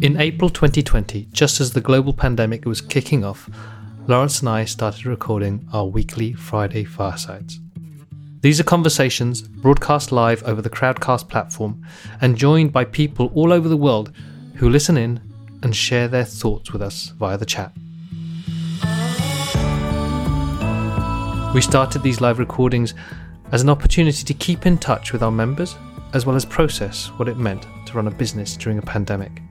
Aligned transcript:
In 0.00 0.20
April 0.20 0.48
2020, 0.48 1.26
just 1.32 1.60
as 1.60 1.72
the 1.72 1.80
global 1.80 2.12
pandemic 2.12 2.64
was 2.64 2.80
kicking 2.80 3.24
off, 3.24 3.50
Laurence 4.06 4.38
and 4.38 4.48
I 4.48 4.64
started 4.64 5.06
recording 5.06 5.68
our 5.72 5.86
weekly 5.86 6.34
Friday 6.34 6.84
firesides. 6.84 7.58
These 8.40 8.60
are 8.60 8.64
conversations 8.64 9.42
broadcast 9.42 10.12
live 10.12 10.44
over 10.44 10.62
the 10.62 10.70
Crowdcast 10.70 11.28
platform 11.28 11.84
and 12.20 12.38
joined 12.38 12.72
by 12.72 12.84
people 12.84 13.32
all 13.34 13.52
over 13.52 13.68
the 13.68 13.76
world 13.76 14.12
who 14.54 14.70
listen 14.70 14.96
in 14.96 15.20
and 15.64 15.74
share 15.74 16.06
their 16.06 16.24
thoughts 16.24 16.72
with 16.72 16.80
us 16.80 17.08
via 17.18 17.36
the 17.36 17.44
chat. 17.44 17.72
We 21.52 21.60
started 21.60 22.04
these 22.04 22.20
live 22.20 22.38
recordings 22.38 22.94
as 23.50 23.62
an 23.62 23.68
opportunity 23.68 24.22
to 24.22 24.34
keep 24.34 24.64
in 24.64 24.78
touch 24.78 25.12
with 25.12 25.24
our 25.24 25.32
members 25.32 25.74
as 26.14 26.24
well 26.24 26.36
as 26.36 26.44
process 26.44 27.08
what 27.16 27.26
it 27.26 27.36
meant 27.36 27.66
to 27.86 27.94
run 27.94 28.06
a 28.06 28.12
business 28.12 28.56
during 28.56 28.78
a 28.78 28.82
pandemic. 28.82 29.42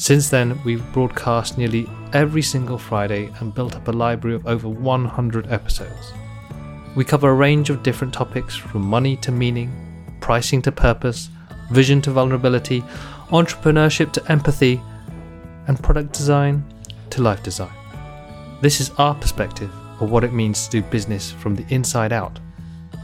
Since 0.00 0.30
then, 0.30 0.58
we've 0.64 0.92
broadcast 0.94 1.58
nearly 1.58 1.86
every 2.14 2.40
single 2.40 2.78
Friday 2.78 3.30
and 3.38 3.54
built 3.54 3.76
up 3.76 3.86
a 3.86 3.92
library 3.92 4.34
of 4.34 4.46
over 4.46 4.66
100 4.66 5.52
episodes. 5.52 6.14
We 6.96 7.04
cover 7.04 7.28
a 7.28 7.34
range 7.34 7.68
of 7.68 7.82
different 7.82 8.14
topics 8.14 8.56
from 8.56 8.80
money 8.80 9.16
to 9.16 9.30
meaning, 9.30 9.70
pricing 10.22 10.62
to 10.62 10.72
purpose, 10.72 11.28
vision 11.70 12.00
to 12.00 12.12
vulnerability, 12.12 12.80
entrepreneurship 13.28 14.10
to 14.14 14.32
empathy, 14.32 14.80
and 15.68 15.82
product 15.82 16.14
design 16.14 16.64
to 17.10 17.20
life 17.20 17.42
design. 17.42 17.74
This 18.62 18.80
is 18.80 18.92
our 18.96 19.14
perspective 19.14 19.70
of 20.00 20.10
what 20.10 20.24
it 20.24 20.32
means 20.32 20.64
to 20.64 20.80
do 20.80 20.88
business 20.88 21.30
from 21.30 21.54
the 21.54 21.66
inside 21.68 22.14
out, 22.14 22.40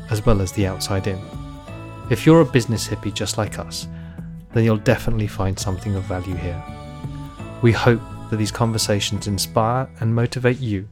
as 0.09 0.25
well 0.25 0.41
as 0.41 0.51
the 0.53 0.67
outside 0.67 1.07
in. 1.07 1.21
If 2.09 2.25
you're 2.25 2.41
a 2.41 2.47
business 2.47 2.89
hippie 2.89 3.13
just 3.13 3.37
like 3.37 3.59
us, 3.59 3.87
then 4.55 4.65
you'll 4.65 4.79
definitely 4.79 5.27
find 5.27 5.59
something 5.59 5.95
of 5.95 6.05
value 6.05 6.37
here. 6.37 6.65
We 7.67 7.73
hope 7.73 8.01
that 8.31 8.37
these 8.37 8.53
conversations 8.53 9.27
inspire 9.27 9.89
and 9.99 10.15
motivate 10.15 10.61
you 10.61 10.89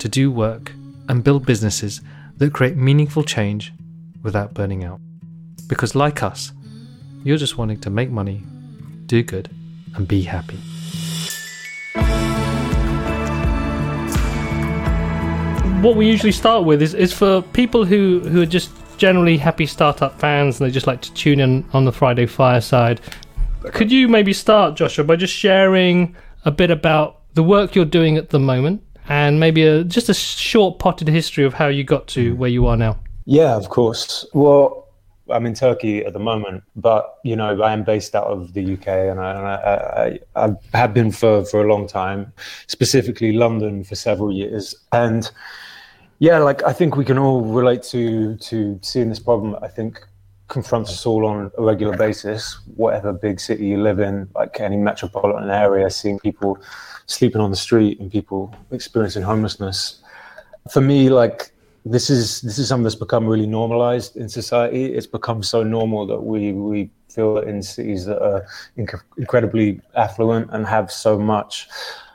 to 0.00 0.06
do 0.06 0.30
work 0.30 0.70
and 1.08 1.24
build 1.24 1.46
businesses 1.46 2.02
that 2.36 2.52
create 2.52 2.76
meaningful 2.76 3.22
change 3.22 3.72
without 4.22 4.52
burning 4.52 4.84
out. 4.84 5.00
Because, 5.66 5.94
like 5.94 6.22
us, 6.22 6.52
you're 7.24 7.38
just 7.38 7.56
wanting 7.56 7.80
to 7.80 7.88
make 7.88 8.10
money, 8.10 8.42
do 9.06 9.22
good, 9.22 9.48
and 9.94 10.06
be 10.06 10.20
happy. 10.20 10.58
What 15.80 15.96
we 15.96 16.06
usually 16.06 16.32
start 16.32 16.66
with 16.66 16.82
is, 16.82 16.92
is 16.92 17.14
for 17.14 17.40
people 17.40 17.86
who, 17.86 18.20
who 18.20 18.42
are 18.42 18.52
just 18.58 18.70
generally 18.98 19.38
happy 19.38 19.64
startup 19.64 20.20
fans 20.20 20.60
and 20.60 20.68
they 20.68 20.70
just 20.70 20.86
like 20.86 21.00
to 21.00 21.14
tune 21.14 21.40
in 21.40 21.64
on 21.72 21.86
the 21.86 21.92
Friday 21.92 22.26
fireside. 22.26 23.00
Could 23.64 23.92
you 23.92 24.08
maybe 24.08 24.32
start, 24.32 24.76
Joshua, 24.76 25.04
by 25.04 25.16
just 25.16 25.34
sharing 25.34 26.16
a 26.44 26.50
bit 26.50 26.70
about 26.70 27.20
the 27.34 27.42
work 27.42 27.74
you're 27.74 27.84
doing 27.84 28.16
at 28.16 28.30
the 28.30 28.38
moment 28.38 28.82
and 29.08 29.38
maybe 29.38 29.66
a, 29.66 29.84
just 29.84 30.08
a 30.08 30.14
short 30.14 30.78
potted 30.78 31.08
history 31.08 31.44
of 31.44 31.54
how 31.54 31.66
you 31.68 31.84
got 31.84 32.06
to 32.08 32.34
mm. 32.34 32.36
where 32.36 32.50
you 32.50 32.66
are 32.66 32.76
now. 32.76 32.98
Yeah, 33.26 33.56
of 33.56 33.68
course. 33.68 34.24
Well, 34.32 34.88
I'm 35.28 35.46
in 35.46 35.54
Turkey 35.54 36.04
at 36.04 36.12
the 36.12 36.18
moment, 36.18 36.64
but 36.74 37.18
you 37.22 37.36
know 37.36 37.62
I 37.62 37.72
am 37.72 37.84
based 37.84 38.14
out 38.14 38.26
of 38.26 38.52
the 38.52 38.74
UK, 38.74 38.88
and 38.88 39.20
I, 39.20 40.18
I, 40.34 40.44
I, 40.44 40.48
I 40.48 40.78
have 40.78 40.92
been 40.92 41.12
for 41.12 41.44
for 41.44 41.64
a 41.64 41.68
long 41.68 41.86
time, 41.86 42.32
specifically 42.66 43.32
London 43.32 43.84
for 43.84 43.94
several 43.94 44.32
years, 44.32 44.74
and 44.92 45.30
yeah, 46.18 46.38
like 46.38 46.64
I 46.64 46.72
think 46.72 46.96
we 46.96 47.04
can 47.04 47.18
all 47.18 47.42
relate 47.42 47.82
to 47.84 48.36
to 48.36 48.78
seeing 48.82 49.08
this 49.08 49.20
problem. 49.20 49.56
I 49.62 49.68
think 49.68 50.04
confronts 50.50 50.90
us 50.90 51.06
all 51.06 51.24
on 51.24 51.50
a 51.56 51.62
regular 51.62 51.96
basis, 51.96 52.58
whatever 52.76 53.12
big 53.12 53.40
city 53.40 53.66
you 53.66 53.80
live 53.80 54.00
in, 54.00 54.28
like 54.34 54.60
any 54.60 54.76
metropolitan 54.76 55.48
area, 55.48 55.88
seeing 55.88 56.18
people 56.18 56.58
sleeping 57.06 57.40
on 57.40 57.50
the 57.50 57.56
street 57.56 57.98
and 57.98 58.12
people 58.12 58.54
experiencing 58.70 59.22
homelessness. 59.22 60.02
For 60.70 60.82
me, 60.82 61.08
like 61.08 61.52
this 61.86 62.10
is 62.10 62.42
this 62.42 62.58
is 62.58 62.68
something 62.68 62.84
that's 62.84 62.94
become 62.94 63.26
really 63.26 63.46
normalized 63.46 64.16
in 64.16 64.28
society. 64.28 64.92
It's 64.92 65.06
become 65.06 65.42
so 65.42 65.62
normal 65.62 66.06
that 66.08 66.20
we 66.20 66.52
we 66.52 66.90
feel 67.08 67.34
that 67.34 67.44
in 67.44 67.62
cities 67.62 68.04
that 68.04 68.20
are 68.22 68.44
inc- 68.76 69.02
incredibly 69.16 69.80
affluent 69.94 70.50
and 70.52 70.66
have 70.66 70.92
so 70.92 71.18
much 71.18 71.68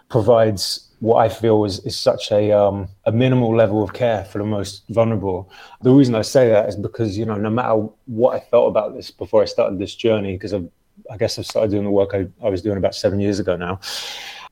provides 0.09 0.89
what 0.99 1.17
I 1.17 1.29
feel 1.29 1.65
is, 1.65 1.79
is 1.79 1.97
such 1.97 2.31
a 2.31 2.51
um, 2.51 2.87
a 3.05 3.11
minimal 3.11 3.55
level 3.55 3.83
of 3.83 3.93
care 3.93 4.25
for 4.25 4.37
the 4.37 4.45
most 4.45 4.83
vulnerable. 4.89 5.49
The 5.81 5.91
reason 5.91 6.15
I 6.15 6.21
say 6.21 6.49
that 6.49 6.69
is 6.69 6.75
because 6.75 7.17
you 7.17 7.25
know 7.25 7.35
no 7.35 7.49
matter 7.49 7.87
what 8.05 8.35
I 8.35 8.39
felt 8.39 8.69
about 8.69 8.95
this 8.95 9.11
before 9.11 9.41
I 9.41 9.45
started 9.45 9.79
this 9.79 9.95
journey, 9.95 10.33
because 10.33 10.53
I 10.53 11.17
guess 11.17 11.37
I've 11.37 11.45
started 11.45 11.71
doing 11.71 11.83
the 11.83 11.91
work 11.91 12.11
I, 12.13 12.27
I 12.43 12.49
was 12.49 12.61
doing 12.61 12.77
about 12.77 12.95
seven 12.95 13.19
years 13.19 13.39
ago 13.39 13.55
now 13.55 13.79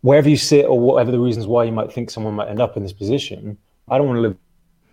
wherever 0.04 0.30
you 0.30 0.38
sit 0.38 0.66
or 0.66 0.78
whatever 0.78 1.12
the 1.12 1.20
reasons 1.20 1.48
why 1.48 1.64
you 1.64 1.72
might 1.72 1.92
think 1.92 2.10
someone 2.10 2.34
might 2.34 2.50
end 2.50 2.62
up 2.62 2.78
in 2.78 2.84
this 2.84 2.94
position, 2.94 3.58
I 3.90 3.98
don't 3.98 4.08
want 4.08 4.18
to 4.18 4.22
live 4.22 4.38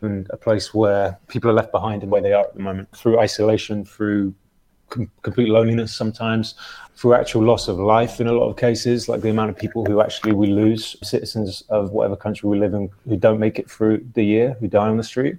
in 0.03 0.27
a 0.31 0.37
place 0.37 0.73
where 0.73 1.19
people 1.27 1.51
are 1.51 1.53
left 1.53 1.73
behind 1.73 2.03
in 2.03 2.11
where 2.11 2.23
they 2.23 2.33
are 2.33 2.45
at 2.45 2.55
the 2.55 2.63
moment 2.63 2.89
through 2.97 3.19
isolation, 3.19 3.85
through 3.85 4.33
com- 4.91 5.11
complete 5.23 5.49
loneliness 5.49 5.95
sometimes, 5.95 6.55
through 6.95 7.15
actual 7.15 7.43
loss 7.43 7.67
of 7.67 7.79
life 7.79 8.21
in 8.21 8.27
a 8.27 8.33
lot 8.33 8.51
of 8.51 8.59
cases, 8.59 9.09
like 9.09 9.23
the 9.23 9.31
amount 9.31 9.49
of 9.49 9.57
people 9.57 9.87
who 9.87 10.03
actually 10.03 10.33
we 10.33 10.49
lose, 10.49 10.97
citizens 11.03 11.63
of 11.71 11.93
whatever 11.93 12.15
country 12.15 12.49
we 12.49 12.59
live 12.59 12.75
in, 12.75 12.91
who 13.09 13.17
don't 13.17 13.39
make 13.39 13.59
it 13.59 13.71
through 13.71 14.07
the 14.15 14.23
year, 14.23 14.55
who 14.61 14.69
die 14.69 14.89
on 14.89 14.99
the 14.99 15.03
street. 15.03 15.39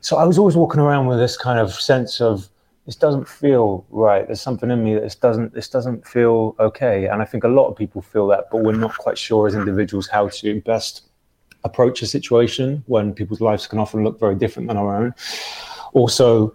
So 0.00 0.16
I 0.16 0.24
was 0.24 0.38
always 0.38 0.54
walking 0.54 0.80
around 0.80 1.06
with 1.06 1.18
this 1.18 1.36
kind 1.36 1.58
of 1.58 1.72
sense 1.72 2.20
of 2.20 2.48
this 2.86 2.94
doesn't 2.94 3.28
feel 3.28 3.84
right. 3.90 4.24
There's 4.26 4.40
something 4.40 4.70
in 4.70 4.84
me 4.84 4.94
that 4.94 5.00
this 5.00 5.16
doesn't 5.16 5.52
this 5.52 5.68
doesn't 5.68 6.06
feel 6.06 6.54
okay. 6.60 7.06
And 7.06 7.20
I 7.20 7.24
think 7.24 7.42
a 7.42 7.48
lot 7.48 7.66
of 7.66 7.76
people 7.76 8.00
feel 8.00 8.28
that, 8.28 8.44
but 8.52 8.62
we're 8.62 8.72
not 8.72 8.96
quite 8.96 9.18
sure 9.18 9.48
as 9.48 9.56
individuals 9.56 10.06
how 10.06 10.28
to 10.28 10.60
best 10.60 11.08
approach 11.64 12.00
a 12.02 12.06
situation 12.06 12.84
when 12.86 13.12
people's 13.12 13.40
lives 13.40 13.66
can 13.66 13.80
often 13.80 14.04
look 14.04 14.20
very 14.20 14.36
different 14.36 14.68
than 14.68 14.76
our 14.76 14.94
own. 14.96 15.14
Also, 15.94 16.54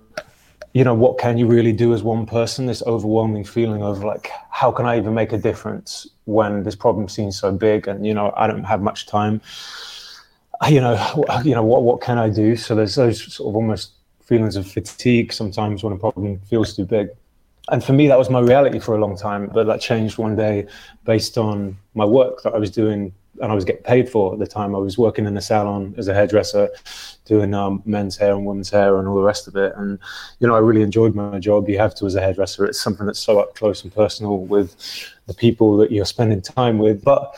you 0.74 0.84
know, 0.84 0.94
what 0.94 1.18
can 1.18 1.38
you 1.38 1.48
really 1.48 1.74
do 1.74 1.94
as 1.94 2.02
one 2.02 2.26
person? 2.26 2.66
This 2.66 2.82
overwhelming 2.84 3.44
feeling 3.44 3.84
of 3.84 4.04
like, 4.04 4.30
how 4.50 4.72
can 4.72 4.86
I 4.86 4.98
even 4.98 5.14
make 5.14 5.34
a 5.34 5.38
difference 5.38 6.08
when 6.26 6.64
this 6.64 6.76
problem 6.76 7.10
seems 7.10 7.38
so 7.38 7.52
big 7.52 7.88
and 7.88 8.06
you 8.06 8.14
know 8.14 8.34
I 8.38 8.48
don't 8.48 8.64
have 8.64 8.82
much 8.82 9.08
time. 9.08 9.42
You 10.70 10.80
know, 10.80 11.26
you 11.44 11.56
know 11.56 11.64
what 11.64 11.84
what 11.84 12.02
can 12.02 12.18
I 12.18 12.30
do? 12.30 12.56
So 12.56 12.76
there's 12.76 12.96
those 12.96 13.34
sort 13.34 13.50
of 13.50 13.56
almost 13.56 13.94
feelings 14.24 14.56
of 14.56 14.66
fatigue 14.68 15.34
sometimes 15.34 15.84
when 15.84 15.92
a 15.92 15.98
problem 15.98 16.40
feels 16.42 16.76
too 16.76 16.86
big. 16.86 17.10
And 17.70 17.84
for 17.84 17.94
me, 17.94 18.08
that 18.08 18.18
was 18.18 18.30
my 18.30 18.40
reality 18.40 18.80
for 18.80 18.96
a 18.96 19.00
long 19.00 19.18
time. 19.18 19.50
But 19.54 19.66
that 19.66 19.82
changed 19.82 20.18
one 20.18 20.36
day 20.36 20.68
based 21.04 21.38
on 21.38 21.78
my 21.96 22.06
work 22.06 22.44
that 22.44 22.54
I 22.54 22.58
was 22.58 22.70
doing 22.70 23.14
and 23.40 23.52
I 23.52 23.56
was 23.56 23.66
getting 23.66 23.84
paid 23.84 24.10
for 24.10 24.34
at 24.34 24.40
the 24.40 24.48
time. 24.48 24.76
I 24.76 24.80
was 24.80 24.98
working 24.98 25.26
in 25.26 25.38
a 25.38 25.42
salon 25.42 25.96
as 25.98 26.08
a 26.08 26.14
hairdresser, 26.14 26.70
doing 27.26 27.54
um, 27.54 27.82
men's 27.86 28.18
hair 28.18 28.34
and 28.34 28.46
women's 28.46 28.70
hair 28.70 28.98
and 28.98 29.08
all 29.08 29.16
the 29.16 29.22
rest 29.22 29.48
of 29.48 29.56
it. 29.56 29.74
And, 29.78 30.00
you 30.40 30.48
know, 30.48 30.56
I 30.56 30.60
really 30.60 30.82
enjoyed 30.82 31.16
my 31.16 31.40
job. 31.40 31.70
You 31.70 31.78
have 31.78 31.96
to 31.96 32.06
as 32.06 32.16
a 32.16 32.22
hairdresser. 32.22 32.66
It's 32.66 32.82
something 32.82 33.06
that's 33.06 33.20
so 33.20 33.40
up 33.40 33.56
close 33.56 33.84
and 33.84 33.94
personal 33.94 34.40
with 34.40 34.76
the 35.28 35.34
people 35.34 35.78
that 35.78 35.92
you're 35.92 36.06
spending 36.06 36.42
time 36.42 36.78
with. 36.78 37.04
But 37.04 37.36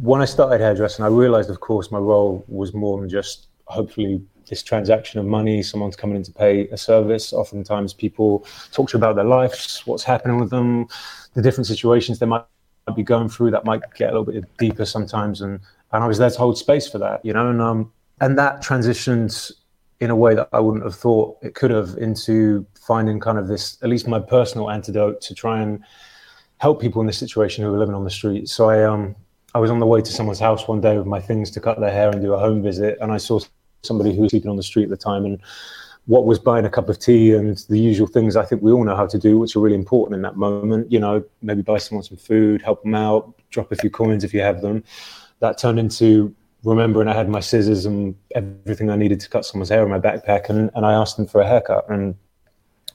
when 0.00 0.20
I 0.20 0.24
started 0.24 0.60
hairdressing, 0.60 1.04
I 1.04 1.08
realized, 1.08 1.50
of 1.50 1.60
course, 1.60 1.90
my 1.90 1.98
role 1.98 2.44
was 2.48 2.72
more 2.74 3.00
than 3.00 3.08
just 3.08 3.48
hopefully 3.66 4.22
this 4.48 4.62
transaction 4.62 5.18
of 5.18 5.26
money, 5.26 5.62
someone's 5.62 5.96
coming 5.96 6.16
in 6.16 6.22
to 6.22 6.32
pay 6.32 6.68
a 6.68 6.76
service. 6.76 7.32
Oftentimes, 7.32 7.94
people 7.94 8.46
talk 8.72 8.90
to 8.90 8.96
you 8.96 8.98
about 8.98 9.16
their 9.16 9.24
lives, 9.24 9.82
what's 9.86 10.04
happening 10.04 10.38
with 10.38 10.50
them, 10.50 10.86
the 11.34 11.42
different 11.42 11.66
situations 11.66 12.18
they 12.18 12.26
might 12.26 12.44
be 12.92 13.02
going 13.02 13.28
through 13.28 13.50
that 13.52 13.64
might 13.64 13.82
get 13.94 14.12
a 14.12 14.18
little 14.18 14.32
bit 14.32 14.56
deeper 14.58 14.84
sometimes. 14.84 15.40
And, 15.40 15.60
and 15.92 16.04
I 16.04 16.06
was 16.06 16.18
there 16.18 16.30
to 16.30 16.38
hold 16.38 16.58
space 16.58 16.88
for 16.88 16.98
that, 16.98 17.24
you 17.24 17.32
know, 17.32 17.48
and, 17.48 17.60
um, 17.60 17.92
and 18.20 18.38
that 18.38 18.62
transitioned 18.62 19.52
in 20.00 20.10
a 20.10 20.16
way 20.16 20.34
that 20.34 20.48
I 20.52 20.60
wouldn't 20.60 20.84
have 20.84 20.94
thought 20.94 21.38
it 21.42 21.54
could 21.54 21.70
have 21.70 21.96
into 21.98 22.66
finding 22.86 23.20
kind 23.20 23.38
of 23.38 23.48
this, 23.48 23.78
at 23.82 23.88
least 23.88 24.06
my 24.06 24.20
personal 24.20 24.70
antidote 24.70 25.20
to 25.22 25.34
try 25.34 25.62
and 25.62 25.82
help 26.58 26.80
people 26.80 27.00
in 27.00 27.06
this 27.06 27.18
situation 27.18 27.64
who 27.64 27.72
are 27.74 27.78
living 27.78 27.94
on 27.94 28.04
the 28.04 28.10
street. 28.10 28.48
So 28.48 28.68
I, 28.68 28.84
um, 28.84 29.16
I 29.54 29.58
was 29.58 29.70
on 29.70 29.78
the 29.78 29.86
way 29.86 30.02
to 30.02 30.12
someone's 30.12 30.40
house 30.40 30.66
one 30.66 30.80
day 30.80 30.98
with 30.98 31.06
my 31.06 31.20
things 31.20 31.50
to 31.52 31.60
cut 31.60 31.80
their 31.80 31.92
hair 31.92 32.10
and 32.10 32.20
do 32.20 32.34
a 32.34 32.38
home 32.38 32.62
visit, 32.62 32.98
and 33.00 33.12
I 33.12 33.18
saw 33.18 33.40
somebody 33.82 34.14
who 34.14 34.22
was 34.22 34.30
sleeping 34.30 34.50
on 34.50 34.56
the 34.56 34.62
street 34.62 34.84
at 34.84 34.90
the 34.90 34.96
time 34.96 35.24
and 35.24 35.40
what 36.06 36.26
was 36.26 36.38
buying 36.38 36.66
a 36.66 36.70
cup 36.70 36.88
of 36.88 36.98
tea 36.98 37.32
and 37.32 37.56
the 37.68 37.78
usual 37.78 38.06
things 38.06 38.36
I 38.36 38.44
think 38.44 38.62
we 38.62 38.72
all 38.72 38.84
know 38.84 38.96
how 38.96 39.06
to 39.06 39.18
do, 39.18 39.38
which 39.38 39.56
are 39.56 39.60
really 39.60 39.76
important 39.76 40.14
in 40.16 40.22
that 40.22 40.36
moment. 40.36 40.92
You 40.92 41.00
know, 41.00 41.24
maybe 41.40 41.62
buy 41.62 41.78
someone 41.78 42.02
some 42.02 42.18
food, 42.18 42.60
help 42.60 42.82
them 42.82 42.94
out, 42.94 43.32
drop 43.50 43.72
a 43.72 43.76
few 43.76 43.90
coins 43.90 44.22
if 44.22 44.34
you 44.34 44.40
have 44.40 44.60
them. 44.60 44.84
That 45.40 45.56
turned 45.56 45.78
into 45.78 46.34
remembering 46.62 47.08
I 47.08 47.14
had 47.14 47.28
my 47.28 47.40
scissors 47.40 47.86
and 47.86 48.14
everything 48.34 48.90
I 48.90 48.96
needed 48.96 49.20
to 49.20 49.30
cut 49.30 49.46
someone's 49.46 49.70
hair 49.70 49.82
in 49.82 49.90
my 49.90 49.98
backpack, 49.98 50.50
and, 50.50 50.70
and 50.74 50.84
I 50.84 50.92
asked 50.92 51.16
them 51.16 51.26
for 51.26 51.40
a 51.40 51.46
haircut. 51.46 51.88
And, 51.88 52.14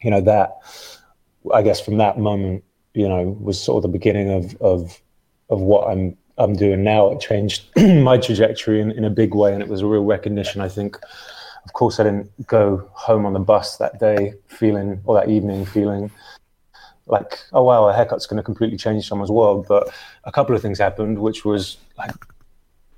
you 0.04 0.12
know, 0.12 0.22
that, 0.22 0.58
I 1.54 1.64
guess 1.64 1.80
from 1.80 1.98
that 1.98 2.20
moment, 2.20 2.64
you 2.94 3.08
know, 3.08 3.38
was 3.42 3.60
sort 3.62 3.78
of 3.78 3.92
the 3.92 3.98
beginning 3.98 4.30
of, 4.32 4.56
of, 4.62 5.02
of 5.50 5.62
what 5.62 5.90
I'm 5.90 6.16
I'm 6.40 6.56
doing 6.56 6.84
now. 6.84 7.12
It 7.12 7.20
changed 7.20 7.66
my 7.76 8.18
trajectory 8.18 8.80
in, 8.80 8.92
in 8.92 9.04
a 9.04 9.10
big 9.10 9.36
way, 9.36 9.54
and 9.54 9.62
it 9.62 9.68
was 9.68 9.82
a 9.82 9.86
real 9.86 10.06
recognition. 10.06 10.62
I 10.62 10.70
think, 10.70 10.98
of 11.66 11.74
course, 11.74 12.00
I 12.00 12.04
didn't 12.04 12.48
go 12.48 12.90
home 12.94 13.26
on 13.26 13.34
the 13.34 13.40
bus 13.40 13.78
that 13.78 14.00
day 14.00 14.34
feeling, 14.48 15.02
or 15.06 15.16
that 15.16 15.30
evening 15.30 15.66
feeling 15.66 16.12
like, 17.06 17.40
oh 17.54 17.64
wow, 17.64 17.90
a 17.90 17.94
haircut's 17.94 18.26
going 18.26 18.38
to 18.38 18.44
completely 18.44 18.78
change 18.78 19.08
someone's 19.08 19.32
world. 19.32 19.66
But 19.68 19.90
a 20.24 20.32
couple 20.32 20.56
of 20.56 20.62
things 20.62 20.80
happened, 20.80 21.20
which 21.20 21.44
was 21.44 21.78
like, 21.98 22.14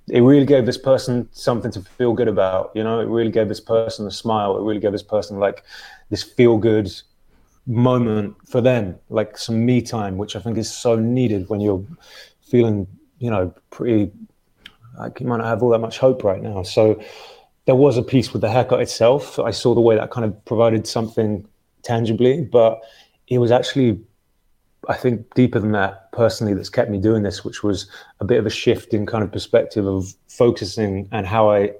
it 0.09 0.21
really 0.21 0.45
gave 0.45 0.65
this 0.65 0.77
person 0.77 1.29
something 1.31 1.71
to 1.71 1.81
feel 1.81 2.13
good 2.13 2.27
about. 2.27 2.71
You 2.75 2.83
know, 2.83 2.99
it 2.99 3.05
really 3.05 3.31
gave 3.31 3.47
this 3.47 3.61
person 3.61 4.05
a 4.07 4.11
smile. 4.11 4.57
It 4.57 4.63
really 4.63 4.81
gave 4.81 4.91
this 4.91 5.03
person 5.03 5.39
like 5.39 5.63
this 6.09 6.23
feel 6.23 6.57
good 6.57 6.91
moment 7.67 8.35
for 8.47 8.59
them, 8.59 8.97
like 9.09 9.37
some 9.37 9.65
me 9.65 9.81
time, 9.81 10.17
which 10.17 10.35
I 10.35 10.39
think 10.39 10.57
is 10.57 10.69
so 10.69 10.95
needed 10.97 11.47
when 11.47 11.61
you're 11.61 11.85
feeling, 12.41 12.87
you 13.19 13.29
know, 13.29 13.53
pretty 13.69 14.11
like 14.99 15.19
you 15.21 15.27
might 15.27 15.37
not 15.37 15.47
have 15.47 15.63
all 15.63 15.69
that 15.69 15.79
much 15.79 15.99
hope 15.99 16.23
right 16.23 16.41
now. 16.41 16.63
So 16.63 17.01
there 17.65 17.75
was 17.75 17.97
a 17.97 18.03
piece 18.03 18.33
with 18.33 18.41
the 18.41 18.49
haircut 18.49 18.81
itself. 18.81 19.37
I 19.39 19.51
saw 19.51 19.73
the 19.73 19.81
way 19.81 19.95
that 19.95 20.11
kind 20.11 20.25
of 20.25 20.45
provided 20.45 20.87
something 20.87 21.45
tangibly, 21.83 22.41
but 22.41 22.81
it 23.27 23.37
was 23.37 23.51
actually, 23.51 23.99
I 24.89 24.95
think, 24.95 25.33
deeper 25.35 25.59
than 25.59 25.71
that 25.73 26.11
personally 26.11 26.53
that's 26.53 26.69
kept 26.69 26.89
me 26.89 26.97
doing 26.97 27.23
this, 27.23 27.45
which 27.45 27.63
was 27.63 27.89
a 28.19 28.25
bit 28.25 28.39
of 28.39 28.45
a 28.45 28.49
shift 28.49 28.93
in 28.93 29.05
kind 29.05 29.23
of 29.23 29.31
perspective 29.31 29.85
of 29.85 30.13
focusing 30.27 31.07
and 31.11 31.27
how 31.27 31.49
I, 31.51 31.73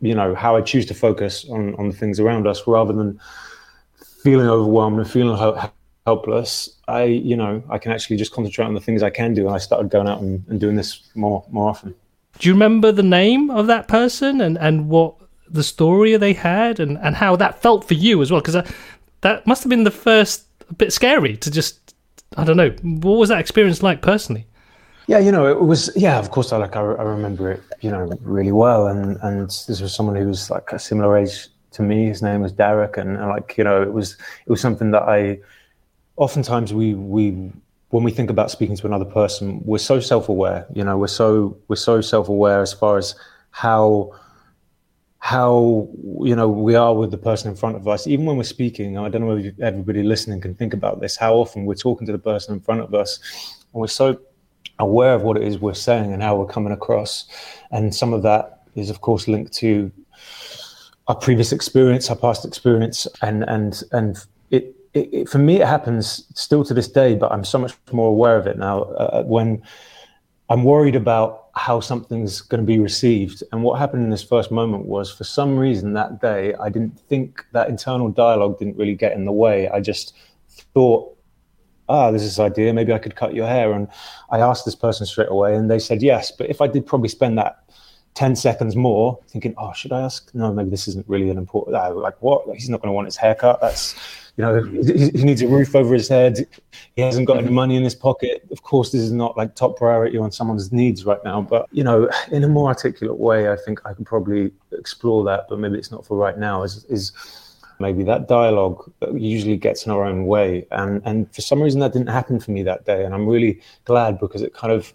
you 0.00 0.14
know, 0.14 0.34
how 0.34 0.56
I 0.56 0.62
choose 0.62 0.86
to 0.86 0.94
focus 0.94 1.46
on 1.48 1.74
on 1.76 1.88
the 1.88 1.96
things 1.96 2.18
around 2.18 2.46
us 2.46 2.66
rather 2.66 2.92
than 2.92 3.20
feeling 4.22 4.48
overwhelmed 4.48 4.98
and 4.98 5.10
feeling 5.10 5.36
ho- 5.36 5.70
helpless. 6.06 6.76
I, 6.88 7.04
you 7.04 7.36
know, 7.36 7.62
I 7.70 7.78
can 7.78 7.92
actually 7.92 8.16
just 8.16 8.32
concentrate 8.32 8.64
on 8.64 8.74
the 8.74 8.80
things 8.80 9.02
I 9.02 9.10
can 9.10 9.34
do, 9.34 9.46
and 9.46 9.54
I 9.54 9.58
started 9.58 9.90
going 9.90 10.08
out 10.08 10.20
and, 10.20 10.44
and 10.48 10.58
doing 10.58 10.76
this 10.76 11.08
more 11.14 11.44
more 11.50 11.68
often. 11.68 11.94
Do 12.40 12.48
you 12.48 12.54
remember 12.54 12.90
the 12.90 13.02
name 13.02 13.50
of 13.50 13.66
that 13.66 13.86
person 13.86 14.40
and, 14.40 14.56
and 14.56 14.88
what 14.88 15.14
the 15.46 15.62
story 15.62 16.16
they 16.16 16.32
had 16.32 16.80
and, 16.80 16.96
and 16.98 17.14
how 17.14 17.36
that 17.36 17.60
felt 17.60 17.86
for 17.86 17.92
you 17.92 18.22
as 18.22 18.32
well? 18.32 18.40
Because 18.40 18.54
that, 18.54 18.66
uh, 18.66 18.72
that 19.20 19.46
must 19.46 19.62
have 19.62 19.68
been 19.68 19.84
the 19.84 19.90
first 19.90 20.46
bit 20.78 20.90
scary 20.90 21.36
to 21.36 21.50
just, 21.50 21.94
I 22.38 22.44
don't 22.44 22.56
know, 22.56 22.70
what 22.82 23.18
was 23.18 23.28
that 23.28 23.40
experience 23.40 23.82
like 23.82 24.00
personally? 24.00 24.46
Yeah, 25.06 25.18
you 25.18 25.30
know, 25.30 25.46
it 25.46 25.60
was. 25.60 25.90
Yeah, 25.96 26.18
of 26.18 26.30
course, 26.30 26.52
I 26.52 26.56
like 26.56 26.76
I, 26.76 26.80
I 26.80 27.02
remember 27.02 27.50
it, 27.50 27.62
you 27.80 27.90
know, 27.90 28.10
really 28.22 28.52
well. 28.52 28.86
And 28.86 29.18
and 29.22 29.48
this 29.50 29.80
was 29.80 29.92
someone 29.92 30.16
who 30.16 30.28
was 30.28 30.50
like 30.50 30.72
a 30.72 30.78
similar 30.78 31.18
age 31.18 31.48
to 31.72 31.82
me. 31.82 32.06
His 32.06 32.22
name 32.22 32.42
was 32.42 32.52
Derek, 32.52 32.96
and, 32.96 33.16
and 33.16 33.28
like 33.28 33.58
you 33.58 33.64
know, 33.64 33.82
it 33.82 33.92
was 33.92 34.12
it 34.12 34.50
was 34.50 34.60
something 34.60 34.92
that 34.92 35.02
I. 35.02 35.40
Oftentimes, 36.16 36.72
we 36.72 36.94
we 36.94 37.50
when 37.90 38.04
we 38.04 38.10
think 38.10 38.30
about 38.30 38.50
speaking 38.50 38.76
to 38.76 38.86
another 38.86 39.04
person, 39.04 39.60
we're 39.64 39.78
so 39.78 40.00
self-aware. 40.00 40.66
You 40.72 40.84
know, 40.84 40.96
we're 40.96 41.08
so 41.08 41.58
we're 41.68 41.76
so 41.76 42.00
self-aware 42.00 42.62
as 42.62 42.72
far 42.72 42.98
as 42.98 43.14
how 43.50 44.12
how 45.18 45.88
you 46.22 46.34
know 46.34 46.48
we 46.48 46.74
are 46.74 46.94
with 46.94 47.10
the 47.10 47.18
person 47.18 47.50
in 47.50 47.56
front 47.56 47.76
of 47.76 47.86
us. 47.86 48.06
Even 48.06 48.26
when 48.26 48.36
we're 48.36 48.44
speaking, 48.44 48.96
I 48.96 49.08
don't 49.08 49.22
know 49.22 49.36
if 49.36 49.58
everybody 49.60 50.02
listening 50.02 50.40
can 50.40 50.54
think 50.54 50.72
about 50.72 51.00
this. 51.00 51.16
How 51.16 51.34
often 51.34 51.66
we're 51.66 51.74
talking 51.74 52.06
to 52.06 52.12
the 52.12 52.18
person 52.18 52.54
in 52.54 52.60
front 52.60 52.80
of 52.80 52.94
us, 52.94 53.18
and 53.72 53.80
we're 53.80 53.88
so 53.88 54.20
aware 54.78 55.14
of 55.14 55.22
what 55.22 55.36
it 55.36 55.42
is 55.42 55.58
we're 55.58 55.74
saying 55.74 56.12
and 56.12 56.22
how 56.22 56.36
we're 56.36 56.46
coming 56.46 56.72
across, 56.72 57.26
and 57.72 57.94
some 57.94 58.12
of 58.14 58.22
that 58.22 58.62
is, 58.76 58.88
of 58.88 59.00
course, 59.00 59.26
linked 59.26 59.52
to 59.52 59.90
our 61.08 61.16
previous 61.16 61.50
experience, 61.50 62.08
our 62.08 62.16
past 62.16 62.44
experience, 62.44 63.08
and 63.20 63.42
and 63.48 63.82
and 63.90 64.24
it 64.94 65.08
it, 65.12 65.28
for 65.28 65.38
me, 65.38 65.60
it 65.60 65.66
happens 65.66 66.26
still 66.34 66.64
to 66.64 66.74
this 66.74 66.88
day, 66.88 67.14
but 67.14 67.30
I'm 67.32 67.44
so 67.44 67.58
much 67.58 67.74
more 67.92 68.08
aware 68.08 68.36
of 68.36 68.46
it 68.46 68.58
now. 68.58 68.82
Uh, 68.82 69.22
when 69.22 69.62
I'm 70.48 70.64
worried 70.64 70.96
about 70.96 71.48
how 71.54 71.80
something's 71.80 72.40
going 72.40 72.60
to 72.60 72.66
be 72.66 72.78
received, 72.78 73.42
and 73.52 73.62
what 73.62 73.78
happened 73.78 74.02
in 74.02 74.10
this 74.10 74.22
first 74.22 74.50
moment 74.50 74.86
was, 74.86 75.10
for 75.12 75.24
some 75.24 75.56
reason 75.56 75.92
that 75.92 76.20
day, 76.20 76.54
I 76.54 76.68
didn't 76.68 76.98
think 77.08 77.44
that 77.52 77.68
internal 77.68 78.08
dialogue 78.08 78.58
didn't 78.58 78.76
really 78.76 78.96
get 78.96 79.12
in 79.12 79.24
the 79.24 79.32
way. 79.32 79.68
I 79.68 79.80
just 79.80 80.14
thought, 80.74 81.16
ah, 81.88 82.10
there's 82.10 82.22
this 82.22 82.38
idea, 82.38 82.72
maybe 82.72 82.92
I 82.92 82.98
could 82.98 83.14
cut 83.14 83.34
your 83.34 83.46
hair, 83.46 83.72
and 83.72 83.86
I 84.30 84.40
asked 84.40 84.64
this 84.64 84.74
person 84.74 85.06
straight 85.06 85.28
away, 85.28 85.54
and 85.54 85.70
they 85.70 85.78
said 85.78 86.02
yes. 86.02 86.32
But 86.32 86.50
if 86.50 86.60
I 86.60 86.66
did 86.66 86.84
probably 86.84 87.08
spend 87.08 87.38
that 87.38 87.64
10 88.14 88.34
seconds 88.34 88.74
more 88.74 89.18
thinking, 89.28 89.54
oh, 89.56 89.72
should 89.72 89.92
I 89.92 90.00
ask? 90.00 90.34
No, 90.34 90.52
maybe 90.52 90.70
this 90.70 90.88
isn't 90.88 91.08
really 91.08 91.30
an 91.30 91.38
important. 91.38 91.74
Like, 91.96 92.20
what? 92.20 92.44
He's 92.54 92.68
not 92.68 92.80
going 92.80 92.88
to 92.88 92.92
want 92.92 93.06
his 93.06 93.16
haircut. 93.16 93.60
That's 93.60 93.94
you 94.40 94.46
know, 94.46 94.62
he, 94.62 95.22
needs 95.22 95.42
a 95.42 95.48
roof 95.48 95.76
over 95.76 95.92
his 95.92 96.08
head. 96.08 96.46
He 96.96 97.02
hasn't 97.02 97.26
got 97.26 97.36
any 97.36 97.50
money 97.50 97.76
in 97.76 97.82
his 97.84 97.94
pocket. 97.94 98.46
Of 98.50 98.62
course, 98.62 98.90
this 98.90 99.02
is 99.02 99.12
not 99.12 99.36
like 99.36 99.54
top 99.54 99.76
priority 99.76 100.16
on 100.16 100.32
someone's 100.32 100.72
needs 100.72 101.04
right 101.04 101.22
now. 101.24 101.42
But 101.42 101.68
you 101.72 101.84
know, 101.84 102.08
in 102.32 102.42
a 102.42 102.48
more 102.48 102.68
articulate 102.68 103.18
way, 103.18 103.52
I 103.52 103.56
think 103.56 103.80
I 103.84 103.92
could 103.92 104.06
probably 104.06 104.50
explore 104.72 105.24
that. 105.24 105.44
But 105.50 105.58
maybe 105.58 105.76
it's 105.76 105.90
not 105.90 106.06
for 106.06 106.16
right 106.16 106.38
now. 106.38 106.62
Is 106.62 106.84
is 106.84 107.12
maybe 107.80 108.02
that 108.04 108.28
dialogue 108.28 108.90
usually 109.12 109.58
gets 109.58 109.84
in 109.84 109.92
our 109.92 110.04
own 110.04 110.24
way, 110.24 110.66
and 110.70 111.02
and 111.04 111.32
for 111.34 111.42
some 111.42 111.60
reason 111.60 111.80
that 111.80 111.92
didn't 111.92 112.08
happen 112.08 112.40
for 112.40 112.50
me 112.50 112.62
that 112.62 112.86
day, 112.86 113.04
and 113.04 113.14
I'm 113.14 113.26
really 113.26 113.60
glad 113.84 114.18
because 114.18 114.40
it 114.40 114.54
kind 114.54 114.72
of 114.72 114.90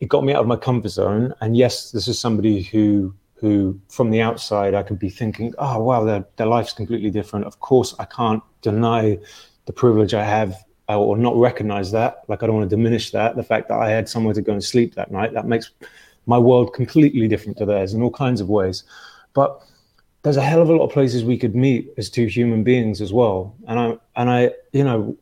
it 0.00 0.08
got 0.08 0.24
me 0.24 0.32
out 0.32 0.40
of 0.40 0.46
my 0.46 0.56
comfort 0.56 0.88
zone. 0.88 1.34
And 1.42 1.58
yes, 1.58 1.90
this 1.90 2.08
is 2.08 2.18
somebody 2.18 2.62
who 2.62 3.12
who 3.40 3.80
from 3.88 4.10
the 4.10 4.20
outside 4.20 4.74
I 4.74 4.82
could 4.82 4.98
be 4.98 5.10
thinking, 5.10 5.54
oh 5.58 5.82
wow, 5.82 6.04
their 6.04 6.24
their 6.36 6.46
life's 6.46 6.72
completely 6.72 7.10
different. 7.10 7.46
Of 7.46 7.60
course, 7.60 7.94
I 7.98 8.04
can't 8.04 8.42
deny 8.62 9.18
the 9.66 9.72
privilege 9.72 10.14
I 10.14 10.24
have 10.24 10.56
or 10.88 11.16
not 11.16 11.36
recognize 11.36 11.92
that. 11.92 12.22
Like 12.28 12.42
I 12.42 12.46
don't 12.46 12.56
want 12.56 12.68
to 12.68 12.76
diminish 12.76 13.10
that. 13.10 13.36
The 13.36 13.42
fact 13.42 13.68
that 13.68 13.78
I 13.78 13.90
had 13.90 14.08
somewhere 14.08 14.34
to 14.34 14.42
go 14.42 14.52
and 14.52 14.64
sleep 14.64 14.94
that 14.94 15.10
night 15.10 15.34
that 15.34 15.46
makes 15.46 15.70
my 16.26 16.38
world 16.38 16.74
completely 16.74 17.28
different 17.28 17.58
to 17.58 17.66
theirs 17.66 17.94
in 17.94 18.02
all 18.02 18.10
kinds 18.10 18.40
of 18.40 18.48
ways. 18.48 18.84
But 19.34 19.60
there's 20.22 20.36
a 20.36 20.42
hell 20.42 20.62
of 20.62 20.68
a 20.68 20.74
lot 20.74 20.84
of 20.84 20.92
places 20.92 21.24
we 21.24 21.38
could 21.38 21.54
meet 21.54 21.92
as 21.96 22.10
two 22.10 22.26
human 22.26 22.64
beings 22.64 23.00
as 23.00 23.12
well. 23.12 23.54
And 23.66 23.78
I 23.78 23.98
and 24.16 24.30
I, 24.30 24.52
you 24.72 24.84
know, 24.84 25.16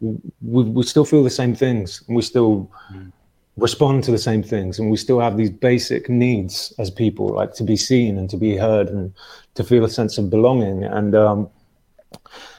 we, 0.00 0.64
we 0.64 0.82
still 0.82 1.04
feel 1.04 1.22
the 1.22 1.30
same 1.30 1.54
things. 1.54 2.02
And 2.08 2.16
we 2.16 2.22
still 2.22 2.70
mm 2.92 3.12
respond 3.56 4.02
to 4.04 4.10
the 4.10 4.18
same 4.18 4.42
things 4.42 4.78
and 4.78 4.90
we 4.90 4.96
still 4.96 5.20
have 5.20 5.36
these 5.36 5.50
basic 5.50 6.08
needs 6.08 6.74
as 6.78 6.90
people 6.90 7.28
like 7.28 7.54
to 7.54 7.62
be 7.62 7.76
seen 7.76 8.18
and 8.18 8.28
to 8.28 8.36
be 8.36 8.56
heard 8.56 8.88
and 8.88 9.12
to 9.54 9.62
feel 9.62 9.84
a 9.84 9.88
sense 9.88 10.18
of 10.18 10.28
belonging 10.28 10.82
and 10.82 11.14
um, 11.14 11.48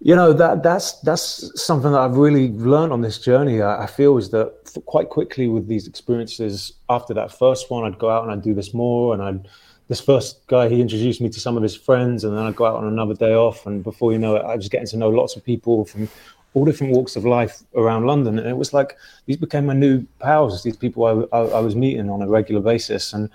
you 0.02 0.16
know 0.16 0.34
that 0.34 0.64
that's 0.64 0.94
that's 1.02 1.52
something 1.62 1.92
that 1.92 2.00
I've 2.00 2.18
really 2.18 2.50
learned 2.50 2.94
on 2.94 3.02
this 3.02 3.18
journey. 3.20 3.62
I, 3.62 3.84
I 3.84 3.88
feel 3.88 4.18
is 4.18 4.30
that 4.32 4.54
quite 4.86 5.10
quickly 5.10 5.48
with 5.48 5.68
these 5.68 5.88
experiences. 5.88 6.74
After 6.90 7.14
that 7.14 7.32
first 7.32 7.72
one, 7.72 7.86
I'd 7.86 8.00
go 8.00 8.10
out 8.10 8.24
and 8.24 8.32
I'd 8.32 8.42
do 8.42 8.54
this 8.54 8.74
more, 8.74 9.14
and 9.14 9.24
I'd 9.24 9.48
this 9.88 10.02
first 10.02 10.48
guy 10.48 10.68
he 10.68 10.82
introduced 10.82 11.22
me 11.22 11.30
to 11.30 11.40
some 11.40 11.58
of 11.58 11.64
his 11.64 11.76
friends, 11.76 12.24
and 12.24 12.36
then 12.36 12.44
I'd 12.44 12.56
go 12.56 12.66
out 12.66 12.76
on 12.76 12.88
another 12.88 13.14
day 13.14 13.34
off, 13.34 13.66
and 13.66 13.84
before 13.84 14.12
you 14.12 14.18
know 14.18 14.36
it, 14.36 14.44
I 14.44 14.56
was 14.56 14.70
getting 14.70 14.88
to 14.88 14.98
know 14.98 15.10
lots 15.10 15.36
of 15.36 15.44
people 15.44 15.86
from 15.86 16.10
all 16.56 16.66
different 16.66 16.94
walks 16.94 17.18
of 17.18 17.26
life 17.26 17.64
around 17.76 18.06
London. 18.06 18.40
And 18.40 18.48
it 18.48 18.58
was 18.58 18.74
like 18.74 18.98
these 19.26 19.38
became 19.38 19.66
my 19.66 19.74
new 19.74 20.06
pals, 20.20 20.64
these 20.64 20.78
people 20.78 21.04
I, 21.06 21.38
I, 21.38 21.42
I, 21.42 21.60
was 21.60 21.76
meeting 21.76 22.10
on 22.10 22.22
a 22.22 22.28
regular 22.28 22.62
basis. 22.62 23.12
And 23.12 23.30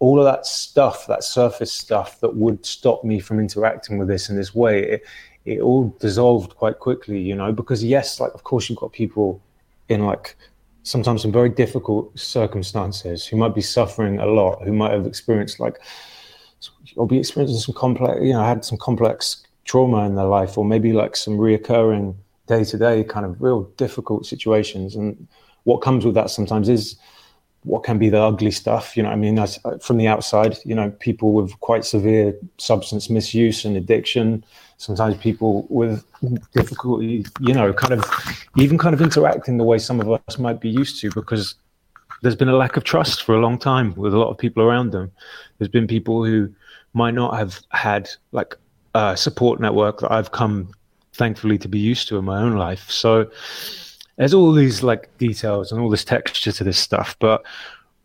all 0.00 0.18
of 0.18 0.26
that 0.26 0.46
stuff, 0.46 1.06
that 1.06 1.24
surface 1.24 1.72
stuff 1.72 2.20
that 2.20 2.36
would 2.36 2.64
stop 2.64 3.02
me 3.04 3.20
from 3.20 3.40
interacting 3.40 3.96
with 3.96 4.06
this 4.06 4.28
in 4.28 4.36
this 4.36 4.54
way, 4.54 4.84
it, 4.84 5.06
it 5.46 5.60
all 5.60 5.96
dissolved 5.98 6.56
quite 6.56 6.78
quickly, 6.78 7.18
you 7.18 7.34
know, 7.34 7.52
because 7.52 7.82
yes, 7.82 8.20
like, 8.20 8.34
of 8.34 8.44
course, 8.44 8.68
you've 8.68 8.78
got 8.78 8.92
people 8.92 9.40
in 9.88 10.04
like 10.04 10.36
sometimes 10.82 11.22
some 11.22 11.32
very 11.32 11.48
difficult 11.48 12.16
circumstances 12.18 13.26
who 13.26 13.38
might 13.38 13.54
be 13.54 13.62
suffering 13.62 14.18
a 14.18 14.26
lot, 14.26 14.62
who 14.62 14.74
might 14.74 14.92
have 14.92 15.06
experienced 15.06 15.58
like, 15.58 15.80
or 16.96 17.06
be 17.06 17.18
experiencing 17.18 17.58
some 17.58 17.74
complex, 17.74 18.20
you 18.22 18.34
know, 18.34 18.42
had 18.42 18.62
some 18.62 18.76
complex 18.76 19.42
trauma 19.64 20.04
in 20.04 20.16
their 20.16 20.26
life, 20.26 20.58
or 20.58 20.66
maybe 20.66 20.92
like 20.92 21.16
some 21.16 21.38
reoccurring 21.38 22.14
day 22.48 22.64
to 22.64 22.78
day 22.78 23.04
kind 23.04 23.24
of 23.24 23.40
real 23.40 23.62
difficult 23.76 24.26
situations. 24.26 24.96
And 24.96 25.28
what 25.64 25.78
comes 25.78 26.04
with 26.04 26.14
that 26.14 26.30
sometimes 26.30 26.68
is 26.68 26.96
what 27.64 27.84
can 27.84 27.98
be 27.98 28.08
the 28.08 28.20
ugly 28.20 28.50
stuff. 28.50 28.96
You 28.96 29.02
know, 29.02 29.10
I 29.10 29.16
mean, 29.16 29.38
as, 29.38 29.58
uh, 29.64 29.78
from 29.78 29.98
the 29.98 30.06
outside, 30.06 30.56
you 30.64 30.74
know, 30.74 30.90
people 30.98 31.32
with 31.32 31.58
quite 31.60 31.84
severe 31.84 32.34
substance 32.58 33.10
misuse 33.10 33.64
and 33.64 33.76
addiction. 33.76 34.44
Sometimes 34.78 35.16
people 35.16 35.66
with 35.68 36.04
difficulty, 36.52 37.26
you 37.40 37.52
know, 37.52 37.72
kind 37.72 37.92
of 37.94 38.04
even 38.56 38.78
kind 38.78 38.94
of 38.94 39.02
interacting 39.02 39.58
the 39.58 39.64
way 39.64 39.78
some 39.78 40.00
of 40.00 40.10
us 40.10 40.38
might 40.38 40.60
be 40.60 40.70
used 40.70 41.00
to 41.00 41.10
because 41.10 41.54
there's 42.22 42.36
been 42.36 42.48
a 42.48 42.56
lack 42.56 42.76
of 42.76 42.84
trust 42.84 43.24
for 43.24 43.34
a 43.34 43.40
long 43.40 43.58
time 43.58 43.94
with 43.94 44.14
a 44.14 44.18
lot 44.18 44.30
of 44.30 44.38
people 44.38 44.62
around 44.62 44.92
them. 44.92 45.10
There's 45.58 45.68
been 45.68 45.86
people 45.86 46.24
who 46.24 46.52
might 46.94 47.14
not 47.14 47.36
have 47.36 47.60
had 47.70 48.08
like 48.32 48.56
a 48.94 49.16
support 49.16 49.60
network 49.60 50.00
that 50.00 50.12
I've 50.12 50.32
come 50.32 50.72
thankfully 51.18 51.58
to 51.58 51.68
be 51.68 51.78
used 51.78 52.08
to 52.08 52.16
in 52.16 52.24
my 52.24 52.40
own 52.40 52.56
life. 52.56 52.90
So 52.90 53.30
there's 54.16 54.34
all 54.34 54.52
these 54.52 54.82
like 54.82 55.16
details 55.18 55.70
and 55.70 55.80
all 55.80 55.90
this 55.90 56.04
texture 56.04 56.52
to 56.52 56.64
this 56.64 56.78
stuff, 56.78 57.16
but 57.18 57.44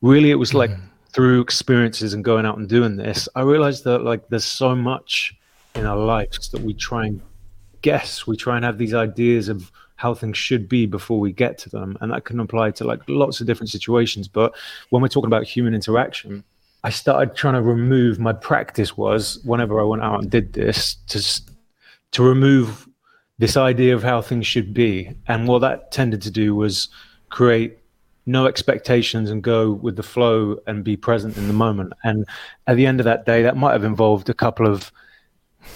really 0.01 0.31
it 0.31 0.35
was 0.35 0.53
like 0.53 0.71
mm. 0.71 0.81
through 1.13 1.41
experiences 1.41 2.13
and 2.13 2.23
going 2.23 2.45
out 2.45 2.57
and 2.57 2.67
doing 2.67 2.97
this, 2.97 3.29
I 3.35 3.41
realized 3.41 3.83
that 3.85 3.99
like 3.99 4.27
there's 4.29 4.45
so 4.45 4.75
much 4.75 5.35
in 5.75 5.85
our 5.85 5.97
lives 5.97 6.49
that 6.49 6.61
we 6.61 6.73
try 6.73 7.05
and 7.05 7.21
guess, 7.81 8.27
we 8.27 8.35
try 8.35 8.55
and 8.55 8.65
have 8.65 8.77
these 8.77 8.93
ideas 8.93 9.49
of 9.49 9.71
how 9.95 10.13
things 10.13 10.37
should 10.37 10.67
be 10.67 10.85
before 10.85 11.19
we 11.19 11.31
get 11.31 11.57
to 11.59 11.69
them, 11.69 11.97
and 12.01 12.11
that 12.11 12.25
can 12.25 12.39
apply 12.39 12.71
to 12.71 12.83
like 12.83 12.99
lots 13.07 13.39
of 13.39 13.47
different 13.47 13.69
situations. 13.69 14.27
But 14.27 14.53
when 14.89 15.01
we're 15.01 15.07
talking 15.07 15.27
about 15.27 15.43
human 15.43 15.73
interaction, 15.73 16.43
I 16.83 16.89
started 16.89 17.35
trying 17.35 17.53
to 17.53 17.61
remove 17.61 18.19
my 18.19 18.33
practice 18.33 18.97
was 18.97 19.39
whenever 19.45 19.79
I 19.79 19.83
went 19.83 20.03
out 20.03 20.21
and 20.21 20.29
did 20.29 20.53
this 20.53 20.95
to 21.07 21.41
to 22.11 22.23
remove 22.23 22.87
this 23.43 23.57
idea 23.57 23.93
of 23.93 24.01
how 24.01 24.21
things 24.21 24.47
should 24.47 24.73
be. 24.73 25.13
And 25.27 25.49
what 25.49 25.59
that 25.59 25.91
tended 25.91 26.21
to 26.21 26.31
do 26.31 26.55
was 26.55 26.87
create 27.29 27.77
no 28.25 28.45
expectations 28.45 29.29
and 29.29 29.43
go 29.43 29.73
with 29.73 29.97
the 29.97 30.01
flow 30.01 30.57
and 30.65 30.81
be 30.81 30.95
present 30.95 31.35
in 31.35 31.47
the 31.47 31.53
moment. 31.53 31.91
And 32.05 32.25
at 32.67 32.77
the 32.77 32.85
end 32.85 33.01
of 33.01 33.03
that 33.03 33.25
day, 33.25 33.43
that 33.43 33.57
might 33.57 33.73
have 33.73 33.83
involved 33.83 34.29
a 34.29 34.33
couple 34.33 34.65
of 34.65 34.93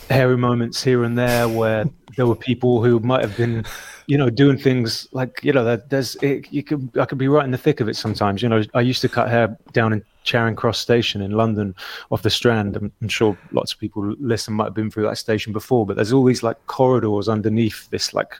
hairy 0.09 0.37
moments 0.37 0.81
here 0.81 1.03
and 1.03 1.17
there 1.17 1.49
where 1.49 1.83
there 2.15 2.25
were 2.25 2.37
people 2.37 2.81
who 2.81 3.01
might 3.01 3.21
have 3.21 3.35
been, 3.35 3.65
you 4.05 4.17
know, 4.17 4.29
doing 4.29 4.57
things 4.57 5.09
like, 5.11 5.41
you 5.43 5.51
know, 5.51 5.75
there's, 5.75 6.15
it, 6.21 6.47
you 6.49 6.63
could, 6.63 6.89
I 6.97 7.03
could 7.03 7.17
be 7.17 7.27
right 7.27 7.43
in 7.43 7.51
the 7.51 7.57
thick 7.57 7.81
of 7.81 7.89
it 7.89 7.97
sometimes. 7.97 8.41
You 8.41 8.47
know, 8.47 8.63
I 8.75 8.79
used 8.79 9.01
to 9.01 9.09
cut 9.09 9.27
hair 9.27 9.57
down 9.73 9.91
in 9.91 10.05
Charing 10.27 10.55
Cross 10.57 10.79
Station 10.79 11.21
in 11.21 11.31
London 11.31 11.73
off 12.11 12.21
the 12.21 12.29
Strand. 12.29 12.75
I'm, 12.75 12.91
I'm 13.01 13.07
sure 13.07 13.37
lots 13.53 13.73
of 13.73 13.79
people 13.79 14.13
listen 14.19 14.53
might 14.53 14.65
have 14.65 14.73
been 14.73 14.91
through 14.91 15.03
that 15.03 15.17
station 15.17 15.53
before, 15.53 15.85
but 15.85 15.95
there's 15.95 16.11
all 16.11 16.25
these 16.25 16.43
like 16.43 16.57
corridors 16.67 17.29
underneath 17.29 17.89
this 17.89 18.13
like 18.13 18.35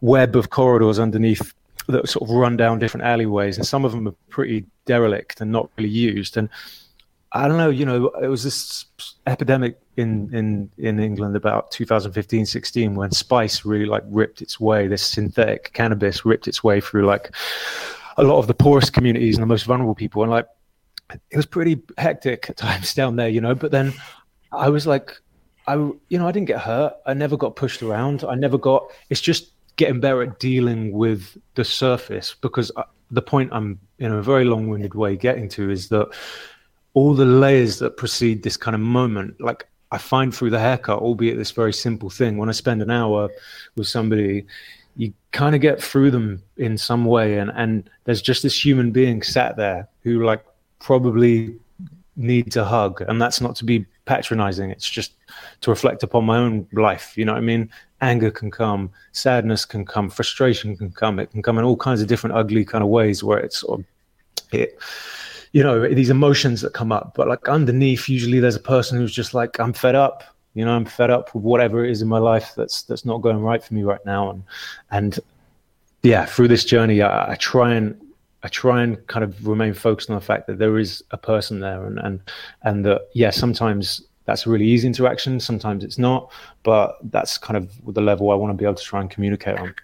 web 0.00 0.36
of 0.36 0.50
corridors 0.50 1.00
underneath 1.00 1.52
that 1.88 2.08
sort 2.08 2.28
of 2.28 2.34
run 2.34 2.56
down 2.56 2.78
different 2.78 3.04
alleyways, 3.04 3.56
and 3.56 3.66
some 3.66 3.84
of 3.84 3.92
them 3.92 4.06
are 4.06 4.14
pretty 4.30 4.64
derelict 4.86 5.40
and 5.40 5.50
not 5.50 5.68
really 5.76 5.90
used. 5.90 6.36
And 6.36 6.48
I 7.32 7.48
don't 7.48 7.58
know, 7.58 7.70
you 7.70 7.84
know, 7.84 8.08
it 8.22 8.28
was 8.28 8.44
this 8.44 8.84
epidemic 9.26 9.76
in 9.96 10.32
in 10.32 10.70
in 10.78 11.00
England 11.00 11.34
about 11.34 11.72
2015, 11.72 12.46
16 12.46 12.94
when 12.94 13.10
spice 13.10 13.64
really 13.64 13.86
like 13.86 14.04
ripped 14.06 14.40
its 14.40 14.60
way. 14.60 14.86
This 14.86 15.04
synthetic 15.04 15.72
cannabis 15.72 16.24
ripped 16.24 16.46
its 16.46 16.62
way 16.62 16.80
through 16.80 17.06
like 17.06 17.34
a 18.16 18.22
lot 18.22 18.38
of 18.38 18.46
the 18.46 18.54
poorest 18.54 18.92
communities 18.92 19.36
and 19.36 19.42
the 19.42 19.46
most 19.46 19.64
vulnerable 19.64 19.96
people, 19.96 20.22
and 20.22 20.30
like 20.30 20.46
it 21.30 21.36
was 21.36 21.46
pretty 21.46 21.82
hectic 21.96 22.50
at 22.50 22.56
times 22.56 22.94
down 23.00 23.16
there, 23.16 23.28
you 23.28 23.40
know. 23.40 23.54
But 23.54 23.70
then 23.70 23.92
I 24.52 24.68
was 24.68 24.86
like, 24.86 25.18
I 25.66 25.74
you 25.74 26.18
know, 26.18 26.26
I 26.26 26.32
didn't 26.32 26.48
get 26.48 26.60
hurt. 26.60 26.94
I 27.06 27.14
never 27.14 27.36
got 27.36 27.56
pushed 27.56 27.82
around. 27.82 28.24
I 28.24 28.34
never 28.34 28.58
got. 28.58 28.90
It's 29.10 29.20
just 29.20 29.52
getting 29.76 30.00
better 30.00 30.22
at 30.22 30.38
dealing 30.40 30.92
with 30.92 31.36
the 31.54 31.64
surface 31.64 32.34
because 32.40 32.72
uh, 32.76 32.82
the 33.10 33.22
point 33.22 33.50
I'm 33.52 33.78
in 33.98 34.12
a 34.12 34.22
very 34.22 34.44
long-winded 34.44 34.94
way 34.94 35.16
getting 35.16 35.48
to 35.50 35.70
is 35.70 35.88
that 35.88 36.08
all 36.94 37.14
the 37.14 37.24
layers 37.24 37.78
that 37.78 37.96
precede 37.96 38.42
this 38.42 38.56
kind 38.56 38.74
of 38.74 38.80
moment, 38.80 39.40
like 39.40 39.68
I 39.92 39.98
find 39.98 40.34
through 40.34 40.50
the 40.50 40.58
haircut, 40.58 40.98
albeit 40.98 41.38
this 41.38 41.52
very 41.52 41.72
simple 41.72 42.10
thing, 42.10 42.36
when 42.36 42.48
I 42.48 42.52
spend 42.52 42.82
an 42.82 42.90
hour 42.90 43.30
with 43.76 43.86
somebody, 43.86 44.46
you 44.96 45.12
kind 45.32 45.54
of 45.54 45.60
get 45.60 45.82
through 45.82 46.10
them 46.10 46.42
in 46.56 46.76
some 46.76 47.04
way, 47.04 47.38
and 47.38 47.50
and 47.54 47.88
there's 48.04 48.20
just 48.20 48.42
this 48.42 48.64
human 48.64 48.90
being 48.90 49.22
sat 49.22 49.56
there 49.56 49.88
who 50.02 50.24
like 50.24 50.44
probably 50.78 51.56
needs 52.16 52.56
a 52.56 52.64
hug, 52.64 53.02
and 53.02 53.20
that's 53.20 53.40
not 53.40 53.56
to 53.56 53.64
be 53.64 53.86
patronizing. 54.04 54.70
It's 54.70 54.88
just 54.88 55.12
to 55.60 55.70
reflect 55.70 56.02
upon 56.02 56.24
my 56.24 56.38
own 56.38 56.66
life. 56.72 57.16
You 57.16 57.24
know 57.24 57.32
what 57.32 57.38
I 57.38 57.42
mean? 57.42 57.70
anger 58.00 58.30
can 58.30 58.50
come, 58.50 58.90
sadness 59.12 59.64
can 59.64 59.84
come, 59.84 60.10
frustration 60.10 60.76
can 60.76 60.90
come. 60.90 61.18
It 61.18 61.30
can 61.30 61.42
come 61.42 61.58
in 61.58 61.64
all 61.64 61.76
kinds 61.76 62.00
of 62.00 62.08
different 62.08 62.36
ugly 62.36 62.64
kind 62.64 62.82
of 62.82 62.90
ways 62.90 63.24
where 63.24 63.38
it's 63.38 63.58
sort 63.58 63.80
of 63.80 63.86
it, 64.52 64.78
you 65.52 65.62
know, 65.62 65.88
these 65.92 66.10
emotions 66.10 66.60
that 66.60 66.74
come 66.74 66.92
up. 66.92 67.14
But 67.14 67.28
like 67.28 67.48
underneath, 67.48 68.08
usually 68.08 68.40
there's 68.40 68.56
a 68.56 68.60
person 68.60 68.98
who's 68.98 69.14
just 69.14 69.34
like, 69.34 69.58
I'm 69.58 69.72
fed 69.72 69.94
up. 69.94 70.24
You 70.54 70.64
know, 70.64 70.74
I'm 70.74 70.84
fed 70.84 71.10
up 71.10 71.34
with 71.34 71.44
whatever 71.44 71.84
it 71.84 71.90
is 71.90 72.02
in 72.02 72.08
my 72.08 72.18
life 72.18 72.52
that's 72.56 72.82
that's 72.82 73.04
not 73.04 73.18
going 73.18 73.40
right 73.40 73.62
for 73.62 73.74
me 73.74 73.82
right 73.82 74.04
now. 74.04 74.30
And 74.30 74.42
and 74.90 75.20
yeah, 76.02 76.24
through 76.24 76.48
this 76.48 76.64
journey, 76.64 77.02
I, 77.02 77.32
I 77.32 77.34
try 77.36 77.74
and 77.74 78.00
I 78.42 78.48
try 78.48 78.82
and 78.82 79.04
kind 79.08 79.24
of 79.24 79.46
remain 79.46 79.74
focused 79.74 80.10
on 80.10 80.16
the 80.16 80.24
fact 80.24 80.46
that 80.46 80.58
there 80.58 80.78
is 80.78 81.02
a 81.10 81.16
person 81.16 81.60
there, 81.60 81.84
and 81.84 81.98
and 81.98 82.20
and 82.62 82.84
that 82.84 83.08
yeah, 83.14 83.30
sometimes 83.30 84.02
that's 84.24 84.46
a 84.46 84.50
really 84.50 84.66
easy 84.66 84.86
interaction. 84.86 85.40
Sometimes 85.40 85.82
it's 85.82 85.98
not, 85.98 86.30
but 86.62 86.98
that's 87.10 87.38
kind 87.38 87.56
of 87.56 87.94
the 87.94 88.02
level 88.02 88.30
I 88.30 88.34
want 88.34 88.50
to 88.50 88.54
be 88.54 88.64
able 88.64 88.74
to 88.74 88.84
try 88.84 89.00
and 89.00 89.10
communicate 89.10 89.58
on. 89.58 89.74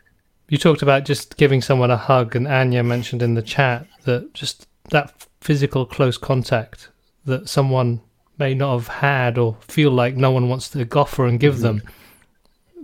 You 0.48 0.58
talked 0.58 0.82
about 0.82 1.04
just 1.04 1.36
giving 1.36 1.62
someone 1.62 1.90
a 1.90 1.96
hug, 1.96 2.36
and 2.36 2.46
Anya 2.46 2.82
mentioned 2.82 3.22
in 3.22 3.34
the 3.34 3.42
chat 3.42 3.86
that 4.04 4.34
just 4.34 4.68
that 4.90 5.26
physical 5.40 5.86
close 5.86 6.18
contact 6.18 6.90
that 7.24 7.48
someone 7.48 8.02
may 8.38 8.54
not 8.54 8.74
have 8.74 8.88
had 8.88 9.38
or 9.38 9.56
feel 9.62 9.90
like 9.90 10.16
no 10.16 10.30
one 10.30 10.48
wants 10.48 10.68
to 10.70 10.86
offer 10.92 11.26
and 11.26 11.40
give 11.40 11.54
mm-hmm. 11.54 11.78
them. 11.78 11.82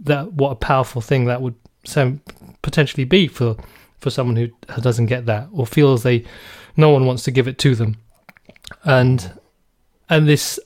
That 0.03 0.33
what 0.33 0.51
a 0.51 0.57
powerful 0.57 1.03
thing 1.03 1.27
that 1.27 1.43
would 1.43 1.57
potentially 2.63 3.05
be 3.05 3.29
for 3.29 3.57
for 4.01 4.11
someone 4.11 4.37
who 4.37 4.49
doesn't 4.81 5.07
get 5.07 5.27
that 5.27 5.49
or 5.53 5.67
feels 5.67 6.03
they 6.03 6.25
no 6.77 6.91
one 6.91 7.07
wants 7.07 7.23
to 7.25 7.31
give 7.31 7.49
it 7.49 7.59
to 7.59 7.75
them, 7.75 7.97
and 8.85 9.33
and 10.09 10.29
this 10.29 10.59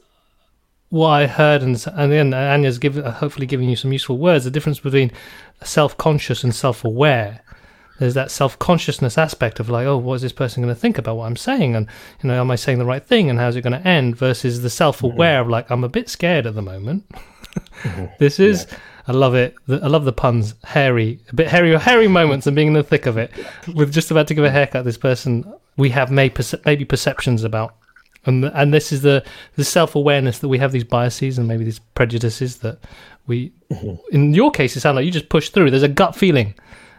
what 0.94 1.08
I 1.08 1.26
heard, 1.26 1.62
and 1.62 1.84
and 1.94 2.12
then 2.12 2.32
Anya's 2.32 2.78
give, 2.78 2.96
hopefully 2.96 3.46
giving 3.46 3.68
you 3.68 3.76
some 3.76 3.92
useful 3.92 4.16
words. 4.16 4.44
The 4.44 4.50
difference 4.50 4.78
between 4.78 5.10
self-conscious 5.62 6.44
and 6.44 6.54
self-aware. 6.54 7.40
There's 7.98 8.14
that 8.14 8.32
self-consciousness 8.32 9.16
aspect 9.18 9.60
of 9.60 9.70
like, 9.70 9.86
oh, 9.86 9.96
what 9.96 10.14
is 10.14 10.22
this 10.22 10.32
person 10.32 10.62
going 10.62 10.74
to 10.74 10.80
think 10.80 10.98
about 10.98 11.16
what 11.16 11.26
I'm 11.26 11.36
saying, 11.36 11.74
and 11.74 11.88
you 12.22 12.28
know, 12.28 12.40
am 12.40 12.50
I 12.50 12.56
saying 12.56 12.78
the 12.78 12.84
right 12.84 13.04
thing, 13.04 13.30
and 13.30 13.38
how's 13.38 13.56
it 13.56 13.62
going 13.62 13.80
to 13.80 13.86
end? 13.86 14.16
Versus 14.16 14.62
the 14.62 14.70
self-aware 14.70 15.40
mm-hmm. 15.40 15.46
of 15.46 15.50
like, 15.50 15.70
I'm 15.70 15.84
a 15.84 15.88
bit 15.88 16.08
scared 16.08 16.46
at 16.46 16.54
the 16.54 16.62
moment. 16.62 17.08
mm-hmm. 17.10 18.06
This 18.18 18.38
is. 18.38 18.66
Yeah. 18.70 18.78
I 19.06 19.12
love 19.12 19.34
it. 19.34 19.54
I 19.68 19.88
love 19.88 20.04
the 20.04 20.12
puns. 20.12 20.54
Hairy, 20.64 21.20
a 21.30 21.34
bit 21.34 21.48
hairy, 21.48 21.78
hairy 21.78 22.08
moments, 22.08 22.46
and 22.46 22.56
being 22.56 22.68
in 22.68 22.74
the 22.74 22.82
thick 22.82 23.06
of 23.06 23.18
it. 23.18 23.30
With 23.74 23.92
just 23.92 24.10
about 24.10 24.28
to 24.28 24.34
give 24.34 24.44
a 24.44 24.50
haircut, 24.50 24.84
this 24.84 24.96
person 24.96 25.44
we 25.76 25.90
have 25.90 26.10
made 26.10 26.34
perce- 26.34 26.64
maybe 26.64 26.84
perceptions 26.84 27.44
about 27.44 27.76
and 28.26 28.44
and 28.46 28.72
this 28.72 28.92
is 28.92 29.02
the 29.02 29.24
the 29.56 29.64
self 29.64 29.94
awareness 29.94 30.38
that 30.38 30.48
we 30.48 30.58
have 30.58 30.72
these 30.72 30.84
biases 30.84 31.38
and 31.38 31.48
maybe 31.48 31.64
these 31.64 31.78
prejudices 31.78 32.58
that 32.58 32.78
we. 33.26 33.52
Mm-hmm. 33.70 33.94
In 34.14 34.34
your 34.34 34.50
case, 34.50 34.76
it 34.76 34.80
sounds 34.80 34.96
like 34.96 35.04
you 35.04 35.10
just 35.10 35.28
push 35.28 35.50
through. 35.50 35.70
There's 35.70 35.82
a 35.82 35.88
gut 35.88 36.14
feeling, 36.14 36.54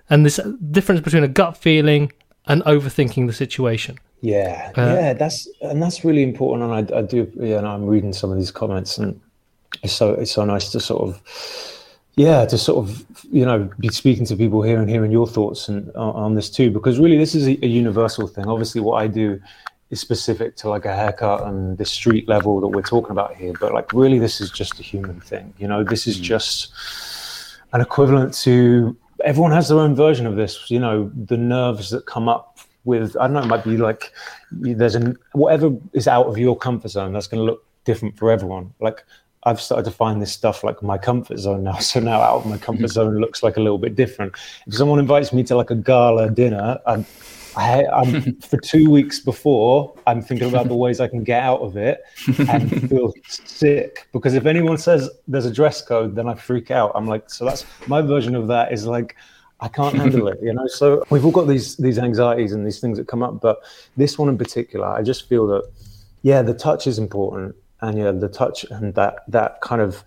and 0.09 0.25
this 0.25 0.39
difference 0.71 1.01
between 1.01 1.23
a 1.23 1.27
gut 1.27 1.57
feeling 1.57 2.11
and 2.47 2.63
overthinking 2.63 3.27
the 3.27 3.33
situation. 3.33 3.97
Yeah, 4.21 4.71
uh, 4.77 4.81
yeah, 4.81 5.13
that's 5.13 5.47
and 5.61 5.81
that's 5.81 6.05
really 6.05 6.23
important. 6.23 6.71
And 6.71 6.91
I, 6.91 6.99
I 6.99 7.01
do, 7.01 7.31
yeah, 7.35 7.57
and 7.57 7.67
I'm 7.67 7.85
reading 7.85 8.13
some 8.13 8.31
of 8.31 8.37
these 8.37 8.51
comments, 8.51 8.97
and 8.97 9.19
it's 9.83 9.93
so 9.93 10.13
it's 10.13 10.31
so 10.31 10.45
nice 10.45 10.71
to 10.71 10.79
sort 10.79 11.09
of 11.09 11.74
yeah 12.15 12.45
to 12.45 12.57
sort 12.57 12.77
of 12.77 13.05
you 13.31 13.45
know 13.45 13.69
be 13.79 13.89
speaking 13.89 14.25
to 14.25 14.35
people 14.35 14.61
here 14.61 14.79
and 14.79 14.89
hearing 14.89 15.11
your 15.11 15.27
thoughts 15.27 15.67
and 15.67 15.89
on, 15.95 16.15
on 16.15 16.35
this 16.35 16.49
too 16.49 16.71
because 16.71 16.99
really 16.99 17.17
this 17.17 17.35
is 17.35 17.47
a, 17.47 17.65
a, 17.65 17.67
universal 17.67 18.27
thing 18.27 18.47
obviously 18.47 18.81
what 18.81 18.95
i 18.95 19.07
do 19.07 19.39
is 19.89 19.99
specific 19.99 20.55
to 20.57 20.69
like 20.69 20.85
a 20.85 20.95
haircut 20.95 21.43
and 21.47 21.77
the 21.77 21.85
street 21.85 22.27
level 22.27 22.59
that 22.59 22.67
we're 22.67 22.81
talking 22.81 23.11
about 23.11 23.35
here. 23.35 23.53
But 23.59 23.73
like, 23.73 23.93
really, 23.93 24.19
this 24.19 24.41
is 24.41 24.49
just 24.51 24.79
a 24.79 24.83
human 24.83 25.19
thing. 25.21 25.53
You 25.57 25.67
know, 25.67 25.83
this 25.83 26.07
is 26.07 26.19
mm. 26.19 26.23
just 26.23 26.73
an 27.73 27.81
equivalent 27.81 28.33
to 28.45 28.95
everyone 29.23 29.51
has 29.51 29.69
their 29.69 29.79
own 29.79 29.95
version 29.95 30.25
of 30.25 30.35
this. 30.35 30.69
You 30.69 30.79
know, 30.79 31.11
the 31.15 31.37
nerves 31.37 31.89
that 31.91 32.05
come 32.05 32.27
up 32.27 32.59
with, 32.83 33.15
I 33.17 33.27
don't 33.27 33.33
know, 33.33 33.41
it 33.41 33.47
might 33.47 33.63
be 33.63 33.77
like 33.77 34.11
there's 34.51 34.95
an 34.95 35.17
whatever 35.33 35.71
is 35.93 36.07
out 36.07 36.27
of 36.27 36.37
your 36.37 36.57
comfort 36.57 36.89
zone 36.89 37.13
that's 37.13 37.27
going 37.27 37.41
to 37.41 37.45
look 37.45 37.63
different 37.83 38.17
for 38.17 38.31
everyone. 38.31 38.73
Like, 38.79 39.05
I've 39.45 39.61
started 39.61 39.85
to 39.85 39.91
find 39.91 40.21
this 40.21 40.31
stuff 40.31 40.63
like 40.63 40.81
my 40.81 40.97
comfort 40.97 41.37
zone 41.37 41.63
now. 41.63 41.77
So 41.79 41.99
now 41.99 42.19
out 42.21 42.37
of 42.37 42.45
my 42.47 42.57
comfort 42.57 42.85
mm. 42.85 42.93
zone 42.93 43.17
looks 43.19 43.43
like 43.43 43.57
a 43.57 43.59
little 43.61 43.77
bit 43.77 43.95
different. 43.95 44.33
If 44.65 44.73
someone 44.73 44.99
invites 44.99 45.31
me 45.31 45.43
to 45.43 45.55
like 45.55 45.69
a 45.69 45.75
gala 45.75 46.29
dinner, 46.29 46.79
I'm 46.85 47.05
I, 47.57 47.85
am 47.93 48.35
for 48.41 48.57
two 48.57 48.89
weeks 48.89 49.19
before, 49.19 49.93
I'm 50.07 50.21
thinking 50.21 50.49
about 50.49 50.67
the 50.67 50.75
ways 50.75 50.99
I 50.99 51.07
can 51.07 51.23
get 51.23 51.41
out 51.41 51.61
of 51.61 51.77
it 51.77 52.01
and 52.49 52.89
feel 52.89 53.13
sick. 53.23 54.07
Because 54.11 54.33
if 54.33 54.45
anyone 54.45 54.77
says 54.77 55.09
there's 55.27 55.45
a 55.45 55.53
dress 55.53 55.81
code, 55.81 56.15
then 56.15 56.27
I 56.27 56.35
freak 56.35 56.71
out. 56.71 56.91
I'm 56.95 57.07
like, 57.07 57.29
so 57.29 57.45
that's 57.45 57.65
my 57.87 58.01
version 58.01 58.35
of 58.35 58.47
that 58.47 58.71
is 58.71 58.85
like, 58.85 59.15
I 59.61 59.69
can't 59.69 59.95
handle 59.95 60.27
it, 60.27 60.39
you 60.41 60.53
know. 60.53 60.67
So 60.67 61.05
we've 61.09 61.23
all 61.23 61.31
got 61.31 61.47
these 61.47 61.77
these 61.77 61.97
anxieties 61.97 62.51
and 62.51 62.65
these 62.65 62.81
things 62.81 62.97
that 62.97 63.07
come 63.07 63.23
up, 63.23 63.39
but 63.39 63.61
this 63.95 64.19
one 64.19 64.27
in 64.27 64.37
particular, 64.37 64.85
I 64.85 65.01
just 65.01 65.29
feel 65.29 65.47
that, 65.47 65.63
yeah, 66.23 66.41
the 66.41 66.53
touch 66.53 66.87
is 66.87 66.99
important, 66.99 67.55
and 67.87 67.97
yeah, 67.97 68.11
the 68.11 68.27
touch 68.27 68.65
and 68.71 68.93
that 68.95 69.19
that 69.27 69.61
kind 69.61 69.81
of 69.81 70.03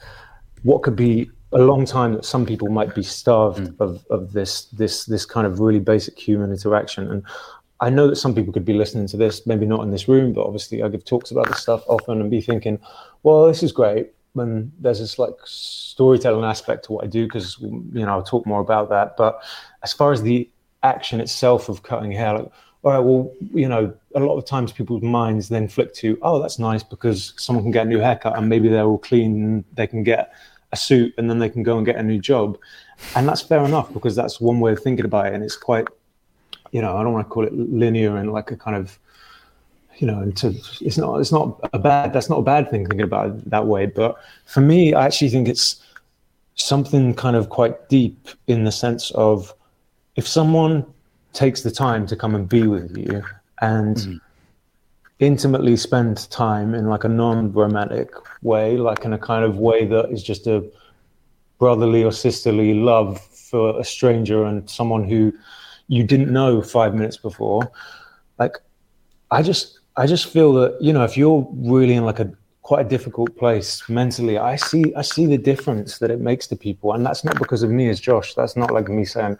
what 0.62 0.82
could 0.82 0.96
be 0.96 1.30
a 1.52 1.58
long 1.58 1.86
time 1.86 2.12
that 2.12 2.24
some 2.24 2.44
people 2.44 2.68
might 2.68 2.94
be 2.94 3.02
starved 3.02 3.60
mm. 3.60 3.80
of, 3.80 4.04
of 4.10 4.32
this 4.32 4.64
this 4.66 5.06
this 5.06 5.24
kind 5.24 5.46
of 5.46 5.60
really 5.60 5.80
basic 5.80 6.18
human 6.18 6.50
interaction 6.50 7.10
and 7.10 7.24
I 7.80 7.90
know 7.90 8.08
that 8.08 8.16
some 8.16 8.34
people 8.34 8.52
could 8.52 8.64
be 8.64 8.72
listening 8.72 9.06
to 9.08 9.16
this, 9.16 9.46
maybe 9.46 9.64
not 9.64 9.82
in 9.82 9.92
this 9.92 10.08
room, 10.08 10.32
but 10.32 10.44
obviously 10.44 10.82
I 10.82 10.88
give 10.88 11.04
talks 11.04 11.30
about 11.30 11.46
this 11.46 11.60
stuff 11.60 11.84
often 11.86 12.20
and 12.20 12.30
be 12.30 12.40
thinking, 12.40 12.80
well, 13.22 13.46
this 13.46 13.62
is 13.62 13.70
great. 13.70 14.08
And 14.34 14.72
there's 14.80 14.98
this 14.98 15.18
like 15.18 15.34
storytelling 15.44 16.44
aspect 16.44 16.84
to 16.86 16.92
what 16.92 17.04
I 17.04 17.06
do 17.06 17.24
because 17.26 17.56
you 17.60 18.04
know 18.04 18.08
I'll 18.08 18.22
talk 18.22 18.46
more 18.46 18.60
about 18.60 18.88
that. 18.90 19.16
But 19.16 19.42
as 19.82 19.92
far 19.92 20.12
as 20.12 20.22
the 20.22 20.48
action 20.82 21.20
itself 21.20 21.68
of 21.68 21.82
cutting 21.82 22.12
hair, 22.12 22.38
like, 22.38 22.52
all 22.82 22.92
right, 22.92 22.98
well, 22.98 23.32
you 23.52 23.68
know, 23.68 23.92
a 24.14 24.20
lot 24.20 24.36
of 24.36 24.44
times 24.44 24.72
people's 24.72 25.02
minds 25.02 25.48
then 25.48 25.68
flick 25.68 25.92
to, 25.94 26.16
oh, 26.22 26.40
that's 26.40 26.58
nice 26.58 26.82
because 26.82 27.34
someone 27.36 27.64
can 27.64 27.72
get 27.72 27.86
a 27.86 27.88
new 27.88 27.98
haircut 27.98 28.38
and 28.38 28.48
maybe 28.48 28.68
they're 28.68 28.84
all 28.84 28.98
clean 28.98 29.64
they 29.74 29.86
can 29.86 30.04
get 30.04 30.32
a 30.72 30.76
suit 30.76 31.12
and 31.18 31.28
then 31.28 31.38
they 31.38 31.48
can 31.48 31.62
go 31.62 31.76
and 31.76 31.86
get 31.86 31.96
a 31.96 32.02
new 32.02 32.20
job. 32.20 32.56
And 33.16 33.28
that's 33.28 33.42
fair 33.42 33.64
enough 33.64 33.92
because 33.92 34.14
that's 34.14 34.40
one 34.40 34.60
way 34.60 34.72
of 34.72 34.80
thinking 34.80 35.04
about 35.04 35.26
it. 35.26 35.34
And 35.34 35.42
it's 35.42 35.56
quite, 35.56 35.88
you 36.70 36.80
know, 36.80 36.96
I 36.96 37.02
don't 37.02 37.12
want 37.12 37.26
to 37.26 37.30
call 37.30 37.44
it 37.44 37.52
linear 37.52 38.16
and 38.16 38.32
like 38.32 38.50
a 38.52 38.56
kind 38.56 38.76
of, 38.76 38.98
you 39.96 40.06
know, 40.06 40.22
into, 40.22 40.54
it's 40.80 40.98
not, 40.98 41.18
it's 41.18 41.32
not 41.32 41.58
a 41.72 41.78
bad, 41.80 42.12
that's 42.12 42.30
not 42.30 42.38
a 42.38 42.42
bad 42.42 42.70
thing 42.70 42.86
thinking 42.86 43.02
about 43.02 43.30
it 43.30 43.50
that 43.50 43.66
way. 43.66 43.86
But 43.86 44.16
for 44.46 44.60
me, 44.60 44.94
I 44.94 45.06
actually 45.06 45.30
think 45.30 45.48
it's 45.48 45.82
something 46.54 47.14
kind 47.14 47.34
of 47.34 47.48
quite 47.48 47.88
deep 47.88 48.28
in 48.46 48.62
the 48.62 48.72
sense 48.72 49.10
of 49.12 49.52
if 50.14 50.28
someone 50.28 50.86
takes 51.38 51.62
the 51.62 51.70
time 51.70 52.04
to 52.04 52.16
come 52.16 52.34
and 52.34 52.48
be 52.48 52.66
with 52.66 52.96
you 52.96 53.22
and 53.60 53.96
mm-hmm. 53.96 54.16
intimately 55.20 55.76
spend 55.76 56.28
time 56.30 56.74
in 56.74 56.88
like 56.88 57.04
a 57.04 57.08
non-romantic 57.08 58.10
way 58.42 58.76
like 58.76 59.04
in 59.04 59.12
a 59.12 59.18
kind 59.30 59.44
of 59.44 59.58
way 59.58 59.86
that 59.86 60.10
is 60.10 60.20
just 60.20 60.48
a 60.48 60.68
brotherly 61.60 62.02
or 62.02 62.10
sisterly 62.10 62.74
love 62.74 63.20
for 63.50 63.78
a 63.78 63.84
stranger 63.84 64.44
and 64.46 64.68
someone 64.68 65.08
who 65.08 65.32
you 65.86 66.02
didn't 66.02 66.32
know 66.32 66.60
five 66.60 66.92
minutes 66.92 67.16
before. 67.16 67.62
Like 68.38 68.56
i 69.30 69.40
just 69.42 69.80
i 69.96 70.06
just 70.06 70.26
feel 70.34 70.52
that 70.54 70.72
you 70.80 70.92
know 70.92 71.04
if 71.04 71.14
you're 71.16 71.46
really 71.74 71.94
in 71.94 72.04
like 72.04 72.18
a 72.18 72.32
quite 72.62 72.86
a 72.86 72.88
difficult 72.88 73.30
place 73.36 73.86
mentally 73.88 74.38
i 74.38 74.56
see 74.56 74.82
i 74.94 75.02
see 75.02 75.26
the 75.26 75.36
difference 75.36 75.98
that 75.98 76.10
it 76.10 76.20
makes 76.20 76.46
to 76.48 76.56
people. 76.56 76.94
And 76.94 77.06
that's 77.06 77.24
not 77.24 77.38
because 77.38 77.62
of 77.62 77.70
me 77.70 77.88
as 77.88 78.00
josh. 78.00 78.34
That's 78.34 78.56
not 78.56 78.70
like 78.72 78.88
me 78.88 79.04
saying 79.04 79.36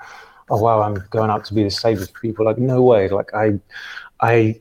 oh 0.50 0.60
wow 0.60 0.82
i'm 0.82 1.02
going 1.10 1.30
out 1.30 1.44
to 1.44 1.54
be 1.54 1.62
the 1.62 1.70
savior 1.70 2.06
for 2.06 2.20
people. 2.20 2.44
Like 2.44 2.58
no 2.58 2.82
way. 2.82 3.08
Like 3.08 3.32
i 3.34 3.58
i 4.20 4.60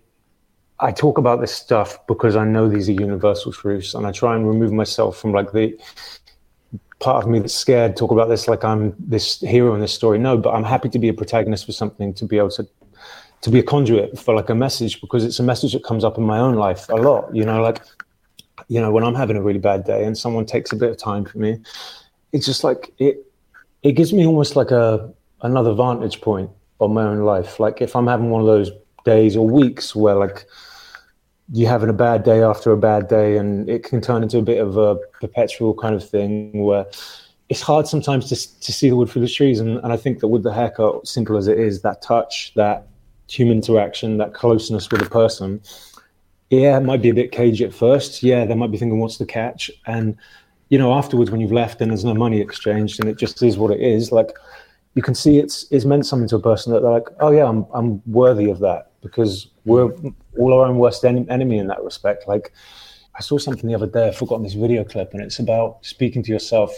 i 0.79 0.91
talk 0.91 1.17
about 1.17 1.41
this 1.41 1.51
stuff 1.51 2.05
because 2.07 2.35
i 2.35 2.45
know 2.45 2.69
these 2.69 2.87
are 2.87 2.93
universal 2.93 3.51
truths 3.51 3.95
and 3.95 4.05
i 4.05 4.11
try 4.11 4.35
and 4.35 4.47
remove 4.47 4.71
myself 4.71 5.17
from 5.17 5.31
like 5.31 5.51
the 5.51 5.75
part 6.99 7.23
of 7.23 7.29
me 7.29 7.39
that's 7.39 7.53
scared 7.53 7.95
talk 7.97 8.11
about 8.11 8.29
this 8.29 8.47
like 8.47 8.63
i'm 8.63 8.93
this 8.99 9.39
hero 9.41 9.73
in 9.73 9.81
this 9.81 9.93
story. 9.93 10.19
No 10.19 10.37
but 10.37 10.53
i'm 10.53 10.63
happy 10.63 10.89
to 10.89 10.99
be 10.99 11.09
a 11.09 11.13
protagonist 11.13 11.65
for 11.65 11.71
something 11.71 12.13
to 12.13 12.25
be 12.25 12.37
able 12.37 12.51
to 12.51 12.67
to 13.41 13.49
be 13.49 13.59
a 13.59 13.63
conduit 13.63 14.17
for 14.17 14.35
like 14.35 14.49
a 14.49 14.55
message 14.55 14.99
because 15.01 15.23
it's 15.23 15.39
a 15.39 15.43
message 15.43 15.73
that 15.73 15.83
comes 15.83 16.03
up 16.03 16.17
in 16.17 16.23
my 16.23 16.39
own 16.39 16.55
life 16.55 16.89
a 16.89 16.95
lot 16.95 17.33
you 17.35 17.45
know 17.45 17.61
like 17.61 17.81
you 18.67 18.81
know 18.81 18.91
when 18.91 19.03
i'm 19.03 19.15
having 19.15 19.37
a 19.37 19.41
really 19.41 19.59
bad 19.59 19.83
day 19.83 20.03
and 20.05 20.17
someone 20.17 20.45
takes 20.45 20.71
a 20.71 20.75
bit 20.75 20.89
of 20.89 20.97
time 20.97 21.23
for 21.23 21.37
me 21.37 21.59
it's 22.33 22.45
just 22.45 22.63
like 22.63 22.91
it 22.97 23.25
it 23.83 23.91
gives 23.91 24.11
me 24.11 24.25
almost 24.25 24.55
like 24.55 24.71
a 24.71 25.13
another 25.41 25.73
vantage 25.73 26.21
point 26.21 26.49
on 26.79 26.93
my 26.93 27.03
own 27.03 27.19
life. 27.19 27.59
Like 27.59 27.81
if 27.81 27.95
i'm 27.95 28.07
having 28.07 28.29
one 28.29 28.41
of 28.41 28.47
those 28.47 28.71
days 29.05 29.37
or 29.37 29.47
weeks 29.47 29.95
where 29.95 30.15
like 30.15 30.45
you're 31.53 31.69
having 31.69 31.89
a 31.89 31.93
bad 31.93 32.23
day 32.23 32.41
after 32.41 32.71
a 32.71 32.77
bad 32.77 33.07
day 33.07 33.37
and 33.37 33.69
it 33.69 33.83
can 33.83 34.01
turn 34.01 34.21
into 34.21 34.37
a 34.37 34.41
bit 34.41 34.59
of 34.59 34.75
a 34.77 34.97
perpetual 35.21 35.73
kind 35.73 35.95
of 35.95 36.07
thing 36.07 36.63
where 36.63 36.85
it's 37.47 37.61
hard 37.61 37.87
sometimes 37.87 38.27
to, 38.27 38.59
to 38.59 38.73
see 38.73 38.89
the 38.89 38.95
wood 38.97 39.09
for 39.09 39.19
the 39.19 39.29
trees. 39.29 39.59
And, 39.59 39.77
and 39.77 39.93
i 39.93 39.97
think 39.97 40.19
that 40.19 40.27
with 40.27 40.43
the 40.43 40.53
haircut 40.53 41.07
simple 41.07 41.37
as 41.37 41.47
it 41.47 41.57
is 41.57 41.81
that 41.81 42.01
touch 42.01 42.53
that 42.55 42.87
human 43.29 43.57
interaction 43.57 44.17
that 44.17 44.33
closeness 44.33 44.89
with 44.89 45.01
a 45.01 45.09
person 45.09 45.61
yeah 46.49 46.77
it 46.77 46.81
might 46.81 47.01
be 47.01 47.09
a 47.09 47.13
bit 47.13 47.31
cagey 47.31 47.65
at 47.65 47.73
first. 47.73 48.23
Yeah 48.23 48.45
they 48.45 48.55
might 48.55 48.71
be 48.71 48.77
thinking 48.77 48.99
what's 48.99 49.17
the 49.17 49.25
catch? 49.25 49.71
And 49.85 50.17
you 50.69 50.77
know 50.77 50.93
afterwards 50.93 51.31
when 51.31 51.39
you've 51.39 51.51
left 51.53 51.81
and 51.81 51.91
there's 51.91 52.05
no 52.05 52.13
money 52.13 52.41
exchanged 52.41 52.99
and 52.99 53.09
it 53.09 53.17
just 53.17 53.41
is 53.41 53.57
what 53.57 53.71
it 53.71 53.79
is 53.79 54.11
like 54.11 54.31
you 54.97 55.01
can 55.01 55.15
see 55.15 55.37
it's 55.37 55.65
it's 55.71 55.85
meant 55.85 56.05
something 56.05 56.27
to 56.27 56.35
a 56.35 56.41
person 56.41 56.73
that 56.73 56.81
they're 56.81 56.91
like 56.91 57.07
oh 57.21 57.31
yeah 57.31 57.47
i'm, 57.47 57.65
I'm 57.73 58.01
worthy 58.05 58.49
of 58.49 58.59
that 58.59 58.91
because 59.01 59.47
we're 59.65 59.91
all 60.37 60.53
our 60.53 60.65
own 60.65 60.77
worst 60.77 61.03
en- 61.05 61.29
enemy 61.29 61.57
in 61.57 61.67
that 61.67 61.83
respect. 61.83 62.27
Like 62.27 62.51
I 63.15 63.21
saw 63.21 63.37
something 63.37 63.67
the 63.67 63.75
other 63.75 63.87
day, 63.87 64.07
I've 64.07 64.17
forgotten 64.17 64.43
this 64.43 64.53
video 64.53 64.83
clip, 64.83 65.13
and 65.13 65.21
it's 65.21 65.39
about 65.39 65.85
speaking 65.85 66.23
to 66.23 66.31
yourself. 66.31 66.71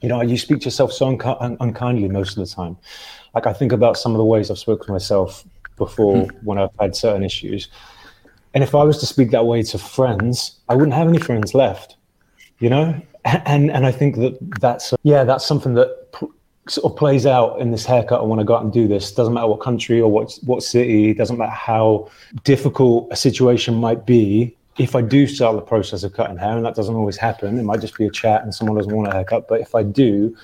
You 0.00 0.08
know, 0.08 0.22
you 0.22 0.38
speak 0.38 0.60
to 0.60 0.64
yourself 0.66 0.92
so 0.92 1.06
un- 1.06 1.56
unkindly 1.60 2.08
most 2.08 2.36
of 2.36 2.46
the 2.46 2.54
time. 2.54 2.76
Like 3.34 3.46
I 3.46 3.52
think 3.52 3.72
about 3.72 3.96
some 3.96 4.12
of 4.12 4.18
the 4.18 4.24
ways 4.24 4.50
I've 4.50 4.58
spoken 4.58 4.86
to 4.86 4.92
myself 4.92 5.44
before 5.76 6.16
mm. 6.16 6.42
when 6.42 6.58
I've 6.58 6.70
had 6.78 6.96
certain 6.96 7.22
issues. 7.22 7.68
And 8.54 8.64
if 8.64 8.74
I 8.74 8.82
was 8.82 8.98
to 8.98 9.06
speak 9.06 9.30
that 9.30 9.46
way 9.46 9.62
to 9.62 9.78
friends, 9.78 10.58
I 10.68 10.74
wouldn't 10.74 10.94
have 10.94 11.08
any 11.08 11.18
friends 11.18 11.54
left, 11.54 11.96
you 12.58 12.68
know? 12.68 13.00
And 13.44 13.70
and 13.70 13.84
I 13.84 13.92
think 13.92 14.16
that 14.16 14.38
that's 14.60 14.94
yeah, 15.02 15.24
that's 15.24 15.46
something 15.46 15.74
that 15.74 15.90
sort 16.70 16.90
of 16.90 16.96
plays 16.96 17.26
out 17.26 17.60
in 17.60 17.72
this 17.72 17.84
haircut. 17.84 18.20
I 18.20 18.22
want 18.22 18.40
to 18.40 18.44
go 18.44 18.54
out 18.54 18.62
and 18.62 18.72
do 18.72 18.86
this. 18.86 19.12
Doesn't 19.12 19.34
matter 19.34 19.48
what 19.48 19.60
country 19.60 20.00
or 20.00 20.10
what 20.10 20.38
what 20.44 20.62
city. 20.62 21.12
Doesn't 21.12 21.36
matter 21.36 21.50
how 21.50 22.08
difficult 22.44 23.08
a 23.10 23.16
situation 23.16 23.74
might 23.74 24.06
be. 24.06 24.56
If 24.78 24.94
I 24.94 25.02
do 25.02 25.26
start 25.26 25.56
the 25.56 25.62
process 25.62 26.04
of 26.04 26.14
cutting 26.14 26.38
hair, 26.38 26.56
and 26.56 26.64
that 26.64 26.76
doesn't 26.76 26.94
always 26.94 27.16
happen, 27.16 27.58
it 27.58 27.64
might 27.64 27.80
just 27.80 27.98
be 27.98 28.06
a 28.06 28.10
chat 28.10 28.42
and 28.42 28.54
someone 28.54 28.76
doesn't 28.76 28.94
want 28.94 29.08
a 29.08 29.12
haircut. 29.12 29.48
But 29.48 29.60
if 29.60 29.74
I 29.74 29.82
do, 29.82 30.34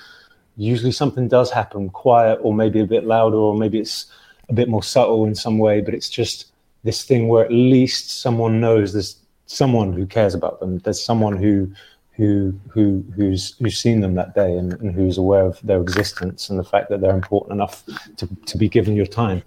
usually 0.56 0.92
something 0.92 1.28
does 1.28 1.50
happen, 1.50 1.90
quiet 1.90 2.40
or 2.42 2.52
maybe 2.52 2.80
a 2.80 2.86
bit 2.86 3.04
louder, 3.04 3.36
or 3.36 3.56
maybe 3.56 3.78
it's 3.78 4.06
a 4.48 4.52
bit 4.52 4.68
more 4.68 4.82
subtle 4.82 5.24
in 5.26 5.34
some 5.34 5.58
way. 5.58 5.80
But 5.80 5.94
it's 5.94 6.10
just 6.10 6.52
this 6.82 7.04
thing 7.04 7.28
where 7.28 7.44
at 7.44 7.52
least 7.52 8.20
someone 8.20 8.60
knows 8.60 8.92
there's 8.92 9.16
someone 9.46 9.92
who 9.92 10.06
cares 10.06 10.34
about 10.34 10.58
them. 10.58 10.78
There's 10.78 11.02
someone 11.02 11.36
who 11.36 11.70
who 12.16 12.58
who 12.68 13.04
who's 13.14 13.56
who's 13.58 13.78
seen 13.78 14.00
them 14.00 14.14
that 14.14 14.34
day 14.34 14.56
and, 14.56 14.72
and, 14.80 14.94
who's 14.94 15.18
aware 15.18 15.44
of 15.44 15.60
their 15.62 15.80
existence 15.80 16.48
and 16.48 16.58
the 16.58 16.64
fact 16.64 16.88
that 16.88 17.00
they're 17.00 17.14
important 17.14 17.52
enough 17.52 17.84
to, 18.16 18.26
to 18.46 18.56
be 18.56 18.68
given 18.68 18.96
your 18.96 19.06
time. 19.06 19.42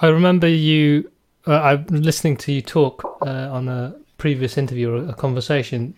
I 0.00 0.08
remember 0.08 0.48
you. 0.48 1.10
Uh, 1.46 1.60
I'm 1.60 1.86
listening 1.86 2.36
to 2.38 2.52
you 2.52 2.62
talk 2.62 3.18
uh, 3.22 3.48
on 3.50 3.68
a 3.68 3.96
previous 4.16 4.56
interview 4.56 4.92
or 4.92 5.08
a 5.08 5.14
conversation. 5.14 5.94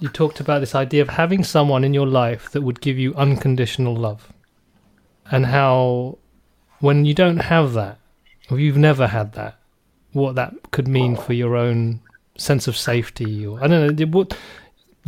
You 0.00 0.08
talked 0.08 0.40
about 0.40 0.60
this 0.60 0.74
idea 0.74 1.02
of 1.02 1.10
having 1.10 1.44
someone 1.44 1.84
in 1.84 1.92
your 1.92 2.06
life 2.06 2.50
that 2.52 2.62
would 2.62 2.80
give 2.80 2.96
you 2.96 3.14
unconditional 3.14 3.94
love, 3.94 4.32
and 5.30 5.44
how 5.44 6.18
when 6.80 7.04
you 7.04 7.12
don't 7.12 7.38
have 7.38 7.74
that, 7.74 7.98
or 8.50 8.58
you've 8.58 8.78
never 8.78 9.08
had 9.08 9.32
that, 9.32 9.58
what 10.12 10.36
that 10.36 10.54
could 10.70 10.88
mean 10.88 11.16
for 11.16 11.34
your 11.34 11.54
own 11.54 12.00
sense 12.38 12.66
of 12.66 12.76
safety, 12.76 13.46
or 13.46 13.62
I 13.62 13.66
don't 13.66 13.98
know. 13.98 14.06
What 14.06 14.34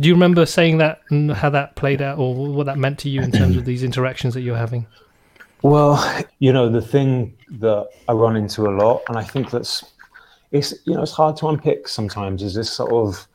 do 0.01 0.07
you 0.07 0.15
remember 0.15 0.45
saying 0.45 0.79
that 0.79 1.01
and 1.09 1.31
how 1.31 1.49
that 1.51 1.75
played 1.75 2.01
out, 2.01 2.17
or 2.17 2.35
what 2.35 2.65
that 2.65 2.77
meant 2.77 2.99
to 2.99 3.09
you 3.09 3.21
in 3.21 3.31
terms 3.31 3.55
of 3.55 3.65
these 3.71 3.83
interactions 3.83 4.33
that 4.33 4.41
you're 4.41 4.57
having? 4.57 4.87
Well, 5.61 6.25
you 6.39 6.51
know, 6.51 6.69
the 6.69 6.81
thing 6.81 7.37
that 7.51 7.87
I 8.09 8.13
run 8.13 8.35
into 8.35 8.63
a 8.63 8.73
lot, 8.73 9.03
and 9.07 9.17
I 9.17 9.23
think 9.23 9.51
that's 9.51 9.85
it's 10.51 10.73
you 10.85 10.95
know 10.95 11.03
it's 11.03 11.11
hard 11.11 11.37
to 11.37 11.47
unpick 11.47 11.87
sometimes. 11.87 12.41
Is 12.41 12.55
this 12.55 12.73
sort 12.73 12.91
of 12.91 13.27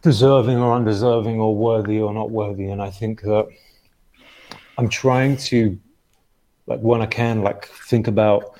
deserving 0.00 0.58
or 0.58 0.74
undeserving, 0.74 1.38
or 1.38 1.54
worthy 1.54 2.00
or 2.00 2.14
not 2.14 2.30
worthy? 2.30 2.70
And 2.70 2.80
I 2.80 2.90
think 2.90 3.20
that 3.22 3.48
I'm 4.78 4.88
trying 4.88 5.36
to, 5.36 5.78
like, 6.66 6.80
when 6.80 7.02
I 7.02 7.06
can, 7.06 7.42
like, 7.42 7.66
think 7.66 8.08
about 8.08 8.58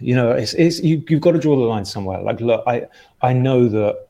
you 0.00 0.16
know, 0.16 0.32
it's, 0.32 0.52
it's 0.54 0.80
you, 0.80 1.02
you've 1.08 1.20
got 1.20 1.30
to 1.30 1.38
draw 1.38 1.54
the 1.54 1.62
line 1.62 1.84
somewhere. 1.84 2.20
Like, 2.20 2.40
look, 2.40 2.64
I 2.66 2.88
I 3.22 3.32
know 3.32 3.68
that 3.68 4.08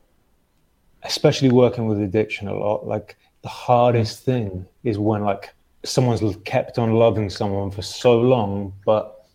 especially 1.03 1.49
working 1.49 1.87
with 1.87 1.99
addiction 2.01 2.47
a 2.47 2.53
lot, 2.53 2.87
like 2.87 3.17
the 3.41 3.49
hardest 3.49 4.21
mm. 4.21 4.25
thing 4.25 4.65
is 4.83 4.97
when 4.97 5.23
like 5.23 5.53
someone's 5.83 6.21
kept 6.45 6.79
on 6.79 6.93
loving 6.93 7.29
someone 7.29 7.71
for 7.71 7.81
so 7.81 8.19
long, 8.19 8.73
but 8.85 9.27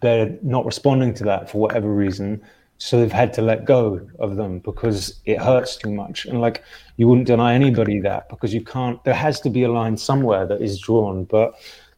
they're 0.00 0.36
not 0.42 0.64
responding 0.64 1.14
to 1.14 1.24
that 1.24 1.50
for 1.50 1.58
whatever 1.58 1.92
reason. 1.92 2.42
So 2.78 2.98
they've 2.98 3.12
had 3.12 3.32
to 3.34 3.42
let 3.42 3.64
go 3.64 4.00
of 4.18 4.36
them 4.36 4.58
because 4.58 5.20
it 5.24 5.38
mm. 5.38 5.44
hurts 5.44 5.76
too 5.76 5.92
much. 5.92 6.26
And 6.26 6.40
like 6.40 6.64
you 6.96 7.06
wouldn't 7.06 7.26
deny 7.26 7.54
anybody 7.54 8.00
that 8.00 8.28
because 8.28 8.52
you 8.52 8.62
can't, 8.64 9.02
there 9.04 9.14
has 9.14 9.40
to 9.40 9.50
be 9.50 9.62
a 9.62 9.70
line 9.70 9.96
somewhere 9.96 10.46
that 10.46 10.60
is 10.60 10.80
drawn, 10.80 11.24
but 11.24 11.54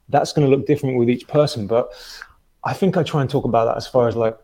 that's 0.09 0.33
going 0.33 0.49
to 0.49 0.55
look 0.55 0.67
different 0.67 0.99
with 0.99 1.09
each 1.09 1.27
person. 1.29 1.67
But 1.67 1.93
I 2.65 2.73
think 2.75 2.97
I 2.97 3.03
try 3.03 3.21
and 3.21 3.31
talk 3.31 3.45
about 3.45 3.67
that 3.67 3.77
as 3.77 3.87
far 3.87 4.09
as 4.09 4.17
like 4.17 4.37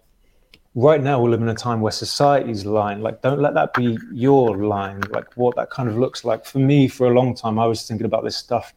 right 0.75 1.03
now 1.03 1.21
we 1.21 1.29
live 1.31 1.43
in 1.43 1.49
a 1.49 1.55
time 1.55 1.81
where 1.81 1.91
society's 1.91 2.65
line 2.65 3.03
like 3.03 3.21
don't 3.23 3.41
let 3.41 3.55
that 3.55 3.75
be 3.75 3.99
your 4.13 4.57
line 4.57 5.01
like 5.11 5.27
what 5.37 5.57
that 5.57 5.71
kind 5.71 5.89
of 5.89 5.99
looks 5.99 6.25
like. 6.25 6.45
For 6.45 6.59
me 6.59 6.87
for 6.89 7.09
a 7.09 7.15
long 7.15 7.35
time 7.35 7.59
i 7.59 7.67
was 7.67 7.87
thinking 7.87 8.07
about 8.07 8.25
this 8.25 8.37
stuff. 8.37 8.73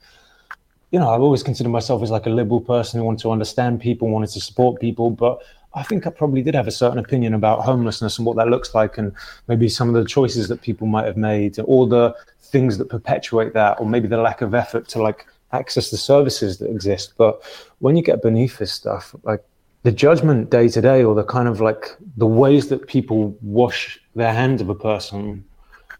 You 0.91 0.99
know 0.99 1.09
i've 1.09 1.21
always 1.21 1.43
considered 1.43 1.69
myself 1.69 2.01
as 2.01 2.11
like 2.11 2.25
a 2.25 2.31
liberal 2.31 2.61
person 2.61 2.99
who 2.99 3.05
wanted 3.05 3.21
to 3.21 3.31
understand 3.31 3.81
people 3.81 4.09
wanted 4.09 4.29
to 4.31 4.41
support 4.41 4.79
people 4.79 5.09
but 5.09 5.39
i 5.73 5.83
think 5.83 6.05
i 6.05 6.09
probably 6.09 6.41
did 6.41 6.55
have 6.55 6.67
a 6.67 6.71
certain 6.71 6.99
opinion 6.99 7.33
about 7.33 7.61
homelessness 7.61 8.17
and 8.17 8.25
what 8.25 8.37
that 8.37 8.47
looks 8.47 8.75
like 8.75 8.97
and 8.97 9.11
maybe 9.47 9.67
some 9.69 9.87
of 9.87 9.95
the 9.95 10.07
choices 10.07 10.47
that 10.47 10.61
people 10.61 10.85
might 10.87 11.05
have 11.05 11.17
made 11.17 11.57
or 11.65 11.87
the 11.87 12.15
things 12.41 12.77
that 12.77 12.89
perpetuate 12.89 13.53
that 13.53 13.79
or 13.79 13.85
maybe 13.87 14.07
the 14.07 14.17
lack 14.17 14.41
of 14.41 14.53
effort 14.53 14.87
to 14.87 15.01
like 15.01 15.25
access 15.53 15.89
the 15.91 15.97
services 15.97 16.57
that 16.57 16.69
exist. 16.69 17.13
But 17.17 17.41
when 17.79 17.95
you 17.95 18.03
get 18.03 18.21
beneath 18.21 18.57
this 18.57 18.71
stuff 18.71 19.15
like 19.23 19.43
the 19.83 19.91
judgment 19.91 20.49
day 20.49 20.67
to 20.67 20.81
day 20.81 21.03
or 21.03 21.13
the 21.13 21.23
kind 21.23 21.47
of 21.47 21.61
like 21.61 21.95
the 22.17 22.25
ways 22.27 22.69
that 22.69 22.87
people 22.87 23.37
wash 23.41 23.99
their 24.15 24.33
hands 24.33 24.61
of 24.61 24.69
a 24.69 24.75
person 24.75 25.43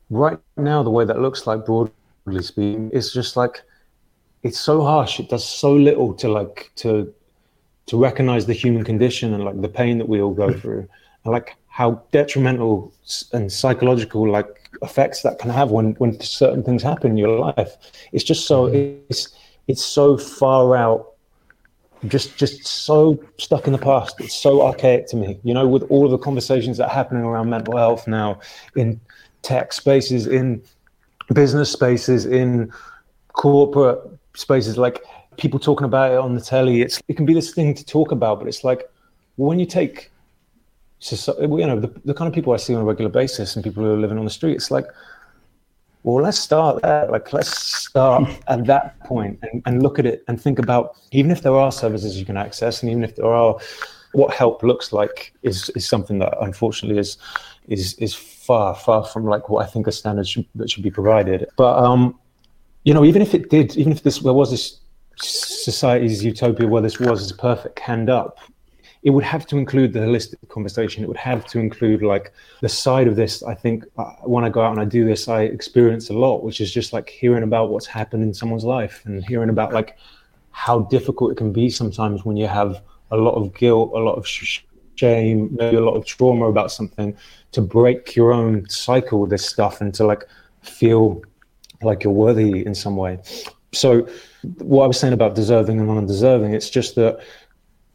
right 0.10 0.39
now 0.58 0.84
the 0.84 0.89
way 0.89 1.06
that 1.06 1.19
looks 1.19 1.48
like 1.48 1.65
broadly 1.65 1.91
speaking 2.41 2.89
is 2.91 3.13
just 3.13 3.36
like 3.36 3.63
it's 4.43 4.60
so 4.60 4.84
harsh. 4.84 5.19
It 5.19 5.30
does 5.30 5.48
so 5.48 5.74
little 5.74 6.13
to 6.15 6.28
like 6.28 6.72
to 6.76 7.13
to 7.86 7.98
recognize 7.98 8.46
the 8.46 8.54
human 8.54 8.84
condition 8.84 9.34
and 9.34 9.43
like 9.43 9.60
the 9.62 9.69
pain 9.69 9.98
that 9.98 10.08
we 10.08 10.22
all 10.22 10.34
go 10.34 10.54
through. 10.54 10.88
And 11.24 11.32
like 11.32 11.56
how 11.67 12.04
detrimental 12.12 12.93
and 13.32 13.52
psychological 13.52 14.30
like 14.30 14.69
effects 14.82 15.22
that 15.24 15.39
can 15.39 15.50
have 15.50 15.72
when 15.72 15.93
when 15.93 16.19
certain 16.19 16.63
things 16.63 16.84
happen 16.84 17.12
in 17.12 17.17
your 17.17 17.39
life. 17.39 17.78
It's 18.12 18.24
just 18.24 18.46
so 18.46 18.67
mm-hmm. 18.67 19.02
it's 19.10 19.30
it's 19.67 19.84
so 19.84 20.17
far 20.17 20.76
out 20.76 21.12
just 22.08 22.38
just 22.38 22.66
so 22.66 23.22
stuck 23.38 23.68
in 23.68 23.74
the 23.74 23.80
past. 23.80 24.20
It's 24.20 24.36
so 24.36 24.62
archaic 24.62 25.08
to 25.08 25.16
me. 25.16 25.39
You 25.44 25.54
know, 25.54 25.68
with 25.68 25.84
all 25.84 26.06
of 26.06 26.12
the 26.12 26.18
conversations 26.18 26.78
that 26.78 26.89
are 26.89 26.94
happening 26.94 27.24
around 27.24 27.50
mental 27.50 27.78
health 27.78 28.08
now 28.08 28.39
in 28.76 29.00
tech 29.42 29.74
spaces, 29.74 30.28
in 30.28 30.62
business 31.34 31.72
spaces, 31.72 32.26
in 32.26 32.72
corporate 33.34 34.00
spaces 34.36 34.78
like 34.78 35.04
people 35.38 35.60
talking 35.60 35.86
about 35.86 36.12
it 36.12 36.18
on 36.18 36.36
the 36.36 36.42
telly. 36.42 36.82
It's 36.82 37.02
it 37.08 37.16
can 37.16 37.26
be 37.26 37.34
this 37.34 37.54
thing 37.54 37.74
to 37.74 37.86
talk 37.86 38.12
about, 38.12 38.39
but 38.39 38.48
it's 38.48 38.63
like 38.63 38.89
when 39.36 39.60
you 39.60 39.66
take 39.66 40.12
you 41.12 41.68
know 41.68 41.80
the, 41.80 41.94
the 42.06 42.13
kind 42.13 42.30
of 42.30 42.34
people 42.34 42.54
I 42.54 42.58
see 42.58 42.74
on 42.74 42.82
a 42.82 42.86
regular 42.86 43.12
basis 43.12 43.56
and 43.56 43.63
people 43.63 43.84
who 43.84 43.92
are 43.92 43.98
living 43.98 44.18
on 44.18 44.26
the 44.26 44.32
street. 44.32 44.56
It's 44.56 44.72
like 44.72 44.86
well, 46.04 46.24
let's 46.24 46.38
start 46.38 46.82
there. 46.82 47.08
Like, 47.08 47.32
let's 47.34 47.58
start 47.58 48.30
at 48.48 48.66
that 48.66 49.00
point 49.02 49.39
and, 49.42 49.62
and 49.66 49.82
look 49.82 50.00
at 50.00 50.06
it 50.06 50.24
and 50.28 50.39
think 50.39 50.60
about 50.60 50.96
even 51.12 51.32
if 51.32 51.42
there 51.42 51.56
are 51.56 51.72
services 51.72 52.20
you 52.20 52.26
can 52.26 52.38
access, 52.38 52.84
and 52.84 52.92
even 52.92 53.04
if 53.04 53.16
there 53.16 53.26
are, 53.26 53.58
what 54.12 54.34
help 54.34 54.62
looks 54.63 54.94
like 54.94 55.34
is 55.42 55.70
is 55.72 55.88
something 55.88 56.20
that 56.20 56.34
unfortunately 56.42 57.00
is 57.00 57.18
is 57.68 57.96
is 57.96 58.13
far 58.13 58.76
far 58.76 59.06
from 59.06 59.26
like 59.26 59.50
what 59.50 59.66
I 59.66 59.68
think 59.68 59.88
a 59.88 59.92
standard 59.92 60.28
should, 60.28 60.46
that 60.56 60.70
should 60.70 60.84
be 60.84 60.92
provided. 60.92 61.48
But 61.56 61.78
um, 61.84 62.20
you 62.84 62.94
know, 62.94 63.06
even 63.06 63.22
if 63.22 63.34
it 63.34 63.50
did, 63.50 63.76
even 63.78 63.92
if 63.92 64.04
this 64.04 64.20
there 64.20 64.34
was 64.34 64.52
this 64.52 64.80
society's 65.16 66.24
utopia 66.24 66.68
where 66.68 66.82
this 66.82 67.00
was 67.00 67.22
as 67.22 67.32
perfect 67.32 67.80
hand 67.80 68.10
up, 68.10 68.39
it 69.04 69.10
would 69.10 69.24
have 69.24 69.46
to 69.48 69.58
include 69.58 69.92
the 69.92 70.00
holistic 70.00 70.48
conversation. 70.48 71.04
It 71.04 71.08
would 71.08 71.18
have 71.18 71.46
to 71.48 71.60
include 71.60 72.02
like 72.02 72.32
the 72.62 72.70
side 72.70 73.08
of 73.08 73.16
this. 73.16 73.44
I 73.44 73.54
think 73.54 73.84
uh, 73.98 74.12
when 74.24 74.46
I 74.46 74.50
go 74.50 74.62
out 74.62 74.72
and 74.72 74.80
I 74.80 74.86
do 74.86 75.04
this, 75.04 75.28
I 75.28 75.42
experience 75.44 76.10
a 76.10 76.13
lot, 76.13 76.44
which 76.44 76.62
is 76.62 76.72
just 76.72 76.94
like 76.94 77.10
hearing 77.10 77.44
about 77.44 77.70
what's 77.70 77.86
happened 77.86 78.24
in 78.24 78.34
someone's 78.34 78.63
life 78.63 79.02
and 79.06 79.24
hearing 79.26 79.50
about 79.50 79.74
like 79.74 79.98
how 80.52 80.80
difficult 80.80 81.32
it 81.32 81.36
can 81.36 81.52
be 81.52 81.70
sometimes 81.70 82.24
when 82.24 82.38
you 82.38 82.48
have 82.48 82.82
a 83.12 83.18
lot 83.18 83.34
of 83.34 83.54
guilt, 83.54 83.92
a 83.94 84.00
lot 84.00 84.16
of 84.16 84.26
shame, 84.26 85.50
maybe 85.52 85.76
a 85.76 85.82
lot 85.82 85.96
of 85.96 86.06
trauma 86.06 86.46
about 86.46 86.72
something 86.72 87.16
to 87.52 87.62
break 87.62 88.16
your 88.16 88.32
own 88.32 88.68
cycle 88.70 89.20
with 89.20 89.30
this 89.30 89.46
stuff 89.46 89.82
and 89.82 89.94
to 89.96 90.06
like 90.06 90.24
feel 90.62 91.22
like 91.82 92.04
you're 92.04 92.13
worthy 92.13 92.66
in 92.66 92.74
some 92.74 92.96
way. 92.96 93.20
So 93.74 94.08
what 94.60 94.84
I 94.84 94.88
was 94.88 95.00
saying 95.00 95.13
about 95.13 95.36
deserving 95.36 95.80
and 95.80 95.89
undeserving, 95.89 96.54
it's 96.54 96.70
just 96.70 96.96
that 96.96 97.20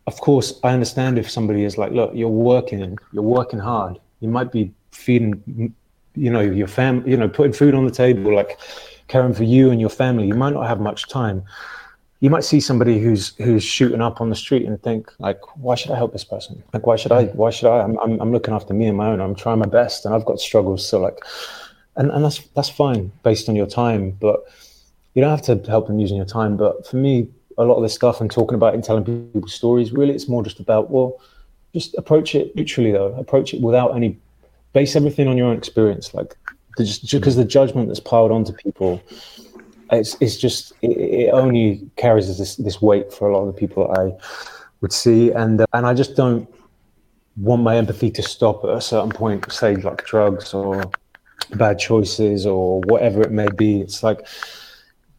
of 0.08 0.18
course, 0.22 0.58
I 0.64 0.70
understand 0.70 1.18
if 1.18 1.30
somebody 1.30 1.64
is 1.64 1.76
like, 1.76 1.92
look, 1.92 2.12
you're 2.14 2.30
working, 2.30 2.96
you're 3.12 3.22
working 3.22 3.58
hard. 3.58 4.00
You 4.20 4.28
might 4.30 4.50
be 4.50 4.72
feeding, 4.90 5.74
you 6.14 6.30
know, 6.30 6.40
your 6.40 6.66
family, 6.66 7.10
you 7.10 7.16
know, 7.18 7.28
putting 7.28 7.52
food 7.52 7.74
on 7.74 7.84
the 7.84 7.90
table, 7.90 8.34
like 8.34 8.58
caring 9.08 9.34
for 9.34 9.44
you 9.44 9.70
and 9.70 9.78
your 9.82 9.90
family. 9.90 10.26
You 10.26 10.32
might 10.32 10.54
not 10.54 10.66
have 10.66 10.80
much 10.80 11.08
time. 11.08 11.44
You 12.20 12.30
might 12.30 12.44
see 12.44 12.58
somebody 12.58 12.98
who's 12.98 13.36
who's 13.36 13.62
shooting 13.62 14.00
up 14.00 14.22
on 14.22 14.30
the 14.30 14.34
street 14.34 14.64
and 14.66 14.82
think, 14.82 15.12
like, 15.18 15.40
why 15.56 15.74
should 15.74 15.90
I 15.90 15.96
help 15.96 16.14
this 16.14 16.24
person? 16.24 16.62
Like, 16.72 16.86
why 16.86 16.96
should 16.96 17.12
I? 17.12 17.24
Why 17.26 17.50
should 17.50 17.68
I? 17.68 17.82
I'm 17.84 17.98
I'm, 17.98 18.18
I'm 18.18 18.32
looking 18.32 18.54
after 18.54 18.72
me 18.72 18.86
and 18.86 18.96
my 18.96 19.08
own. 19.08 19.20
I'm 19.20 19.34
trying 19.34 19.58
my 19.58 19.72
best, 19.80 20.06
and 20.06 20.14
I've 20.14 20.24
got 20.24 20.40
struggles. 20.40 20.88
So 20.88 20.98
like, 21.00 21.18
and 21.96 22.10
and 22.10 22.24
that's 22.24 22.40
that's 22.56 22.70
fine 22.70 23.12
based 23.22 23.48
on 23.50 23.56
your 23.56 23.66
time, 23.66 24.12
but 24.12 24.40
you 25.12 25.20
don't 25.22 25.30
have 25.38 25.46
to 25.50 25.70
help 25.70 25.86
them 25.86 25.98
using 26.00 26.16
your 26.16 26.32
time. 26.40 26.56
But 26.56 26.86
for 26.88 26.96
me, 26.96 27.28
a 27.58 27.64
lot 27.64 27.76
of 27.76 27.82
this 27.82 27.94
stuff 27.94 28.20
and 28.20 28.30
talking 28.30 28.54
about 28.54 28.72
it 28.72 28.76
and 28.76 28.84
telling 28.84 29.04
people 29.04 29.48
stories. 29.48 29.92
Really, 29.92 30.14
it's 30.14 30.28
more 30.28 30.42
just 30.42 30.60
about 30.60 30.90
well, 30.90 31.20
just 31.74 31.94
approach 31.98 32.34
it 32.34 32.54
neutrally 32.56 32.92
though. 32.92 33.14
Approach 33.14 33.52
it 33.52 33.60
without 33.60 33.94
any 33.94 34.18
base 34.72 34.96
everything 34.96 35.28
on 35.28 35.36
your 35.36 35.48
own 35.48 35.56
experience. 35.56 36.14
Like 36.14 36.36
just 36.78 37.10
because 37.10 37.36
the 37.36 37.44
judgment 37.44 37.88
that's 37.88 38.00
piled 38.00 38.30
onto 38.30 38.52
people, 38.52 39.02
it's 39.90 40.16
it's 40.20 40.36
just 40.36 40.72
it, 40.82 40.96
it, 40.96 41.30
only 41.30 41.88
carries 41.96 42.38
this 42.38 42.56
this 42.56 42.80
weight 42.80 43.12
for 43.12 43.28
a 43.28 43.36
lot 43.36 43.46
of 43.46 43.54
the 43.54 43.58
people 43.58 43.90
I 43.92 44.12
would 44.80 44.92
see, 44.92 45.32
and 45.32 45.60
uh, 45.60 45.66
and 45.72 45.86
I 45.86 45.94
just 45.94 46.14
don't 46.16 46.48
want 47.36 47.62
my 47.62 47.76
empathy 47.76 48.10
to 48.10 48.22
stop 48.22 48.64
at 48.64 48.70
a 48.70 48.80
certain 48.80 49.10
point, 49.10 49.50
say 49.52 49.76
like 49.76 50.04
drugs 50.04 50.54
or 50.54 50.90
bad 51.54 51.78
choices 51.78 52.46
or 52.46 52.80
whatever 52.82 53.22
it 53.22 53.30
may 53.30 53.48
be. 53.56 53.80
It's 53.80 54.02
like 54.02 54.26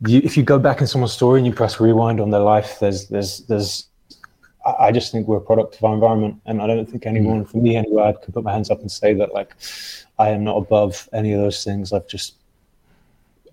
you, 0.05 0.21
if 0.23 0.37
you 0.37 0.43
go 0.43 0.59
back 0.59 0.81
in 0.81 0.87
someone's 0.87 1.13
story 1.13 1.39
and 1.39 1.47
you 1.47 1.53
press 1.53 1.79
rewind 1.79 2.19
on 2.19 2.29
their 2.29 2.41
life, 2.41 2.79
there's 2.79 3.07
there's 3.07 3.39
there's 3.47 3.87
I 4.79 4.91
just 4.91 5.11
think 5.11 5.27
we're 5.27 5.37
a 5.37 5.41
product 5.41 5.75
of 5.75 5.83
our 5.83 5.93
environment, 5.93 6.39
and 6.45 6.61
I 6.61 6.67
don't 6.67 6.89
think 6.89 7.05
anyone, 7.05 7.45
for 7.45 7.57
me 7.57 7.75
anyway, 7.75 8.03
I 8.03 8.11
can 8.13 8.33
put 8.33 8.43
my 8.43 8.51
hands 8.51 8.69
up 8.69 8.81
and 8.81 8.91
say 8.91 9.13
that 9.15 9.33
like 9.33 9.55
I 10.17 10.29
am 10.29 10.43
not 10.43 10.57
above 10.57 11.09
any 11.13 11.33
of 11.33 11.41
those 11.41 11.63
things. 11.63 11.91
I've 11.91 12.07
just 12.07 12.35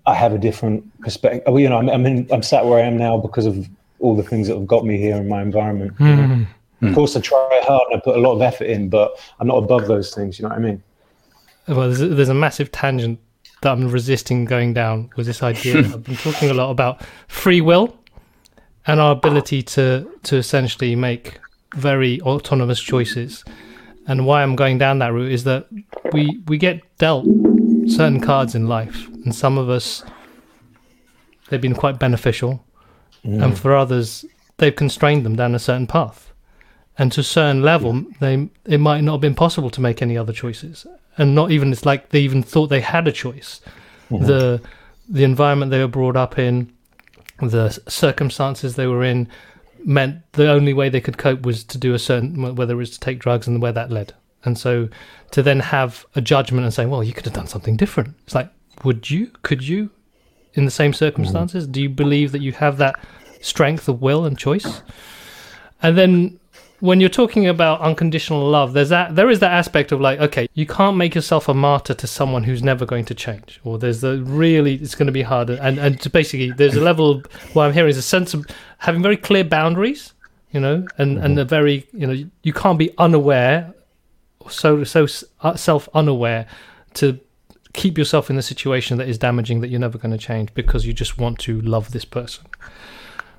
I 0.05 0.13
have 0.13 0.33
a 0.33 0.37
different 0.37 0.99
perspective. 1.01 1.59
You 1.59 1.69
know, 1.69 1.77
I'm 1.77 1.89
I'm, 1.89 2.05
in, 2.05 2.27
I'm 2.31 2.43
sat 2.43 2.65
where 2.65 2.83
I 2.83 2.87
am 2.87 2.97
now 2.97 3.17
because 3.17 3.45
of 3.45 3.67
all 3.99 4.15
the 4.15 4.23
things 4.23 4.47
that 4.47 4.55
have 4.57 4.67
got 4.67 4.85
me 4.85 4.97
here 4.97 5.17
in 5.17 5.27
my 5.27 5.41
environment. 5.41 5.97
Mm-hmm. 5.97 6.87
Of 6.87 6.93
course, 6.93 7.15
I 7.15 7.21
try 7.21 7.61
hard 7.63 7.87
and 7.89 7.99
I 7.99 8.03
put 8.03 8.15
a 8.15 8.19
lot 8.19 8.33
of 8.35 8.41
effort 8.41 8.65
in, 8.65 8.87
but 8.87 9.19
I'm 9.39 9.47
not 9.47 9.57
above 9.57 9.87
those 9.87 10.13
things. 10.13 10.37
You 10.37 10.43
know 10.43 10.49
what 10.49 10.59
I 10.59 10.61
mean? 10.61 10.83
Well, 11.67 11.87
there's 11.87 12.01
a, 12.01 12.07
there's 12.07 12.29
a 12.29 12.35
massive 12.35 12.71
tangent 12.71 13.19
that 13.61 13.71
I'm 13.71 13.89
resisting 13.89 14.45
going 14.45 14.73
down 14.73 15.09
with 15.15 15.25
this 15.25 15.41
idea. 15.43 15.79
I've 15.93 16.03
been 16.03 16.17
talking 16.17 16.49
a 16.49 16.53
lot 16.53 16.69
about 16.69 17.03
free 17.27 17.61
will 17.61 17.97
and 18.85 18.99
our 18.99 19.11
ability 19.11 19.61
to 19.61 20.09
to 20.23 20.37
essentially 20.37 20.95
make 20.95 21.39
very 21.75 22.21
autonomous 22.21 22.79
choices. 22.79 23.43
And 24.07 24.25
why 24.25 24.41
I'm 24.41 24.55
going 24.55 24.77
down 24.77 24.99
that 24.99 25.11
route 25.11 25.31
is 25.31 25.43
that 25.43 25.67
we 26.13 26.41
we 26.47 26.57
get 26.57 26.81
dealt 26.97 27.25
certain 27.87 28.21
cards 28.21 28.55
in 28.55 28.67
life, 28.67 29.07
and 29.07 29.35
some 29.35 29.57
of 29.57 29.69
us 29.69 30.03
they've 31.49 31.61
been 31.61 31.75
quite 31.75 31.99
beneficial, 31.99 32.63
mm. 33.25 33.43
and 33.43 33.57
for 33.57 33.75
others 33.75 34.25
they've 34.57 34.75
constrained 34.75 35.25
them 35.25 35.35
down 35.35 35.53
a 35.53 35.59
certain 35.59 35.87
path. 35.87 36.23
And 36.99 37.11
to 37.11 37.21
a 37.21 37.23
certain 37.23 37.61
level, 37.61 38.05
they 38.21 38.49
it 38.65 38.79
might 38.79 39.01
not 39.01 39.13
have 39.13 39.21
been 39.21 39.35
possible 39.35 39.69
to 39.71 39.81
make 39.81 40.01
any 40.01 40.17
other 40.17 40.33
choices 40.33 40.87
and 41.17 41.35
not 41.35 41.51
even 41.51 41.71
it's 41.71 41.85
like 41.85 42.09
they 42.09 42.19
even 42.19 42.43
thought 42.43 42.67
they 42.67 42.81
had 42.81 43.07
a 43.07 43.11
choice. 43.11 43.61
Mm-hmm. 44.09 44.25
The 44.25 44.61
the 45.09 45.23
environment 45.23 45.71
they 45.71 45.79
were 45.79 45.87
brought 45.87 46.17
up 46.17 46.37
in, 46.37 46.71
the 47.39 47.69
circumstances 47.87 48.75
they 48.75 48.87
were 48.87 49.03
in, 49.03 49.27
meant 49.83 50.21
the 50.33 50.49
only 50.49 50.73
way 50.73 50.89
they 50.89 51.01
could 51.01 51.17
cope 51.17 51.43
was 51.43 51.63
to 51.63 51.77
do 51.77 51.93
a 51.93 51.99
certain 51.99 52.55
whether 52.55 52.73
it 52.73 52.77
was 52.77 52.91
to 52.91 52.99
take 52.99 53.19
drugs 53.19 53.47
and 53.47 53.61
where 53.61 53.71
that 53.71 53.91
led. 53.91 54.13
And 54.43 54.57
so 54.57 54.89
to 55.31 55.43
then 55.43 55.59
have 55.59 56.05
a 56.15 56.21
judgment 56.21 56.63
and 56.63 56.73
say, 56.73 56.85
well, 56.85 57.03
you 57.03 57.13
could 57.13 57.25
have 57.25 57.33
done 57.33 57.47
something 57.47 57.75
different. 57.75 58.15
It's 58.23 58.35
like, 58.35 58.49
would 58.83 59.09
you? 59.09 59.31
Could 59.41 59.67
you? 59.67 59.89
In 60.53 60.65
the 60.65 60.71
same 60.71 60.93
circumstances, 60.93 61.65
mm-hmm. 61.65 61.71
do 61.71 61.81
you 61.81 61.89
believe 61.89 62.31
that 62.31 62.41
you 62.41 62.51
have 62.53 62.77
that 62.77 62.99
strength 63.41 63.87
of 63.87 64.01
will 64.01 64.25
and 64.25 64.37
choice? 64.37 64.81
And 65.83 65.97
then 65.97 66.39
when 66.79 66.99
you're 66.99 67.09
talking 67.09 67.47
about 67.47 67.81
unconditional 67.81 68.47
love, 68.47 68.73
there's 68.73 68.89
that 68.89 69.15
there 69.15 69.29
is 69.29 69.39
that 69.39 69.51
aspect 69.51 69.91
of 69.91 69.99
like, 69.99 70.19
okay, 70.19 70.47
you 70.53 70.65
can't 70.65 70.95
make 70.95 71.15
yourself 71.15 71.49
a 71.49 71.53
martyr 71.53 71.93
to 71.95 72.07
someone 72.07 72.43
who's 72.43 72.61
never 72.61 72.85
going 72.85 73.05
to 73.05 73.15
change, 73.15 73.59
or 73.63 73.77
there's 73.79 74.01
the 74.01 74.21
really 74.23 74.75
it's 74.75 74.95
going 74.95 75.07
to 75.07 75.11
be 75.11 75.23
harder, 75.23 75.57
and 75.61 75.79
and 75.79 76.11
basically 76.11 76.51
there's 76.51 76.75
a 76.75 76.81
level 76.81 77.11
of, 77.11 77.25
what 77.55 77.65
I'm 77.65 77.73
hearing 77.73 77.89
is 77.89 77.97
a 77.97 78.03
sense 78.03 78.33
of 78.33 78.45
having 78.77 79.01
very 79.01 79.17
clear 79.17 79.43
boundaries, 79.43 80.13
you 80.51 80.59
know, 80.59 80.85
and 80.97 81.15
mm-hmm. 81.15 81.25
and 81.25 81.39
a 81.39 81.45
very 81.45 81.87
you 81.93 82.05
know 82.05 82.29
you 82.43 82.53
can't 82.53 82.77
be 82.77 82.91
unaware, 82.97 83.73
so 84.49 84.83
so 84.83 85.07
uh, 85.41 85.55
self 85.55 85.89
unaware 85.93 86.45
to 86.95 87.19
keep 87.73 87.97
yourself 87.97 88.29
in 88.29 88.37
a 88.37 88.41
situation 88.41 88.97
that 88.97 89.07
is 89.07 89.17
damaging 89.17 89.61
that 89.61 89.69
you're 89.69 89.79
never 89.79 89.97
going 89.97 90.11
to 90.11 90.17
change 90.17 90.53
because 90.53 90.85
you 90.85 90.93
just 90.93 91.17
want 91.17 91.39
to 91.39 91.61
love 91.61 91.91
this 91.91 92.05
person. 92.05 92.45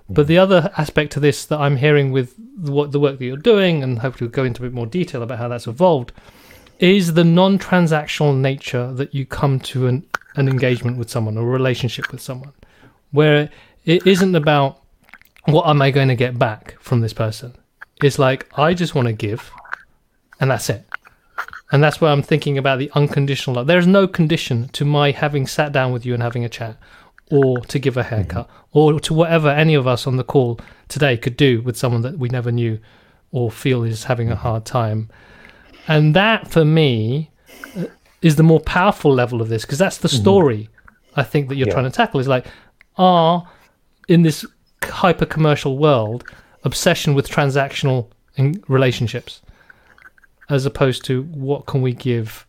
But 0.08 0.26
the 0.26 0.38
other 0.38 0.72
aspect 0.76 1.12
to 1.12 1.20
this 1.20 1.44
that 1.46 1.58
I'm 1.58 1.76
hearing 1.76 2.12
with 2.12 2.34
what 2.56 2.92
the 2.92 3.00
work 3.00 3.18
that 3.18 3.24
you're 3.24 3.36
doing, 3.36 3.82
and 3.82 3.98
hopefully 3.98 4.26
we'll 4.26 4.34
go 4.34 4.44
into 4.44 4.62
a 4.62 4.66
bit 4.66 4.72
more 4.72 4.86
detail 4.86 5.22
about 5.22 5.38
how 5.38 5.48
that's 5.48 5.66
evolved, 5.66 6.12
is 6.78 7.14
the 7.14 7.24
non-transactional 7.24 8.36
nature 8.36 8.92
that 8.94 9.14
you 9.14 9.26
come 9.26 9.60
to 9.60 9.86
an, 9.86 10.06
an 10.36 10.48
engagement 10.48 10.96
with 10.96 11.10
someone, 11.10 11.36
or 11.36 11.42
a 11.42 11.50
relationship 11.50 12.10
with 12.10 12.22
someone, 12.22 12.52
where 13.10 13.50
it 13.84 14.06
isn't 14.06 14.34
about 14.34 14.82
what 15.44 15.66
am 15.66 15.82
I 15.82 15.90
going 15.90 16.08
to 16.08 16.14
get 16.14 16.38
back 16.38 16.76
from 16.80 17.00
this 17.00 17.12
person. 17.12 17.54
It's 18.02 18.18
like 18.18 18.48
I 18.58 18.74
just 18.74 18.94
want 18.94 19.08
to 19.08 19.12
give, 19.12 19.50
and 20.40 20.50
that's 20.50 20.70
it. 20.70 20.84
And 21.70 21.84
that's 21.84 22.00
where 22.00 22.10
I'm 22.10 22.22
thinking 22.22 22.56
about 22.56 22.78
the 22.78 22.90
unconditional 22.94 23.56
love. 23.56 23.66
There's 23.66 23.86
no 23.86 24.08
condition 24.08 24.68
to 24.68 24.86
my 24.86 25.10
having 25.10 25.46
sat 25.46 25.70
down 25.70 25.92
with 25.92 26.06
you 26.06 26.14
and 26.14 26.22
having 26.22 26.44
a 26.44 26.48
chat 26.48 26.78
or 27.30 27.60
to 27.66 27.78
give 27.78 27.96
a 27.96 28.02
haircut 28.02 28.48
mm-hmm. 28.48 28.78
or 28.78 29.00
to 29.00 29.14
whatever 29.14 29.48
any 29.48 29.74
of 29.74 29.86
us 29.86 30.06
on 30.06 30.16
the 30.16 30.24
call 30.24 30.60
today 30.88 31.16
could 31.16 31.36
do 31.36 31.60
with 31.62 31.76
someone 31.76 32.02
that 32.02 32.18
we 32.18 32.28
never 32.28 32.50
knew 32.50 32.78
or 33.30 33.50
feel 33.50 33.82
is 33.82 34.04
having 34.04 34.30
a 34.30 34.34
mm-hmm. 34.34 34.42
hard 34.42 34.64
time. 34.64 35.08
And 35.86 36.14
that 36.14 36.48
for 36.48 36.64
me 36.64 37.30
uh, 37.76 37.84
is 38.22 38.36
the 38.36 38.42
more 38.42 38.60
powerful 38.60 39.12
level 39.12 39.40
of 39.40 39.48
this 39.48 39.62
because 39.62 39.78
that's 39.78 39.98
the 39.98 40.08
mm-hmm. 40.08 40.22
story 40.22 40.58
mm-hmm. 40.58 41.20
I 41.20 41.24
think 41.24 41.48
that 41.48 41.56
you're 41.56 41.66
yeah. 41.66 41.74
trying 41.74 41.84
to 41.84 41.90
tackle 41.90 42.20
is 42.20 42.28
like, 42.28 42.46
are 42.96 43.48
in 44.08 44.22
this 44.22 44.46
hyper 44.84 45.26
commercial 45.26 45.76
world, 45.76 46.24
obsession 46.64 47.14
with 47.14 47.28
transactional 47.28 48.08
relationships 48.68 49.42
as 50.48 50.64
opposed 50.64 51.04
to 51.04 51.24
what 51.24 51.66
can 51.66 51.82
we 51.82 51.92
give 51.92 52.46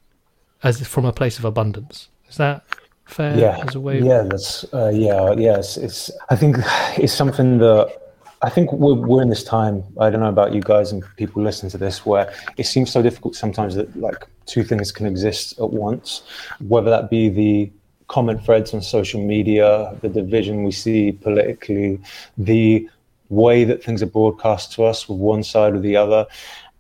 as 0.64 0.86
from 0.88 1.06
a 1.06 1.14
place 1.14 1.40
of 1.40 1.46
abundance. 1.46 2.10
Is 2.30 2.38
that 2.38 2.64
fair 3.10 3.38
yeah. 3.38 3.64
as 3.68 3.76
a 3.76 3.80
way? 3.80 4.02
Yeah, 4.02 4.24
that's 4.24 4.66
uh, 4.74 4.92
yeah, 4.94 5.34
yes. 5.34 5.78
It's 5.78 6.12
I 6.30 6.36
think 6.36 6.58
it's 6.98 7.14
something 7.14 7.58
that 7.60 8.00
I 8.42 8.50
think 8.50 8.72
we're, 8.72 8.94
we're 8.94 9.22
in 9.22 9.30
this 9.30 9.44
time. 9.44 9.84
I 10.00 10.10
don't 10.10 10.22
know 10.22 10.30
about 10.30 10.54
you 10.54 10.62
guys 10.62 10.92
and 10.92 11.04
people 11.18 11.44
listening 11.44 11.72
to 11.72 11.78
this, 11.78 12.06
where 12.06 12.34
it 12.58 12.66
seems 12.66 12.92
so 12.92 13.02
difficult 13.02 13.36
sometimes 13.36 13.76
that 13.76 13.96
like 13.98 14.26
two 14.46 14.64
things 14.64 14.92
can 14.92 15.06
exist 15.06 15.60
at 15.60 15.72
once, 15.72 16.24
whether 16.60 16.90
that 16.90 17.10
be 17.10 17.30
the 17.30 17.72
comment 18.08 18.44
threads 18.44 18.74
on 18.74 18.82
social 18.82 19.22
media, 19.24 19.96
the 20.02 20.10
division 20.10 20.64
we 20.64 20.72
see 20.72 21.12
politically, 21.12 22.00
the 22.38 22.90
way 23.30 23.64
that 23.64 23.84
things 23.84 24.02
are 24.02 24.08
broadcast 24.08 24.72
to 24.74 24.84
us 24.84 25.08
with 25.08 25.20
one 25.20 25.44
side 25.44 25.74
or 25.74 25.80
the 25.80 25.96
other. 25.96 26.26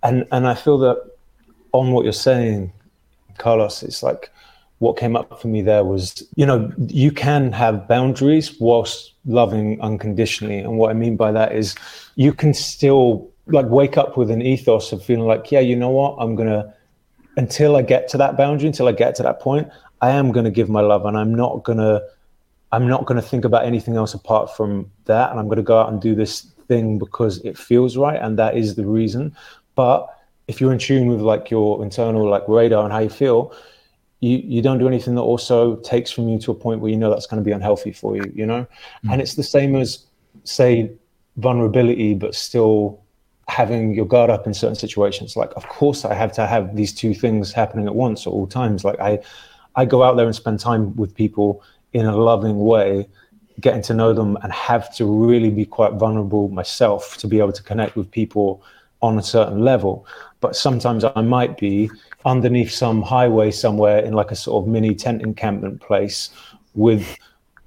And 0.03 0.25
and 0.31 0.47
I 0.47 0.55
feel 0.55 0.77
that 0.79 0.97
on 1.73 1.91
what 1.91 2.03
you're 2.03 2.13
saying, 2.13 2.71
Carlos, 3.37 3.83
it's 3.83 4.01
like 4.01 4.31
what 4.79 4.97
came 4.97 5.15
up 5.15 5.41
for 5.41 5.47
me 5.49 5.61
there 5.61 5.83
was, 5.83 6.23
you 6.35 6.45
know, 6.45 6.71
you 6.87 7.11
can 7.11 7.51
have 7.51 7.87
boundaries 7.87 8.59
whilst 8.59 9.13
loving 9.25 9.79
unconditionally. 9.81 10.59
And 10.59 10.77
what 10.77 10.89
I 10.89 10.93
mean 10.93 11.17
by 11.17 11.31
that 11.33 11.53
is 11.53 11.75
you 12.15 12.33
can 12.33 12.53
still 12.53 13.29
like 13.47 13.65
wake 13.67 13.97
up 13.97 14.17
with 14.17 14.31
an 14.31 14.41
ethos 14.41 14.91
of 14.93 15.03
feeling 15.03 15.25
like, 15.25 15.51
yeah, 15.51 15.59
you 15.59 15.75
know 15.75 15.89
what, 15.89 16.15
I'm 16.19 16.35
gonna 16.35 16.73
until 17.35 17.75
I 17.75 17.81
get 17.81 18.07
to 18.09 18.17
that 18.17 18.37
boundary, 18.37 18.67
until 18.67 18.87
I 18.87 18.93
get 18.93 19.15
to 19.15 19.23
that 19.23 19.39
point, 19.39 19.67
I 20.01 20.11
am 20.11 20.31
gonna 20.31 20.51
give 20.51 20.69
my 20.69 20.81
love 20.81 21.05
and 21.05 21.17
I'm 21.17 21.35
not 21.35 21.63
gonna 21.63 22.01
I'm 22.71 22.87
not 22.87 23.05
gonna 23.05 23.21
think 23.21 23.43
about 23.43 23.65
anything 23.65 23.97
else 23.97 24.13
apart 24.13 24.55
from 24.55 24.89
that. 25.05 25.29
And 25.31 25.39
I'm 25.39 25.49
gonna 25.49 25.61
go 25.61 25.77
out 25.77 25.91
and 25.91 26.01
do 26.01 26.15
this 26.15 26.41
thing 26.69 26.99
because 26.99 27.39
it 27.43 27.57
feels 27.57 27.97
right 27.97 28.19
and 28.21 28.39
that 28.39 28.55
is 28.55 28.75
the 28.75 28.85
reason. 28.85 29.35
But 29.75 30.07
if 30.47 30.61
you're 30.61 30.71
in 30.71 30.79
tune 30.79 31.07
with 31.07 31.19
like 31.19 31.51
your 31.51 31.83
internal 31.83 32.29
like 32.29 32.47
radar 32.47 32.83
and 32.83 32.93
how 32.93 32.99
you 32.99 33.09
feel, 33.09 33.53
you 34.19 34.37
you 34.37 34.61
don't 34.61 34.79
do 34.79 34.87
anything 34.87 35.15
that 35.15 35.21
also 35.21 35.75
takes 35.77 36.11
from 36.11 36.27
you 36.29 36.37
to 36.39 36.51
a 36.51 36.55
point 36.55 36.81
where 36.81 36.91
you 36.91 36.97
know 36.97 37.09
that's 37.09 37.25
going 37.25 37.41
to 37.41 37.45
be 37.45 37.51
unhealthy 37.51 37.91
for 37.91 38.15
you 38.15 38.31
you 38.35 38.45
know? 38.45 38.65
Mm. 39.05 39.13
and 39.13 39.21
it's 39.21 39.35
the 39.35 39.43
same 39.43 39.75
as 39.75 40.05
say 40.43 40.91
vulnerability 41.37 42.13
but 42.13 42.35
still 42.35 43.01
having 43.47 43.95
your 43.95 44.05
guard 44.05 44.29
up 44.29 44.45
in 44.45 44.53
certain 44.53 44.75
situations. 44.75 45.35
Like 45.35 45.51
of 45.55 45.67
course 45.67 46.05
i 46.05 46.13
have 46.13 46.31
to 46.33 46.45
have 46.45 46.75
these 46.75 46.93
two 46.93 47.13
things 47.13 47.51
happening 47.51 47.87
at 47.87 47.95
once 47.95 48.27
at 48.27 48.31
all 48.31 48.47
times. 48.47 48.83
Like 48.83 48.99
i 48.99 49.19
i 49.75 49.85
go 49.85 50.03
out 50.03 50.15
there 50.17 50.25
and 50.25 50.35
spend 50.35 50.59
time 50.59 50.95
with 50.95 51.15
people 51.15 51.63
in 51.93 52.05
a 52.05 52.15
loving 52.15 52.59
way 52.59 53.07
getting 53.59 53.81
to 53.81 53.93
know 53.93 54.13
them 54.13 54.37
and 54.43 54.53
have 54.53 54.93
to 54.95 55.05
really 55.05 55.49
be 55.49 55.65
quite 55.65 55.93
vulnerable 55.93 56.47
myself 56.49 57.17
to 57.17 57.27
be 57.27 57.39
able 57.39 57.51
to 57.51 57.63
connect 57.63 57.95
with 57.95 58.09
people 58.09 58.63
on 59.01 59.17
a 59.17 59.23
certain 59.23 59.59
level 59.63 60.05
but 60.39 60.55
sometimes 60.55 61.03
i 61.03 61.21
might 61.21 61.57
be 61.57 61.89
underneath 62.25 62.71
some 62.71 63.01
highway 63.01 63.49
somewhere 63.49 63.99
in 63.99 64.13
like 64.13 64.31
a 64.31 64.35
sort 64.35 64.63
of 64.63 64.67
mini 64.67 64.93
tent 64.93 65.21
encampment 65.21 65.81
place 65.81 66.29
with 66.75 67.17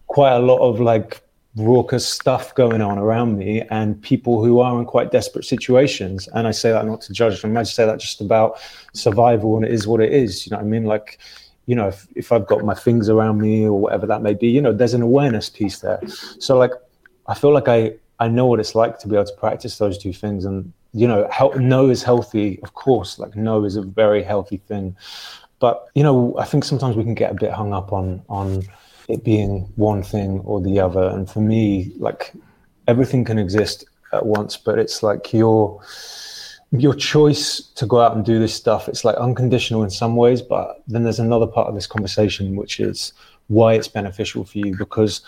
quite 0.07 0.33
a 0.33 0.39
lot 0.39 0.59
of 0.59 0.81
like 0.81 1.23
raucous 1.57 2.07
stuff 2.07 2.55
going 2.55 2.81
on 2.81 2.99
around 2.99 3.39
me 3.39 3.63
and 3.71 4.01
people 4.03 4.45
who 4.45 4.61
are 4.61 4.79
in 4.79 4.87
quite 4.87 5.11
desperate 5.11 5.45
situations. 5.45 6.29
And 6.35 6.47
I 6.47 6.51
say 6.51 6.71
that 6.73 6.87
not 6.87 7.03
to 7.03 7.13
judge 7.13 7.43
them, 7.43 7.57
I 7.57 7.63
just 7.63 7.75
say 7.75 7.85
that 7.85 8.01
just 8.01 8.21
about 8.21 8.59
survival 8.95 9.57
and 9.57 9.65
it 9.65 9.71
is 9.71 9.87
what 9.87 10.01
it 10.01 10.13
is. 10.13 10.47
You 10.47 10.51
know 10.51 10.59
what 10.59 10.65
I 10.65 10.69
mean? 10.69 10.85
Like, 10.85 11.19
you 11.67 11.75
know, 11.75 11.89
if, 11.89 12.07
if 12.15 12.33
I've 12.33 12.47
got 12.47 12.65
my 12.65 12.75
things 12.75 13.09
around 13.09 13.41
me 13.41 13.65
or 13.65 13.79
whatever 13.79 14.07
that 14.07 14.23
may 14.23 14.35
be, 14.35 14.49
you 14.49 14.63
know, 14.63 14.73
there's 14.73 14.95
an 14.95 15.03
awareness 15.03 15.49
piece 15.51 15.79
there. 15.81 16.01
So 16.39 16.57
like 16.57 16.73
I 17.27 17.35
feel 17.35 17.53
like 17.53 17.69
I 17.69 17.95
I 18.19 18.29
know 18.29 18.47
what 18.47 18.61
it's 18.61 18.75
like 18.75 18.99
to 19.01 19.09
be 19.09 19.17
able 19.17 19.27
to 19.27 19.35
practice 19.35 19.79
those 19.79 19.99
two 19.99 20.13
things 20.13 20.45
and 20.45 20.73
you 20.93 21.09
know, 21.09 21.27
help, 21.31 21.57
no 21.57 21.89
is 21.89 22.03
healthy, 22.03 22.61
of 22.63 22.75
course. 22.75 23.19
Like 23.19 23.35
no 23.37 23.65
is 23.65 23.77
a 23.77 23.83
very 23.83 24.23
healthy 24.23 24.59
thing, 24.59 24.97
but 25.59 25.89
you 25.95 26.03
know, 26.03 26.37
I 26.39 26.45
think 26.45 26.65
sometimes 26.65 26.97
we 26.97 27.05
can 27.05 27.15
get 27.15 27.31
a 27.31 27.35
bit 27.35 27.53
hung 27.53 27.73
up 27.73 27.93
on 27.93 28.23
on 28.29 28.63
it 29.09 29.25
being 29.25 29.73
one 29.77 30.03
thing 30.03 30.41
or 30.41 30.61
the 30.61 30.81
other. 30.81 31.03
And 31.03 31.29
for 31.31 31.41
me, 31.41 31.93
like 31.99 32.33
everything 32.89 33.25
can 33.25 33.39
exist 33.39 33.85
at 34.13 34.27
once, 34.27 34.57
but 34.57 34.79
it's 34.79 35.03
like 35.03 35.33
your 35.33 35.81
your 36.73 36.95
choice 36.95 37.61
to 37.75 37.87
go 37.87 38.01
out 38.01 38.17
and 38.17 38.25
do 38.25 38.39
this 38.39 38.55
stuff. 38.55 38.89
It's 38.89 39.05
like 39.05 39.17
unconditional 39.17 39.83
in 39.83 39.91
some 39.91 40.17
ways, 40.17 40.41
but 40.41 40.83
then 40.89 41.03
there's 41.03 41.19
another 41.19 41.47
part 41.47 41.69
of 41.69 41.75
this 41.75 41.87
conversation 41.87 42.57
which 42.57 42.81
is 42.81 43.13
why 43.49 43.75
it's 43.75 43.89
beneficial 43.89 44.45
for 44.45 44.59
you. 44.59 44.75
Because 44.77 45.21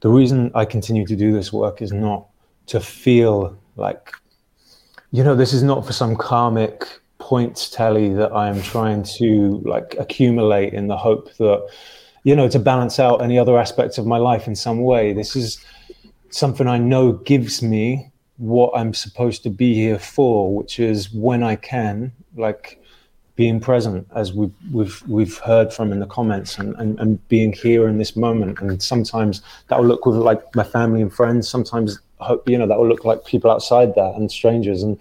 the 0.00 0.08
reason 0.08 0.52
I 0.54 0.64
continue 0.64 1.06
to 1.06 1.16
do 1.16 1.32
this 1.32 1.52
work 1.52 1.82
is 1.82 1.92
not 1.92 2.26
to 2.66 2.80
feel 2.80 3.58
like 3.76 4.12
you 5.12 5.22
know, 5.22 5.36
this 5.36 5.52
is 5.52 5.62
not 5.62 5.84
for 5.86 5.92
some 5.92 6.16
karmic 6.16 6.88
points 7.18 7.70
tally 7.70 8.12
that 8.14 8.32
I 8.32 8.48
am 8.48 8.60
trying 8.62 9.02
to 9.18 9.62
like 9.64 9.94
accumulate 9.98 10.72
in 10.72 10.88
the 10.88 10.96
hope 10.96 11.32
that, 11.36 11.68
you 12.24 12.34
know, 12.34 12.48
to 12.48 12.58
balance 12.58 12.98
out 12.98 13.22
any 13.22 13.38
other 13.38 13.58
aspects 13.58 13.98
of 13.98 14.06
my 14.06 14.16
life 14.16 14.46
in 14.46 14.56
some 14.56 14.82
way. 14.82 15.12
This 15.12 15.36
is 15.36 15.64
something 16.30 16.66
I 16.66 16.78
know 16.78 17.12
gives 17.12 17.62
me 17.62 18.10
what 18.38 18.72
I'm 18.74 18.94
supposed 18.94 19.42
to 19.42 19.50
be 19.50 19.74
here 19.74 19.98
for, 19.98 20.54
which 20.54 20.80
is 20.80 21.12
when 21.12 21.42
I 21.42 21.56
can, 21.56 22.12
like 22.36 22.82
being 23.36 23.60
present 23.60 24.06
as 24.14 24.32
we've 24.32 24.52
we've 24.72 25.02
we've 25.08 25.38
heard 25.38 25.72
from 25.72 25.90
in 25.92 26.00
the 26.00 26.06
comments 26.06 26.58
and, 26.58 26.74
and, 26.76 26.98
and 27.00 27.28
being 27.28 27.52
here 27.52 27.86
in 27.86 27.98
this 27.98 28.16
moment. 28.16 28.60
And 28.60 28.82
sometimes 28.82 29.42
that 29.68 29.78
will 29.78 29.86
look 29.86 30.06
with 30.06 30.16
like 30.16 30.42
my 30.54 30.64
family 30.64 31.02
and 31.02 31.12
friends. 31.12 31.48
Sometimes 31.48 31.98
hope 32.22 32.48
you 32.48 32.58
know 32.58 32.66
that 32.66 32.78
will 32.78 32.88
look 32.88 33.04
like 33.04 33.24
people 33.24 33.50
outside 33.50 33.94
that 33.94 34.14
and 34.16 34.30
strangers 34.30 34.82
and 34.82 34.98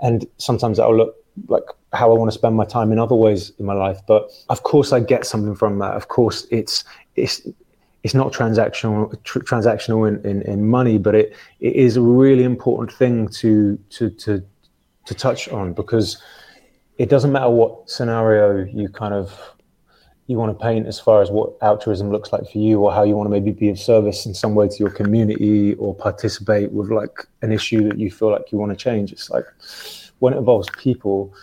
and 0.00 0.26
sometimes 0.38 0.78
that 0.78 0.88
will 0.88 0.96
look 0.96 1.16
like 1.48 1.64
how 1.92 2.10
I 2.10 2.14
want 2.14 2.30
to 2.30 2.38
spend 2.38 2.56
my 2.56 2.64
time 2.64 2.92
in 2.92 2.98
other 2.98 3.14
ways 3.14 3.52
in 3.58 3.66
my 3.66 3.74
life. 3.74 4.00
But 4.06 4.30
of 4.48 4.62
course, 4.62 4.92
I 4.92 5.00
get 5.00 5.26
something 5.26 5.54
from 5.54 5.78
that. 5.80 5.94
Of 5.94 6.08
course, 6.08 6.46
it's 6.50 6.84
it's 7.16 7.46
it's 8.02 8.14
not 8.14 8.32
transactional 8.32 9.22
tr- 9.24 9.40
transactional 9.40 10.08
in, 10.08 10.24
in, 10.28 10.42
in 10.42 10.68
money, 10.68 10.98
but 10.98 11.14
it 11.14 11.34
it 11.60 11.74
is 11.74 11.96
a 11.96 12.02
really 12.02 12.44
important 12.44 12.92
thing 12.92 13.28
to 13.28 13.78
to 13.90 14.10
to 14.10 14.42
to 15.06 15.14
touch 15.14 15.48
on 15.48 15.72
because 15.72 16.22
it 16.98 17.08
doesn't 17.08 17.32
matter 17.32 17.50
what 17.50 17.88
scenario 17.90 18.64
you 18.64 18.88
kind 18.88 19.14
of 19.14 19.32
you 20.30 20.38
want 20.38 20.56
to 20.56 20.62
paint 20.62 20.86
as 20.86 21.00
far 21.00 21.22
as 21.22 21.28
what 21.28 21.54
altruism 21.60 22.12
looks 22.12 22.32
like 22.32 22.48
for 22.48 22.58
you 22.58 22.78
or 22.78 22.92
how 22.92 23.02
you 23.02 23.16
want 23.16 23.26
to 23.26 23.30
maybe 23.30 23.50
be 23.50 23.68
of 23.68 23.76
service 23.76 24.26
in 24.26 24.32
some 24.32 24.54
way 24.54 24.68
to 24.68 24.76
your 24.76 24.90
community 24.90 25.74
or 25.74 25.92
participate 25.92 26.70
with 26.70 26.88
like 26.88 27.26
an 27.42 27.50
issue 27.50 27.88
that 27.88 27.98
you 27.98 28.12
feel 28.12 28.30
like 28.30 28.52
you 28.52 28.58
want 28.58 28.70
to 28.70 28.76
change. 28.76 29.10
It's 29.10 29.28
like 29.28 29.44
when 30.20 30.32
it 30.32 30.36
involves 30.38 30.68
people 30.78 31.34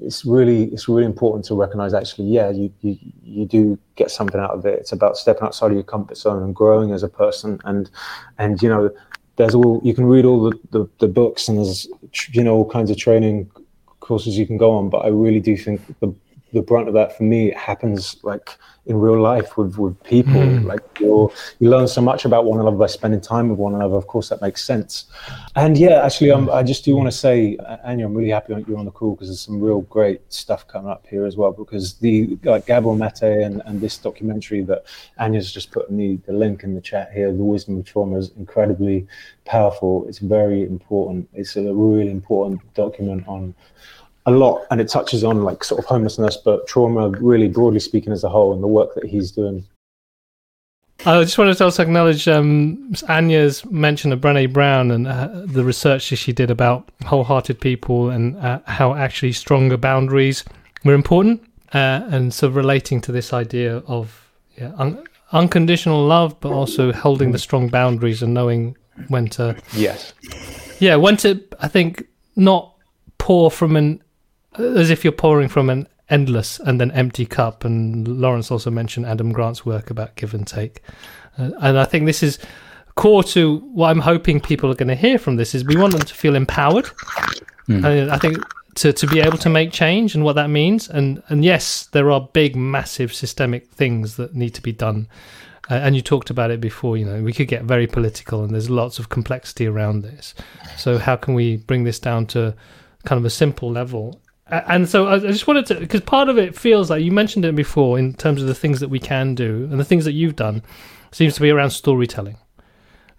it's 0.00 0.26
really 0.26 0.64
it's 0.64 0.86
really 0.86 1.06
important 1.06 1.42
to 1.42 1.54
recognize 1.54 1.94
actually 1.94 2.28
yeah 2.28 2.50
you, 2.50 2.70
you 2.82 2.98
you 3.24 3.46
do 3.46 3.78
get 3.94 4.10
something 4.10 4.38
out 4.38 4.50
of 4.50 4.66
it. 4.66 4.78
It's 4.80 4.92
about 4.92 5.16
stepping 5.16 5.44
outside 5.44 5.68
of 5.68 5.72
your 5.72 5.84
comfort 5.84 6.18
zone 6.18 6.42
and 6.42 6.54
growing 6.54 6.92
as 6.92 7.02
a 7.02 7.08
person. 7.08 7.58
And 7.64 7.88
and 8.36 8.60
you 8.60 8.68
know 8.68 8.90
there's 9.36 9.54
all 9.54 9.80
you 9.82 9.94
can 9.94 10.04
read 10.04 10.26
all 10.26 10.50
the, 10.50 10.58
the, 10.72 10.86
the 10.98 11.08
books 11.08 11.48
and 11.48 11.56
there's 11.56 11.88
you 12.32 12.44
know 12.44 12.54
all 12.54 12.70
kinds 12.70 12.90
of 12.90 12.98
training 12.98 13.50
courses 14.00 14.36
you 14.36 14.46
can 14.46 14.56
go 14.56 14.70
on 14.70 14.88
but 14.88 14.98
i 14.98 15.08
really 15.08 15.40
do 15.40 15.56
think 15.56 15.80
the 16.00 16.14
the 16.56 16.62
brunt 16.62 16.88
of 16.88 16.94
that 16.94 17.16
for 17.16 17.22
me 17.22 17.52
happens 17.52 18.16
like 18.22 18.56
in 18.86 18.96
real 18.96 19.20
life 19.20 19.56
with 19.58 19.76
with 19.76 20.02
people. 20.04 20.32
Mm. 20.32 20.64
Like 20.64 20.80
you 21.00 21.30
you 21.58 21.68
learn 21.68 21.86
so 21.86 22.00
much 22.00 22.24
about 22.24 22.44
one 22.46 22.58
another 22.58 22.76
by 22.76 22.86
spending 22.86 23.20
time 23.20 23.48
with 23.50 23.58
one 23.58 23.74
another. 23.74 23.96
Of 23.96 24.06
course, 24.06 24.30
that 24.30 24.40
makes 24.40 24.64
sense. 24.64 25.04
And 25.54 25.76
yeah, 25.76 26.04
actually, 26.04 26.30
um, 26.30 26.48
I 26.50 26.62
just 26.62 26.84
do 26.84 26.96
want 26.96 27.08
to 27.08 27.16
say, 27.16 27.58
Anya, 27.84 28.06
I'm 28.06 28.14
really 28.14 28.30
happy 28.30 28.54
you're 28.66 28.78
on 28.78 28.86
the 28.86 28.90
call 28.90 29.14
because 29.14 29.28
there's 29.28 29.40
some 29.40 29.60
real 29.60 29.82
great 29.82 30.20
stuff 30.32 30.66
coming 30.66 30.90
up 30.90 31.06
here 31.06 31.26
as 31.26 31.36
well. 31.36 31.52
Because 31.52 31.94
the 31.94 32.38
like 32.44 32.66
Gabor 32.66 32.96
Mate 32.96 33.22
and, 33.22 33.62
and 33.66 33.80
this 33.80 33.98
documentary 33.98 34.62
that 34.62 34.86
Anya's 35.18 35.52
just 35.52 35.70
put 35.72 35.90
in 35.90 35.96
the, 35.98 36.16
the 36.26 36.32
link 36.32 36.62
in 36.62 36.74
the 36.74 36.80
chat 36.80 37.12
here, 37.12 37.32
the 37.32 37.44
wisdom 37.44 37.78
of 37.78 37.84
trauma 37.84 38.16
is 38.16 38.30
incredibly 38.38 39.06
powerful. 39.44 40.06
It's 40.08 40.20
very 40.20 40.62
important. 40.62 41.28
It's 41.34 41.56
a 41.56 41.74
really 41.74 42.10
important 42.10 42.60
document 42.74 43.28
on 43.28 43.54
a 44.26 44.30
lot 44.30 44.66
and 44.70 44.80
it 44.80 44.88
touches 44.88 45.24
on 45.24 45.44
like 45.44 45.64
sort 45.64 45.78
of 45.78 45.84
homelessness 45.86 46.36
but 46.36 46.66
trauma 46.66 47.08
really 47.10 47.48
broadly 47.48 47.80
speaking 47.80 48.12
as 48.12 48.24
a 48.24 48.28
whole 48.28 48.52
and 48.52 48.62
the 48.62 48.68
work 48.68 48.94
that 48.94 49.04
he's 49.04 49.30
doing. 49.30 49.64
I 51.04 51.22
just 51.22 51.38
wanted 51.38 51.56
to 51.58 51.64
also 51.64 51.82
acknowledge 51.82 52.26
um, 52.26 52.92
Anya's 53.08 53.64
mention 53.66 54.12
of 54.12 54.20
Brené 54.20 54.52
Brown 54.52 54.90
and 54.90 55.06
uh, 55.06 55.28
the 55.44 55.62
research 55.62 56.10
that 56.10 56.16
she 56.16 56.32
did 56.32 56.50
about 56.50 56.90
wholehearted 57.04 57.60
people 57.60 58.10
and 58.10 58.36
uh, 58.38 58.60
how 58.66 58.94
actually 58.94 59.32
stronger 59.32 59.76
boundaries 59.76 60.42
were 60.84 60.94
important, 60.94 61.42
uh, 61.74 62.00
and 62.08 62.32
so 62.32 62.48
relating 62.48 63.00
to 63.02 63.12
this 63.12 63.32
idea 63.32 63.76
of 63.86 64.26
yeah, 64.56 64.72
un- 64.78 65.06
unconditional 65.32 66.04
love, 66.04 66.40
but 66.40 66.50
also 66.50 66.92
holding 66.92 67.30
the 67.30 67.38
strong 67.38 67.68
boundaries 67.68 68.22
and 68.22 68.32
knowing 68.32 68.76
when 69.08 69.28
to 69.28 69.54
yes, 69.74 70.14
yeah, 70.80 70.96
when 70.96 71.18
to 71.18 71.40
I 71.60 71.68
think 71.68 72.08
not 72.36 72.74
pour 73.18 73.50
from 73.50 73.76
an 73.76 74.02
as 74.58 74.90
if 74.90 75.04
you're 75.04 75.12
pouring 75.12 75.48
from 75.48 75.70
an 75.70 75.88
endless 76.08 76.58
and 76.60 76.80
then 76.80 76.90
empty 76.92 77.26
cup. 77.26 77.64
And 77.64 78.06
Laurence 78.06 78.50
also 78.50 78.70
mentioned 78.70 79.06
Adam 79.06 79.32
Grant's 79.32 79.66
work 79.66 79.90
about 79.90 80.14
give 80.16 80.34
and 80.34 80.46
take. 80.46 80.82
Uh, 81.38 81.50
and 81.60 81.78
I 81.78 81.84
think 81.84 82.06
this 82.06 82.22
is 82.22 82.38
core 82.94 83.22
to 83.24 83.58
what 83.58 83.90
I'm 83.90 84.00
hoping 84.00 84.40
people 84.40 84.70
are 84.70 84.74
going 84.74 84.88
to 84.88 84.94
hear 84.94 85.18
from 85.18 85.36
this 85.36 85.54
is 85.54 85.64
we 85.64 85.76
want 85.76 85.92
them 85.92 86.02
to 86.02 86.14
feel 86.14 86.34
empowered. 86.34 86.86
Mm. 87.68 87.84
And 87.84 88.10
I 88.10 88.18
think 88.18 88.38
to, 88.76 88.92
to 88.92 89.06
be 89.06 89.20
able 89.20 89.38
to 89.38 89.48
make 89.48 89.72
change 89.72 90.14
and 90.14 90.24
what 90.24 90.34
that 90.34 90.50
means. 90.50 90.88
And, 90.88 91.22
and 91.28 91.44
yes, 91.44 91.86
there 91.86 92.10
are 92.10 92.28
big, 92.32 92.56
massive 92.56 93.12
systemic 93.12 93.68
things 93.70 94.16
that 94.16 94.34
need 94.34 94.50
to 94.50 94.62
be 94.62 94.72
done. 94.72 95.08
Uh, 95.68 95.74
and 95.74 95.96
you 95.96 96.02
talked 96.02 96.30
about 96.30 96.50
it 96.50 96.60
before, 96.60 96.96
you 96.96 97.04
know, 97.04 97.22
we 97.22 97.32
could 97.32 97.48
get 97.48 97.64
very 97.64 97.86
political 97.86 98.44
and 98.44 98.52
there's 98.52 98.70
lots 98.70 98.98
of 98.98 99.08
complexity 99.08 99.66
around 99.66 100.02
this. 100.02 100.34
So 100.76 100.98
how 100.98 101.16
can 101.16 101.34
we 101.34 101.56
bring 101.56 101.84
this 101.84 101.98
down 101.98 102.26
to 102.28 102.54
kind 103.04 103.18
of 103.18 103.24
a 103.24 103.30
simple 103.30 103.70
level 103.70 104.20
and 104.48 104.88
so 104.88 105.08
I 105.08 105.18
just 105.18 105.46
wanted 105.46 105.66
to 105.66 105.74
because 105.74 106.02
part 106.02 106.28
of 106.28 106.38
it 106.38 106.56
feels 106.56 106.90
like 106.90 107.02
you 107.02 107.10
mentioned 107.10 107.44
it 107.44 107.54
before 107.56 107.98
in 107.98 108.14
terms 108.14 108.40
of 108.40 108.48
the 108.48 108.54
things 108.54 108.80
that 108.80 108.88
we 108.88 108.98
can 108.98 109.34
do 109.34 109.68
and 109.70 109.80
the 109.80 109.84
things 109.84 110.04
that 110.04 110.12
you've 110.12 110.36
done 110.36 110.62
seems 111.10 111.34
to 111.34 111.40
be 111.40 111.50
around 111.50 111.70
storytelling 111.70 112.36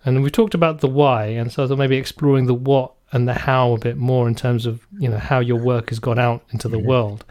and 0.05 0.23
we 0.23 0.29
talked 0.29 0.53
about 0.53 0.79
the 0.79 0.87
why 0.87 1.25
and 1.25 1.51
so 1.51 1.67
maybe 1.75 1.97
exploring 1.97 2.45
the 2.45 2.53
what 2.53 2.93
and 3.11 3.27
the 3.27 3.33
how 3.33 3.73
a 3.73 3.79
bit 3.79 3.97
more 3.97 4.27
in 4.27 4.35
terms 4.35 4.65
of 4.65 4.85
you 4.99 5.09
know 5.09 5.17
how 5.17 5.39
your 5.39 5.59
work 5.59 5.89
has 5.89 5.99
gone 5.99 6.19
out 6.19 6.43
into 6.51 6.67
the 6.67 6.77
mm-hmm. 6.77 6.87
world 6.87 7.25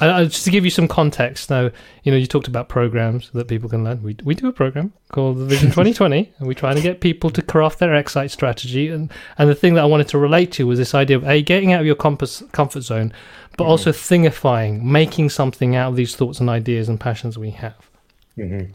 uh, 0.00 0.24
just 0.24 0.44
to 0.44 0.50
give 0.50 0.64
you 0.64 0.70
some 0.70 0.88
context 0.88 1.50
now, 1.50 1.70
you 2.04 2.12
know, 2.12 2.18
you 2.18 2.26
talked 2.26 2.48
about 2.48 2.68
programs 2.68 3.30
that 3.30 3.48
people 3.48 3.68
can 3.68 3.84
learn. 3.84 4.02
We, 4.02 4.16
we 4.22 4.34
do 4.34 4.46
a 4.46 4.52
program 4.52 4.92
called 5.12 5.38
the 5.38 5.44
Vision 5.44 5.68
2020, 5.70 6.32
and 6.38 6.46
we're 6.46 6.54
trying 6.54 6.76
to 6.76 6.82
get 6.82 7.00
people 7.00 7.30
to 7.30 7.42
craft 7.42 7.78
their 7.78 7.94
Excite 7.94 8.30
strategy. 8.30 8.88
And, 8.88 9.12
and 9.38 9.48
the 9.48 9.54
thing 9.54 9.74
that 9.74 9.82
I 9.82 9.86
wanted 9.86 10.08
to 10.08 10.18
relate 10.18 10.52
to 10.52 10.66
was 10.66 10.78
this 10.78 10.94
idea 10.94 11.16
of 11.16 11.28
A, 11.28 11.42
getting 11.42 11.72
out 11.72 11.80
of 11.80 11.86
your 11.86 11.96
compass, 11.96 12.42
comfort 12.52 12.82
zone, 12.82 13.12
but 13.56 13.64
mm-hmm. 13.64 13.70
also 13.70 13.90
thingifying, 13.90 14.82
making 14.82 15.30
something 15.30 15.74
out 15.74 15.90
of 15.90 15.96
these 15.96 16.14
thoughts 16.14 16.40
and 16.40 16.48
ideas 16.48 16.88
and 16.88 17.00
passions 17.00 17.36
we 17.36 17.50
have. 17.50 17.90
Mm-hmm. 18.36 18.72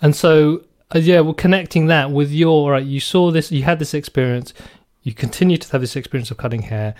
And 0.00 0.16
so, 0.16 0.64
uh, 0.94 0.98
yeah, 0.98 1.20
we're 1.20 1.34
connecting 1.34 1.86
that 1.86 2.10
with 2.10 2.30
your, 2.30 2.72
right, 2.72 2.84
you 2.84 3.00
saw 3.00 3.30
this, 3.30 3.52
you 3.52 3.64
had 3.64 3.78
this 3.78 3.94
experience, 3.94 4.54
you 5.02 5.12
continue 5.12 5.58
to 5.58 5.72
have 5.72 5.80
this 5.82 5.96
experience 5.96 6.30
of 6.30 6.38
cutting 6.38 6.62
hair, 6.62 6.94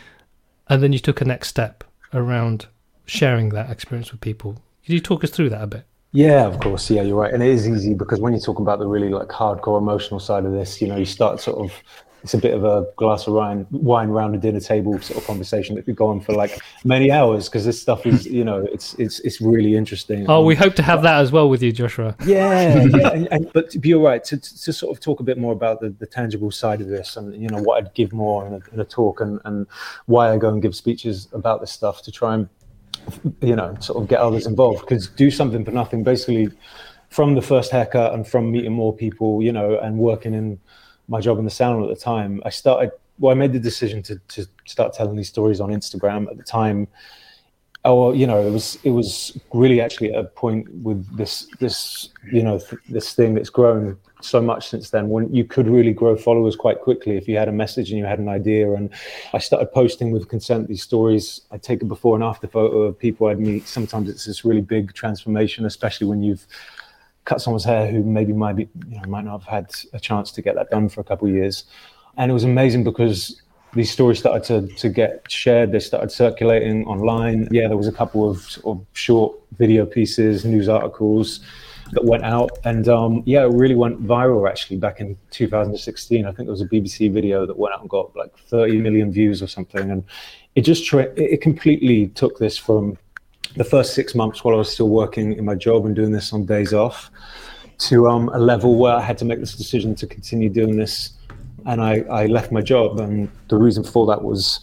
and 0.69 0.83
then 0.83 0.93
you 0.93 0.99
took 0.99 1.21
a 1.21 1.25
next 1.25 1.49
step 1.49 1.85
around 2.13 2.67
sharing 3.07 3.51
that 3.51 3.71
experience 3.71 4.11
with 4.13 4.21
people. 4.21 4.63
Could 4.85 4.93
you 4.93 5.01
talk 5.01 5.25
us 5.25 5.31
through 5.31 5.51
that 5.51 5.63
a 5.63 5.67
bit? 5.67 5.87
Yeah, 6.13 6.47
of 6.47 6.61
course. 6.61 6.91
Yeah, 6.91 7.03
you're 7.03 7.17
right. 7.17 7.35
And 7.35 7.43
it 7.43 7.49
is 7.49 7.69
easy 7.69 7.93
because 7.93 8.21
when 8.21 8.33
you 8.33 8.41
talk 8.41 8.61
about 8.61 8.79
the 8.79 8.87
really 8.87 9.09
like 9.09 9.29
hardcore 9.29 9.79
emotional 9.79 10.21
side 10.21 10.45
of 10.45 10.53
this, 10.53 10.81
you 10.81 10.87
know, 10.87 10.97
you 10.97 11.05
start 11.05 11.41
sort 11.41 11.59
of 11.59 11.73
it's 12.25 12.33
a 12.33 12.39
bit 12.39 12.55
of 12.55 12.65
a 12.65 12.87
glass 12.97 13.27
of 13.27 13.35
wine, 13.35 13.67
wine 13.71 14.09
round 14.09 14.35
a 14.35 14.39
dinner 14.39 14.59
table 14.59 14.99
sort 15.03 15.21
of 15.21 15.27
conversation 15.27 15.77
that 15.77 15.85
could 15.85 15.95
go 15.95 16.07
on 16.07 16.21
for 16.21 16.33
like 16.33 16.59
many 16.83 17.11
hours 17.11 17.51
because 17.51 17.67
this 17.67 17.79
stuff 17.79 18.07
is, 18.07 18.27
you 18.27 18.43
know, 18.43 18.67
it's 18.73 18.95
it's 18.95 19.21
it's 19.21 19.43
really 19.43 19.77
interesting. 19.77 20.25
Oh, 20.27 20.43
we 20.43 20.57
um, 20.57 20.63
hope 20.63 20.75
to 20.77 20.83
have 20.83 21.03
that 21.03 21.21
as 21.21 21.31
well 21.31 21.51
with 21.51 21.63
you, 21.63 21.71
Joshua. 21.71 22.17
Yeah, 22.25 22.85
yeah. 22.85 23.11
And, 23.15 23.29
and, 23.31 23.53
but 23.53 23.75
you're 23.85 24.01
right 24.01 24.25
to, 24.25 24.39
to 24.39 24.73
sort 24.73 24.97
of 24.97 25.01
talk 25.03 25.21
a 25.21 25.23
bit 25.23 25.37
more 25.37 25.53
about 25.53 25.81
the, 25.81 25.91
the 25.91 26.07
tangible 26.07 26.51
side 26.51 26.81
of 26.81 26.89
this, 26.89 27.17
and 27.17 27.35
you 27.41 27.49
know 27.49 27.61
what 27.61 27.85
I'd 27.85 27.93
give 27.93 28.15
more 28.15 28.47
in 28.47 28.55
a, 28.55 28.61
in 28.73 28.81
a 28.81 28.85
talk, 28.85 29.21
and 29.21 29.41
and 29.45 29.67
why 30.07 30.33
I 30.33 30.39
go 30.39 30.49
and 30.49 30.63
give 30.63 30.75
speeches 30.75 31.29
about 31.33 31.61
this 31.61 31.73
stuff 31.73 32.01
to 32.03 32.11
try 32.11 32.35
and 32.35 32.49
you 33.41 33.57
know, 33.57 33.77
sort 33.81 34.03
of 34.03 34.09
get 34.09 34.21
others 34.21 34.47
involved 34.47 34.81
because 34.81 35.09
do 35.09 35.31
something 35.31 35.65
for 35.65 35.71
nothing. 35.71 36.03
Basically, 36.03 36.51
from 37.11 37.35
the 37.35 37.43
first 37.43 37.71
haircut 37.71 38.13
and 38.15 38.27
from 38.27 38.51
meeting 38.51 38.73
more 38.73 38.95
people, 38.95 39.43
you 39.43 39.53
know, 39.53 39.79
and 39.79 39.99
working 39.99 40.35
in 40.35 40.59
my 41.09 41.21
job 41.21 41.39
in 41.39 41.45
the 41.45 41.51
salon 41.51 41.83
at 41.83 41.89
the 41.89 42.01
time, 42.01 42.43
I 42.45 42.51
started. 42.51 42.93
Well, 43.19 43.31
I 43.31 43.35
made 43.35 43.53
the 43.53 43.61
decision 43.61 44.03
to 44.05 44.19
to 44.29 44.47
start 44.67 44.93
telling 44.93 45.17
these 45.17 45.29
stories 45.29 45.61
on 45.61 45.71
Instagram 45.71 46.29
at 46.29 46.37
the 46.37 46.43
time. 46.43 46.89
Oh, 47.85 48.13
you 48.13 48.27
know, 48.27 48.41
it 48.47 48.51
was 48.51 48.79
it 48.83 48.91
was 48.91 49.39
really 49.53 49.81
actually 49.81 50.13
at 50.13 50.25
a 50.25 50.25
point 50.25 50.69
with 50.83 51.17
this 51.17 51.47
this 51.61 52.09
you 52.33 52.43
know 52.43 52.59
th- 52.59 52.83
this 52.89 53.15
thing 53.15 53.35
that's 53.35 53.51
grown 53.51 53.99
so 54.25 54.41
much 54.41 54.69
since 54.69 54.91
then 54.91 55.09
when 55.09 55.33
you 55.33 55.45
could 55.45 55.69
really 55.69 55.93
grow 55.93 56.17
followers 56.17 56.57
quite 56.57 56.81
quickly 56.81 57.17
if 57.17 57.29
you 57.29 57.37
had 57.37 57.49
a 57.49 57.53
message 57.53 57.91
and 57.91 57.99
you 57.99 58.05
had 58.05 58.19
an 58.19 58.29
idea 58.29 58.73
and 58.73 58.91
i 59.33 59.39
started 59.39 59.67
posting 59.73 60.11
with 60.11 60.29
consent 60.29 60.69
these 60.69 60.83
stories 60.83 61.43
i 61.51 61.59
take 61.59 61.83
a 61.83 61.85
before 61.85 62.15
and 62.15 62.25
after 62.25 62.47
photo 62.47 62.83
of 62.83 62.99
people 62.99 63.27
i'd 63.27 63.39
meet 63.39 63.67
sometimes 63.67 64.09
it's 64.09 64.25
this 64.25 64.45
really 64.45 64.61
big 64.61 64.93
transformation 64.95 65.67
especially 65.67 66.07
when 66.07 66.23
you've 66.23 66.47
cut 67.25 67.41
someone's 67.41 67.65
hair 67.65 67.91
who 67.91 68.03
maybe 68.03 68.33
might 68.33 68.57
be 68.57 68.69
you 68.89 68.97
know 69.01 69.09
might 69.09 69.25
not 69.25 69.41
have 69.41 69.49
had 69.49 69.71
a 69.93 70.01
chance 70.01 70.31
to 70.33 70.43
get 70.43 70.55
that 70.55 70.71
done 70.71 70.89
for 70.89 71.01
a 71.01 71.05
couple 71.05 71.29
of 71.29 71.35
years 71.35 71.65
and 72.17 72.31
it 72.31 72.35
was 72.35 72.45
amazing 72.45 72.85
because 72.85 73.43
these 73.75 73.91
stories 73.91 74.21
started 74.21 74.45
to, 74.45 74.75
to 74.77 74.89
get 74.89 75.29
shared. 75.31 75.73
They 75.73 75.81
started 75.81 76.11
circulating 76.11 76.87
online. 76.87 77.49
Yeah, 77.51 77.69
there 77.69 77.77
was 77.77 77.89
a 77.89 77.93
couple 77.93 78.31
of, 78.31 78.59
of 78.65 78.85
short 78.93 79.37
video 79.59 79.85
pieces, 79.85 80.45
news 80.45 80.69
articles, 80.69 81.41
that 81.95 82.05
went 82.05 82.25
out, 82.25 82.51
and 82.65 82.89
um, 82.89 83.23
yeah, 83.27 83.45
it 83.45 83.53
really 83.53 83.75
went 83.75 84.05
viral 84.05 84.49
actually 84.49 84.77
back 84.77 85.01
in 85.01 85.17
2016. 85.31 86.25
I 86.25 86.29
think 86.29 86.47
there 86.47 86.53
was 86.53 86.61
a 86.61 86.69
BBC 86.69 87.13
video 87.13 87.47
that 87.47 87.57
went 87.57 87.75
out 87.75 87.81
and 87.81 87.91
got 87.91 88.15
like 88.15 88.37
30 88.49 88.81
million 88.81 89.13
views 89.13 89.43
or 89.43 89.47
something, 89.47 89.91
and 89.91 90.05
it 90.55 90.63
just 90.63 90.85
tra- 90.85 91.13
it 91.17 91.41
completely 91.41 92.09
took 92.09 92.39
this 92.39 92.57
from 92.59 92.99
the 93.57 93.65
first 93.65 93.95
six 93.95 94.15
months 94.15 94.45
while 94.45 94.55
I 94.55 94.59
was 94.59 94.73
still 94.73 94.89
working 94.89 95.35
in 95.35 95.45
my 95.45 95.55
job 95.55 95.87
and 95.87 95.95
doing 95.95 96.13
this 96.13 96.33
on 96.33 96.45
days 96.45 96.73
off 96.73 97.11
to 97.79 98.09
um, 98.09 98.29
a 98.31 98.39
level 98.39 98.77
where 98.77 98.97
I 98.97 99.01
had 99.01 99.19
to 99.19 99.25
make 99.25 99.41
this 99.41 99.55
decision 99.55 99.95
to 99.97 100.07
continue 100.07 100.49
doing 100.49 100.77
this, 100.77 101.13
and 101.67 101.81
I, 101.81 102.01
I 102.11 102.27
left 102.27 102.53
my 102.53 102.61
job, 102.61 103.01
and 103.01 103.31
the 103.49 103.57
reason 103.57 103.85
for 103.85 104.07
that 104.07 104.23
was 104.23 104.61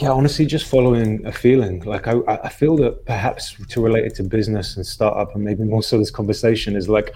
yeah, 0.00 0.10
honestly, 0.10 0.46
just 0.46 0.66
following 0.66 1.24
a 1.26 1.32
feeling. 1.32 1.80
Like 1.80 2.08
I, 2.08 2.14
I 2.26 2.48
feel 2.48 2.76
that 2.76 3.04
perhaps 3.04 3.54
to 3.68 3.82
relate 3.82 4.06
it 4.06 4.14
to 4.16 4.22
business 4.22 4.76
and 4.76 4.86
startup, 4.86 5.34
and 5.34 5.44
maybe 5.44 5.64
more 5.64 5.82
so 5.82 5.98
this 5.98 6.10
conversation 6.10 6.74
is 6.74 6.88
like, 6.88 7.14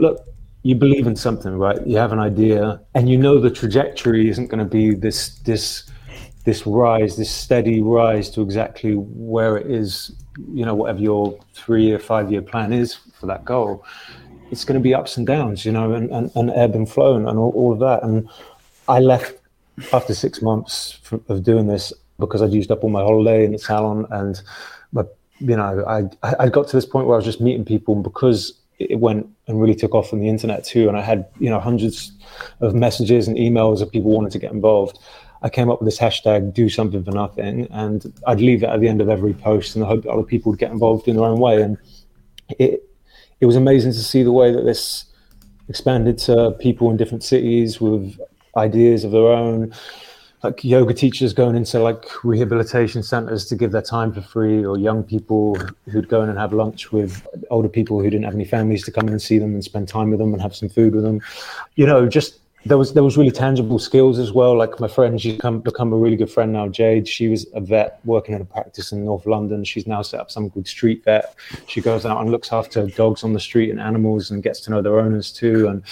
look, 0.00 0.26
you 0.62 0.74
believe 0.74 1.06
in 1.06 1.14
something, 1.14 1.52
right? 1.52 1.78
You 1.86 1.96
have 1.98 2.12
an 2.12 2.18
idea, 2.18 2.80
and 2.94 3.08
you 3.08 3.16
know 3.16 3.40
the 3.40 3.50
trajectory 3.50 4.28
isn't 4.28 4.48
going 4.48 4.58
to 4.58 4.64
be 4.64 4.94
this 4.94 5.38
this 5.40 5.88
this 6.44 6.66
rise, 6.66 7.16
this 7.16 7.30
steady 7.30 7.80
rise 7.82 8.30
to 8.30 8.42
exactly 8.42 8.94
where 8.94 9.56
it 9.56 9.70
is. 9.70 10.10
You 10.52 10.64
know, 10.64 10.74
whatever 10.74 10.98
your 10.98 11.38
three 11.54 11.92
or 11.92 12.00
five 12.00 12.32
year 12.32 12.42
plan 12.42 12.72
is 12.72 12.94
for 12.94 13.26
that 13.26 13.44
goal, 13.44 13.84
it's 14.50 14.64
going 14.64 14.78
to 14.78 14.82
be 14.82 14.92
ups 14.92 15.16
and 15.18 15.26
downs. 15.26 15.64
You 15.64 15.70
know, 15.70 15.92
and 15.92 16.10
and, 16.10 16.32
and 16.34 16.50
ebb 16.50 16.74
and 16.74 16.90
flow 16.90 17.14
and, 17.14 17.28
and 17.28 17.38
all, 17.38 17.52
all 17.54 17.72
of 17.72 17.78
that. 17.78 18.02
And 18.02 18.28
I 18.88 18.98
left 18.98 19.36
after 19.92 20.14
six 20.14 20.42
months 20.42 20.98
of 21.28 21.42
doing 21.42 21.66
this 21.66 21.92
because 22.18 22.42
I'd 22.42 22.52
used 22.52 22.70
up 22.70 22.82
all 22.82 22.90
my 22.90 23.02
holiday 23.02 23.44
in 23.44 23.52
the 23.52 23.58
salon 23.58 24.06
and 24.10 24.40
but 24.92 25.16
you 25.38 25.56
know 25.56 25.84
I 25.86 26.04
I 26.38 26.48
got 26.48 26.68
to 26.68 26.76
this 26.76 26.86
point 26.86 27.06
where 27.06 27.14
I 27.14 27.18
was 27.18 27.24
just 27.24 27.40
meeting 27.40 27.64
people 27.64 27.94
and 27.94 28.02
because 28.02 28.58
it 28.78 29.00
went 29.00 29.26
and 29.46 29.60
really 29.60 29.74
took 29.74 29.94
off 29.94 30.12
on 30.12 30.20
the 30.20 30.28
internet 30.28 30.64
too 30.64 30.88
and 30.88 30.96
I 30.96 31.02
had 31.02 31.26
you 31.38 31.50
know 31.50 31.60
hundreds 31.60 32.12
of 32.60 32.74
messages 32.74 33.28
and 33.28 33.36
emails 33.36 33.82
of 33.82 33.90
people 33.90 34.10
wanting 34.10 34.30
to 34.30 34.38
get 34.38 34.52
involved 34.52 34.98
I 35.42 35.50
came 35.50 35.70
up 35.70 35.80
with 35.80 35.86
this 35.86 35.98
hashtag 35.98 36.54
do 36.54 36.68
something 36.68 37.04
for 37.04 37.12
nothing 37.12 37.68
and 37.70 38.12
I'd 38.26 38.40
leave 38.40 38.62
it 38.62 38.70
at 38.70 38.80
the 38.80 38.88
end 38.88 39.00
of 39.00 39.08
every 39.08 39.34
post 39.34 39.76
and 39.76 39.84
I 39.84 39.88
hope 39.88 40.04
that 40.04 40.10
other 40.10 40.22
people 40.22 40.50
would 40.52 40.58
get 40.58 40.70
involved 40.70 41.06
in 41.08 41.16
their 41.16 41.26
own 41.26 41.38
way 41.38 41.60
and 41.62 41.76
it 42.58 42.82
it 43.40 43.46
was 43.46 43.56
amazing 43.56 43.92
to 43.92 43.98
see 43.98 44.22
the 44.22 44.32
way 44.32 44.50
that 44.52 44.64
this 44.64 45.04
expanded 45.68 46.16
to 46.16 46.52
people 46.58 46.90
in 46.90 46.96
different 46.96 47.22
cities 47.22 47.80
with 47.80 48.18
ideas 48.56 49.04
of 49.04 49.12
their 49.12 49.26
own. 49.26 49.72
Like 50.42 50.62
yoga 50.62 50.94
teachers 50.94 51.32
going 51.32 51.56
into 51.56 51.78
like 51.80 52.04
rehabilitation 52.22 53.02
centers 53.02 53.46
to 53.46 53.56
give 53.56 53.72
their 53.72 53.82
time 53.82 54.12
for 54.12 54.20
free 54.20 54.64
or 54.64 54.78
young 54.78 55.02
people 55.02 55.58
who'd 55.90 56.08
go 56.08 56.22
in 56.22 56.28
and 56.28 56.38
have 56.38 56.52
lunch 56.52 56.92
with 56.92 57.26
older 57.50 57.68
people 57.68 58.00
who 58.00 58.10
didn't 58.10 58.24
have 58.24 58.34
any 58.34 58.44
families 58.44 58.84
to 58.84 58.92
come 58.92 59.08
in 59.08 59.14
and 59.14 59.22
see 59.22 59.38
them 59.38 59.54
and 59.54 59.64
spend 59.64 59.88
time 59.88 60.10
with 60.10 60.18
them 60.18 60.32
and 60.32 60.42
have 60.42 60.54
some 60.54 60.68
food 60.68 60.94
with 60.94 61.04
them. 61.04 61.20
You 61.74 61.86
know 61.86 62.06
just 62.06 62.38
there 62.66 62.76
was 62.76 62.92
there 62.92 63.02
was 63.02 63.16
really 63.16 63.30
tangible 63.30 63.78
skills 63.78 64.18
as 64.18 64.32
well. 64.32 64.56
Like 64.56 64.78
my 64.78 64.88
friend 64.88 65.20
she's 65.20 65.40
come 65.40 65.60
become 65.60 65.92
a 65.92 65.96
really 65.96 66.16
good 66.16 66.30
friend 66.30 66.52
now 66.52 66.68
jade. 66.68 67.08
She 67.08 67.28
was 67.28 67.46
a 67.54 67.60
vet 67.60 68.00
working 68.04 68.34
in 68.34 68.40
a 68.40 68.44
practice 68.44 68.92
in 68.92 69.04
north 69.04 69.24
london. 69.26 69.64
She's 69.64 69.86
now 69.86 70.02
set 70.02 70.20
up 70.20 70.30
something 70.30 70.50
called 70.50 70.68
street 70.68 71.04
vet. 71.04 71.34
She 71.66 71.80
goes 71.80 72.04
out 72.04 72.20
and 72.20 72.30
looks 72.30 72.52
after 72.52 72.86
dogs 72.86 73.24
on 73.24 73.32
the 73.32 73.40
street 73.40 73.70
and 73.70 73.80
animals 73.80 74.30
and 74.30 74.42
gets 74.42 74.60
to 74.60 74.70
know 74.70 74.82
their 74.82 75.00
owners 75.00 75.32
too. 75.32 75.68
And 75.68 75.82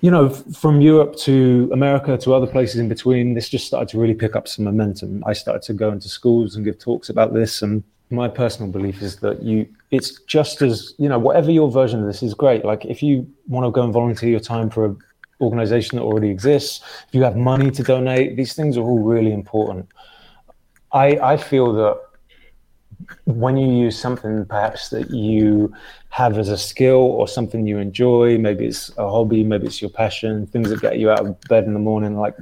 you 0.00 0.10
know, 0.10 0.30
from 0.30 0.80
Europe 0.80 1.16
to 1.16 1.68
America 1.72 2.16
to 2.16 2.34
other 2.34 2.46
places 2.46 2.80
in 2.80 2.88
between, 2.88 3.34
this 3.34 3.48
just 3.48 3.66
started 3.66 3.88
to 3.90 3.98
really 3.98 4.14
pick 4.14 4.34
up 4.34 4.48
some 4.48 4.64
momentum. 4.64 5.22
I 5.26 5.34
started 5.34 5.62
to 5.62 5.74
go 5.74 5.92
into 5.92 6.08
schools 6.08 6.56
and 6.56 6.64
give 6.64 6.78
talks 6.78 7.10
about 7.10 7.34
this. 7.34 7.60
And 7.60 7.84
my 8.08 8.26
personal 8.26 8.72
belief 8.72 9.02
is 9.02 9.16
that 9.16 9.42
you, 9.42 9.68
it's 9.90 10.20
just 10.22 10.62
as, 10.62 10.94
you 10.98 11.08
know, 11.08 11.18
whatever 11.18 11.50
your 11.50 11.70
version 11.70 12.00
of 12.00 12.06
this 12.06 12.22
is 12.22 12.32
great. 12.32 12.64
Like 12.64 12.86
if 12.86 13.02
you 13.02 13.30
want 13.46 13.66
to 13.66 13.70
go 13.70 13.82
and 13.82 13.92
volunteer 13.92 14.30
your 14.30 14.40
time 14.40 14.70
for 14.70 14.86
an 14.86 14.98
organization 15.40 15.98
that 15.98 16.04
already 16.04 16.30
exists, 16.30 16.80
if 17.08 17.14
you 17.14 17.22
have 17.22 17.36
money 17.36 17.70
to 17.70 17.82
donate, 17.82 18.36
these 18.36 18.54
things 18.54 18.78
are 18.78 18.82
all 18.82 19.02
really 19.02 19.32
important. 19.32 19.86
I, 20.92 21.18
I 21.18 21.36
feel 21.36 21.74
that 21.74 22.00
when 23.24 23.56
you 23.56 23.72
use 23.84 23.98
something 23.98 24.44
perhaps 24.46 24.90
that 24.90 25.10
you 25.10 25.72
have 26.10 26.38
as 26.38 26.48
a 26.48 26.58
skill 26.58 26.96
or 26.96 27.28
something 27.28 27.66
you 27.66 27.78
enjoy, 27.78 28.38
maybe 28.38 28.66
it's 28.66 28.90
a 28.98 29.08
hobby, 29.08 29.44
maybe 29.44 29.66
it's 29.66 29.80
your 29.80 29.90
passion, 29.90 30.46
things 30.46 30.70
that 30.70 30.80
get 30.80 30.98
you 30.98 31.10
out 31.10 31.20
of 31.20 31.40
bed 31.42 31.64
in 31.64 31.72
the 31.72 31.80
morning, 31.80 32.16
like 32.16 32.34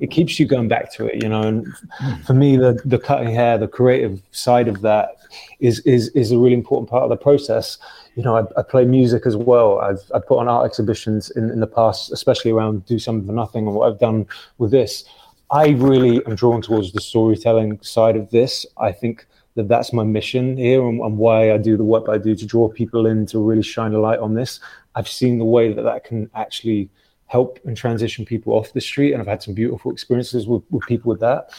it 0.00 0.10
keeps 0.10 0.38
you 0.38 0.46
going 0.46 0.68
back 0.68 0.92
to 0.92 1.06
it, 1.06 1.22
you 1.22 1.28
know. 1.28 1.42
And 1.42 1.66
hmm. 1.98 2.14
for 2.22 2.34
me, 2.34 2.56
the 2.56 2.80
the 2.84 2.98
cutting 2.98 3.34
hair, 3.34 3.58
the 3.58 3.68
creative 3.68 4.20
side 4.30 4.68
of 4.68 4.80
that 4.82 5.16
is 5.60 5.80
is 5.80 6.08
is 6.08 6.32
a 6.32 6.38
really 6.38 6.54
important 6.54 6.90
part 6.90 7.04
of 7.04 7.10
the 7.10 7.16
process. 7.16 7.78
You 8.14 8.22
know, 8.22 8.36
I, 8.36 8.60
I 8.60 8.62
play 8.62 8.84
music 8.84 9.26
as 9.26 9.36
well. 9.36 9.80
I've 9.80 10.02
I 10.14 10.18
put 10.18 10.38
on 10.38 10.48
art 10.48 10.66
exhibitions 10.66 11.30
in, 11.30 11.50
in 11.50 11.60
the 11.60 11.66
past, 11.66 12.12
especially 12.12 12.50
around 12.50 12.86
do 12.86 12.98
something 12.98 13.26
for 13.26 13.32
nothing 13.32 13.66
and 13.66 13.74
what 13.74 13.90
I've 13.90 14.00
done 14.00 14.26
with 14.58 14.70
this. 14.70 15.04
I 15.50 15.68
really 15.70 16.24
am 16.26 16.34
drawn 16.34 16.62
towards 16.62 16.92
the 16.92 17.00
storytelling 17.00 17.80
side 17.82 18.16
of 18.16 18.30
this. 18.30 18.64
I 18.78 18.90
think 18.90 19.26
that 19.54 19.68
that's 19.68 19.92
my 19.92 20.02
mission 20.02 20.56
here 20.56 20.86
and, 20.86 21.00
and, 21.00 21.18
why 21.18 21.52
I 21.52 21.58
do 21.58 21.76
the 21.76 21.84
work 21.84 22.08
I 22.08 22.18
do 22.18 22.34
to 22.34 22.46
draw 22.46 22.68
people 22.68 23.06
in 23.06 23.26
to 23.26 23.38
really 23.38 23.62
shine 23.62 23.92
a 23.92 24.00
light 24.00 24.18
on 24.18 24.34
this. 24.34 24.60
I've 24.94 25.08
seen 25.08 25.38
the 25.38 25.44
way 25.44 25.72
that 25.72 25.82
that 25.82 26.04
can 26.04 26.30
actually 26.34 26.88
help 27.26 27.58
and 27.64 27.76
transition 27.76 28.24
people 28.24 28.52
off 28.52 28.72
the 28.72 28.80
street, 28.80 29.12
and 29.12 29.20
I've 29.20 29.28
had 29.28 29.42
some 29.42 29.54
beautiful 29.54 29.90
experiences 29.90 30.46
with, 30.46 30.62
with 30.70 30.84
people 30.86 31.08
with 31.08 31.20
that. 31.20 31.50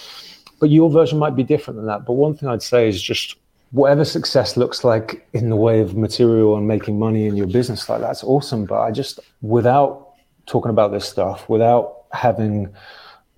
but 0.59 0.69
your 0.69 0.89
version 0.89 1.17
might 1.19 1.35
be 1.35 1.43
different 1.43 1.77
than 1.77 1.87
that. 1.87 2.05
But 2.05 2.13
one 2.13 2.35
thing 2.35 2.47
I'd 2.49 2.61
say 2.61 2.87
is 2.87 3.01
just 3.01 3.35
whatever 3.71 4.05
success 4.05 4.55
looks 4.55 4.83
like 4.83 5.27
in 5.33 5.49
the 5.49 5.55
way 5.55 5.81
of 5.81 5.97
material 5.97 6.55
and 6.55 6.67
making 6.67 6.99
money 6.99 7.25
in 7.25 7.35
your 7.35 7.47
business, 7.47 7.89
like 7.89 8.01
that's 8.01 8.23
awesome. 8.23 8.65
But 8.65 8.81
I 8.81 8.91
just, 8.91 9.19
without 9.41 10.13
talking 10.45 10.69
about 10.69 10.91
this 10.91 11.05
stuff, 11.05 11.49
without 11.49 12.03
having 12.11 12.73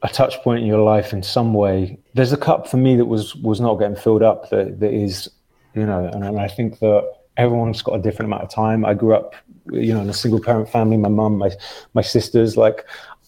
a 0.06 0.14
touch 0.14 0.38
point 0.43 0.62
in 0.62 0.68
your 0.68 0.84
life 0.84 1.14
in 1.14 1.24
some 1.24 1.53
way, 1.53 1.97
there's 2.14 2.32
a 2.32 2.38
cup 2.38 2.68
for 2.68 2.78
me 2.78 2.95
that 2.95 3.06
was 3.06 3.36
was 3.36 3.60
not 3.60 3.76
getting 3.76 3.95
filled 3.95 4.22
up. 4.22 4.49
That 4.51 4.80
that 4.80 4.93
is, 4.93 5.30
you 5.74 5.86
know, 5.86 6.06
and, 6.06 6.24
and 6.24 6.39
I 6.39 6.47
think 6.47 6.80
that 6.80 7.12
everyone's 7.38 7.82
got 7.82 7.93
a 7.93 8.01
different 8.01 8.30
amount 8.30 8.43
of 8.43 8.49
time. 8.49 8.86
I 8.86 8.93
grew 8.93 9.16
up, 9.16 9.36
you 9.72 9.93
know, 9.93 10.01
in 10.01 10.10
a 10.10 10.14
single 10.14 10.39
parent 10.39 10.70
family. 10.70 10.97
My 10.97 11.10
mum, 11.10 11.38
my 11.38 11.51
my 11.95 12.03
sisters, 12.03 12.56
like 12.56 12.86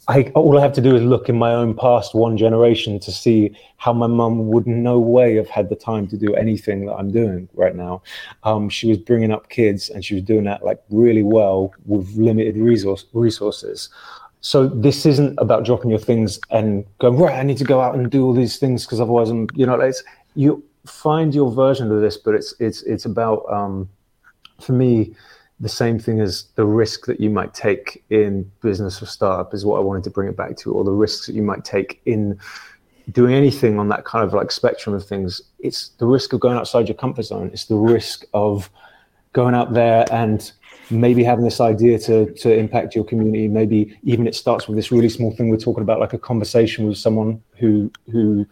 I, 0.08 0.32
all 0.36 0.58
I 0.58 0.62
have 0.62 0.74
to 0.74 0.82
do 0.82 0.96
is 0.96 1.02
look 1.02 1.28
in 1.28 1.38
my 1.38 1.52
own 1.52 1.74
past 1.74 2.16
one 2.16 2.38
generation 2.38 3.00
to 3.02 3.12
see 3.12 3.58
how 3.78 3.92
my 3.92 4.08
mum 4.08 4.48
would 4.48 4.66
no 4.66 5.00
way 5.00 5.36
have 5.36 5.50
had 5.50 5.70
the 5.70 5.76
time 5.76 6.08
to 6.08 6.18
do 6.18 6.34
anything 6.36 6.86
that 6.86 6.94
I'm 6.94 7.12
doing 7.12 7.50
right 7.56 7.76
now. 7.76 8.04
Um, 8.44 8.70
she 8.70 8.88
was 8.88 9.00
bringing 9.00 9.32
up 9.32 9.50
kids 9.50 9.90
and 9.90 10.06
she 10.06 10.14
was 10.14 10.24
doing 10.24 10.46
that 10.46 10.64
like 10.64 10.82
really 10.90 11.24
well 11.24 11.74
with 11.86 12.16
limited 12.16 12.56
resource 12.56 13.06
resources. 13.12 13.90
So 14.48 14.66
this 14.66 15.06
isn't 15.06 15.38
about 15.40 15.66
dropping 15.66 15.90
your 15.90 16.00
things 16.00 16.40
and 16.52 16.86
going 17.00 17.18
right. 17.18 17.38
I 17.38 17.44
need 17.44 17.58
to 17.58 17.66
go 17.66 17.82
out 17.82 17.96
and 17.96 18.10
do 18.10 18.24
all 18.24 18.32
these 18.32 18.58
things 18.58 18.86
because 18.86 19.02
otherwise 19.02 19.30
I'm, 19.30 19.50
you 19.56 19.66
know, 19.66 19.74
it's 19.74 20.02
you 20.36 20.64
find 20.86 21.36
your 21.36 21.52
version 21.52 21.92
of 21.92 22.00
this, 22.00 22.16
but 22.16 22.34
it's 22.34 22.54
it's 22.58 22.82
it's 22.84 23.04
about 23.04 23.44
um, 23.52 23.90
for 24.62 24.72
me 24.72 25.14
the 25.60 25.68
same 25.68 26.00
thing 26.00 26.22
as 26.22 26.46
the 26.56 26.64
risk 26.64 27.08
that 27.08 27.20
you 27.20 27.30
might 27.30 27.54
take 27.54 28.06
in 28.10 28.50
business 28.62 29.02
or 29.02 29.06
startup 29.06 29.54
is 29.54 29.66
what 29.66 29.80
I 29.80 29.82
wanted 29.82 30.06
to 30.06 30.12
bring 30.12 30.30
it 30.30 30.38
back 30.38 30.56
to, 30.60 30.72
or 30.72 30.86
the 30.86 30.92
risks 30.92 31.28
that 31.28 31.34
you 31.34 31.42
might 31.42 31.66
take 31.66 32.00
in 32.06 32.40
doing 33.12 33.34
anything 33.34 33.78
on 33.78 33.90
that 33.90 34.06
kind 34.06 34.24
of 34.24 34.34
like 34.34 34.54
spectrum 34.54 34.96
of 34.96 35.06
things. 35.06 35.42
It's 35.60 35.90
the 35.98 36.06
risk 36.06 36.32
of 36.32 36.40
going 36.40 36.56
outside 36.56 36.88
your 36.88 36.96
comfort 36.96 37.24
zone. 37.24 37.50
It's 37.52 37.66
the 37.66 37.76
risk 37.76 38.24
of 38.34 38.70
going 39.34 39.56
out 39.56 39.74
there 39.74 40.06
and 40.10 40.54
maybe 40.90 41.24
having 41.24 41.46
this 41.46 41.60
idea 41.60 42.00
to 42.00 42.32
to 42.34 42.54
impact 42.54 42.96
your 42.96 43.04
community. 43.04 43.48
Maybe 43.48 43.98
even 44.04 44.28
it 44.28 44.36
starts 44.36 44.68
with 44.68 44.78
this 44.78 44.92
really 44.92 45.10
small 45.10 45.36
thing 45.36 45.50
we're 45.50 45.58
talking 45.58 45.84
about, 45.84 46.00
like 46.00 46.14
a 46.14 46.18
conversation 46.18 46.88
with 46.88 46.98
someone 46.98 47.42
who 47.58 47.92
who 48.12 48.46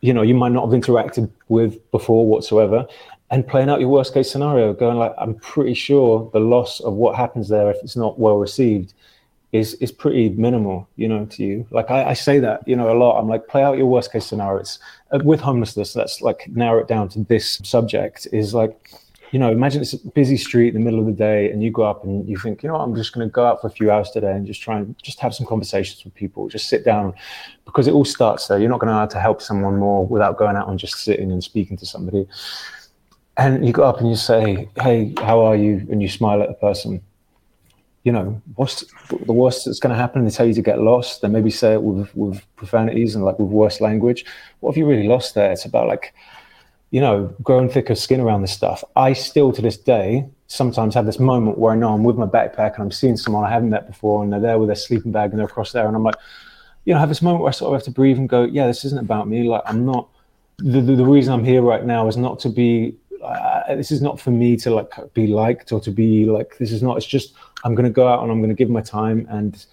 you 0.00 0.12
know 0.12 0.22
you 0.22 0.34
might 0.34 0.52
not 0.52 0.70
have 0.70 0.80
interacted 0.80 1.30
with 1.48 1.90
before 1.90 2.26
whatsoever 2.26 2.86
and 3.32 3.48
playing 3.48 3.70
out 3.70 3.80
your 3.80 3.88
worst 3.88 4.12
case 4.12 4.30
scenario, 4.30 4.74
going 4.74 4.98
like, 4.98 5.14
I'm 5.16 5.34
pretty 5.36 5.72
sure 5.72 6.28
the 6.34 6.38
loss 6.38 6.80
of 6.80 6.92
what 6.92 7.16
happens 7.16 7.48
there 7.48 7.70
if 7.70 7.78
it's 7.82 7.96
not 7.96 8.18
well 8.18 8.36
received 8.36 8.92
is 9.52 9.72
is 9.74 9.90
pretty 9.90 10.28
minimal, 10.30 10.86
you 10.96 11.08
know, 11.08 11.24
to 11.26 11.42
you. 11.42 11.66
Like 11.70 11.90
I, 11.90 12.10
I 12.10 12.12
say 12.12 12.38
that, 12.40 12.66
you 12.68 12.76
know, 12.76 12.92
a 12.92 12.96
lot. 12.96 13.18
I'm 13.18 13.28
like, 13.28 13.48
play 13.48 13.62
out 13.62 13.78
your 13.78 13.86
worst 13.86 14.12
case 14.12 14.26
scenario. 14.26 14.60
It's 14.60 14.78
uh, 15.12 15.20
with 15.24 15.40
homelessness. 15.40 15.96
Let's 15.96 16.20
like 16.20 16.46
narrow 16.48 16.80
it 16.80 16.88
down 16.88 17.08
to 17.10 17.24
this 17.24 17.58
subject. 17.64 18.28
Is 18.32 18.52
like, 18.52 18.92
you 19.32 19.38
know, 19.38 19.50
imagine 19.50 19.82
it's 19.82 19.94
a 19.94 20.08
busy 20.10 20.36
street 20.36 20.68
in 20.68 20.74
the 20.74 20.80
middle 20.80 21.00
of 21.00 21.06
the 21.06 21.12
day, 21.12 21.50
and 21.50 21.62
you 21.62 21.70
go 21.70 21.82
up 21.82 22.04
and 22.04 22.28
you 22.28 22.36
think, 22.36 22.62
you 22.62 22.68
know, 22.68 22.76
I'm 22.76 22.94
just 22.94 23.12
going 23.12 23.26
to 23.26 23.32
go 23.32 23.44
out 23.44 23.60
for 23.60 23.66
a 23.66 23.70
few 23.70 23.90
hours 23.90 24.10
today 24.10 24.32
and 24.32 24.46
just 24.46 24.62
try 24.62 24.78
and 24.78 24.94
just 25.02 25.18
have 25.20 25.34
some 25.34 25.46
conversations 25.46 26.04
with 26.04 26.14
people. 26.14 26.48
Just 26.48 26.68
sit 26.68 26.84
down, 26.84 27.14
because 27.64 27.88
it 27.88 27.94
all 27.94 28.04
starts 28.04 28.46
there. 28.46 28.58
You're 28.58 28.70
not 28.70 28.78
going 28.78 28.88
to 28.88 28.94
how 28.94 29.06
to 29.06 29.20
help 29.20 29.42
someone 29.42 29.76
more 29.78 30.06
without 30.06 30.38
going 30.38 30.56
out 30.56 30.68
and 30.68 30.78
just 30.78 30.96
sitting 30.98 31.32
and 31.32 31.42
speaking 31.42 31.76
to 31.78 31.86
somebody 31.86 32.28
and 33.36 33.66
you 33.66 33.72
go 33.72 33.84
up 33.84 33.98
and 33.98 34.08
you 34.08 34.16
say, 34.16 34.68
"Hey, 34.80 35.14
how 35.18 35.40
are 35.40 35.56
you?" 35.56 35.86
and 35.90 36.02
you 36.02 36.08
smile 36.08 36.42
at 36.42 36.48
the 36.48 36.54
person. 36.54 37.00
You 38.04 38.12
know, 38.12 38.42
what's 38.56 38.84
the 39.08 39.32
worst 39.32 39.64
that's 39.64 39.78
going 39.78 39.94
to 39.94 40.00
happen? 40.00 40.24
They 40.24 40.30
tell 40.30 40.46
you 40.46 40.54
to 40.54 40.62
get 40.62 40.80
lost. 40.80 41.22
They 41.22 41.28
maybe 41.28 41.50
say 41.50 41.74
it 41.74 41.82
with 41.82 42.14
with 42.16 42.42
profanities 42.56 43.14
and 43.14 43.24
like 43.24 43.38
with 43.38 43.48
worse 43.48 43.80
language. 43.80 44.24
What 44.60 44.72
have 44.72 44.76
you 44.76 44.86
really 44.86 45.08
lost 45.08 45.34
there? 45.34 45.52
It's 45.52 45.64
about 45.64 45.88
like, 45.88 46.12
you 46.92 47.00
know, 47.00 47.34
growing 47.42 47.68
thicker 47.68 47.94
skin 47.94 48.20
around 48.20 48.42
this 48.42 48.52
stuff. 48.52 48.84
I 48.94 49.14
still, 49.14 49.50
to 49.52 49.62
this 49.62 49.78
day, 49.78 50.26
sometimes 50.46 50.94
have 50.94 51.06
this 51.06 51.18
moment 51.18 51.56
where 51.58 51.72
I 51.72 51.76
know 51.76 51.94
I'm 51.94 52.04
with 52.04 52.16
my 52.16 52.26
backpack 52.26 52.74
and 52.74 52.82
I'm 52.82 52.90
seeing 52.90 53.16
someone 53.16 53.44
I 53.44 53.50
haven't 53.50 53.70
met 53.70 53.86
before, 53.88 54.22
and 54.22 54.32
they're 54.32 54.40
there 54.40 54.58
with 54.58 54.68
their 54.68 54.76
sleeping 54.76 55.10
bag 55.10 55.30
and 55.30 55.38
they're 55.38 55.46
across 55.46 55.72
there, 55.72 55.88
and 55.88 55.96
I'm 55.96 56.04
like, 56.04 56.16
you 56.84 56.92
know, 56.92 56.98
I 56.98 57.00
have 57.00 57.08
this 57.08 57.22
moment 57.22 57.42
where 57.42 57.48
I 57.48 57.52
sort 57.52 57.74
of 57.74 57.80
have 57.80 57.84
to 57.86 57.90
breathe 57.90 58.18
and 58.18 58.28
go, 58.28 58.44
yeah, 58.44 58.66
this 58.66 58.84
isn't 58.84 59.00
about 59.00 59.26
me. 59.26 59.48
Like, 59.48 59.62
I'm 59.66 59.84
not. 59.84 60.08
The, 60.58 60.80
the, 60.80 60.94
the 60.94 61.04
reason 61.04 61.32
I'm 61.32 61.44
here 61.44 61.62
right 61.62 61.84
now 61.84 62.06
is 62.06 62.16
not 62.16 62.38
to 62.40 62.48
be 62.48 62.94
uh, 63.22 63.74
this 63.74 63.90
is 63.90 64.02
not 64.02 64.20
for 64.20 64.30
me 64.30 64.56
to 64.56 64.70
like 64.70 64.90
be 65.14 65.26
liked 65.26 65.72
or 65.72 65.80
to 65.80 65.90
be 65.90 66.26
like 66.26 66.58
this 66.58 66.72
is 66.72 66.82
not 66.82 66.96
it's 66.96 67.06
just 67.06 67.34
i'm 67.64 67.74
going 67.74 67.84
to 67.84 67.90
go 67.90 68.08
out 68.08 68.22
and 68.22 68.32
i'm 68.32 68.38
going 68.38 68.50
to 68.50 68.54
give 68.54 68.68
my 68.68 68.80
time 68.80 69.26
and 69.30 69.66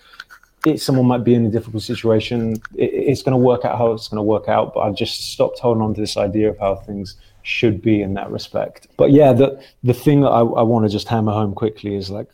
it, 0.65 0.81
someone 0.81 1.05
might 1.05 1.23
be 1.23 1.33
in 1.33 1.45
a 1.45 1.49
difficult 1.49 1.83
situation 1.83 2.53
it, 2.75 2.91
it's 2.93 3.21
going 3.21 3.33
to 3.33 3.37
work 3.37 3.65
out 3.65 3.77
how 3.77 3.91
it's 3.91 4.07
going 4.07 4.17
to 4.17 4.23
work 4.23 4.47
out 4.47 4.73
but 4.73 4.81
i've 4.81 4.95
just 4.95 5.31
stopped 5.31 5.59
holding 5.59 5.81
on 5.81 5.93
to 5.93 6.01
this 6.01 6.17
idea 6.17 6.49
of 6.49 6.57
how 6.59 6.75
things 6.75 7.15
should 7.41 7.81
be 7.81 8.01
in 8.01 8.13
that 8.13 8.29
respect. 8.29 8.87
But 8.97 9.11
yeah 9.11 9.33
the 9.33 9.63
the 9.83 9.93
thing 9.93 10.21
that 10.21 10.29
i, 10.29 10.39
I 10.39 10.61
want 10.63 10.85
to 10.85 10.89
just 10.89 11.07
hammer 11.07 11.31
home 11.31 11.53
quickly 11.53 11.95
is 11.95 12.09
like 12.09 12.29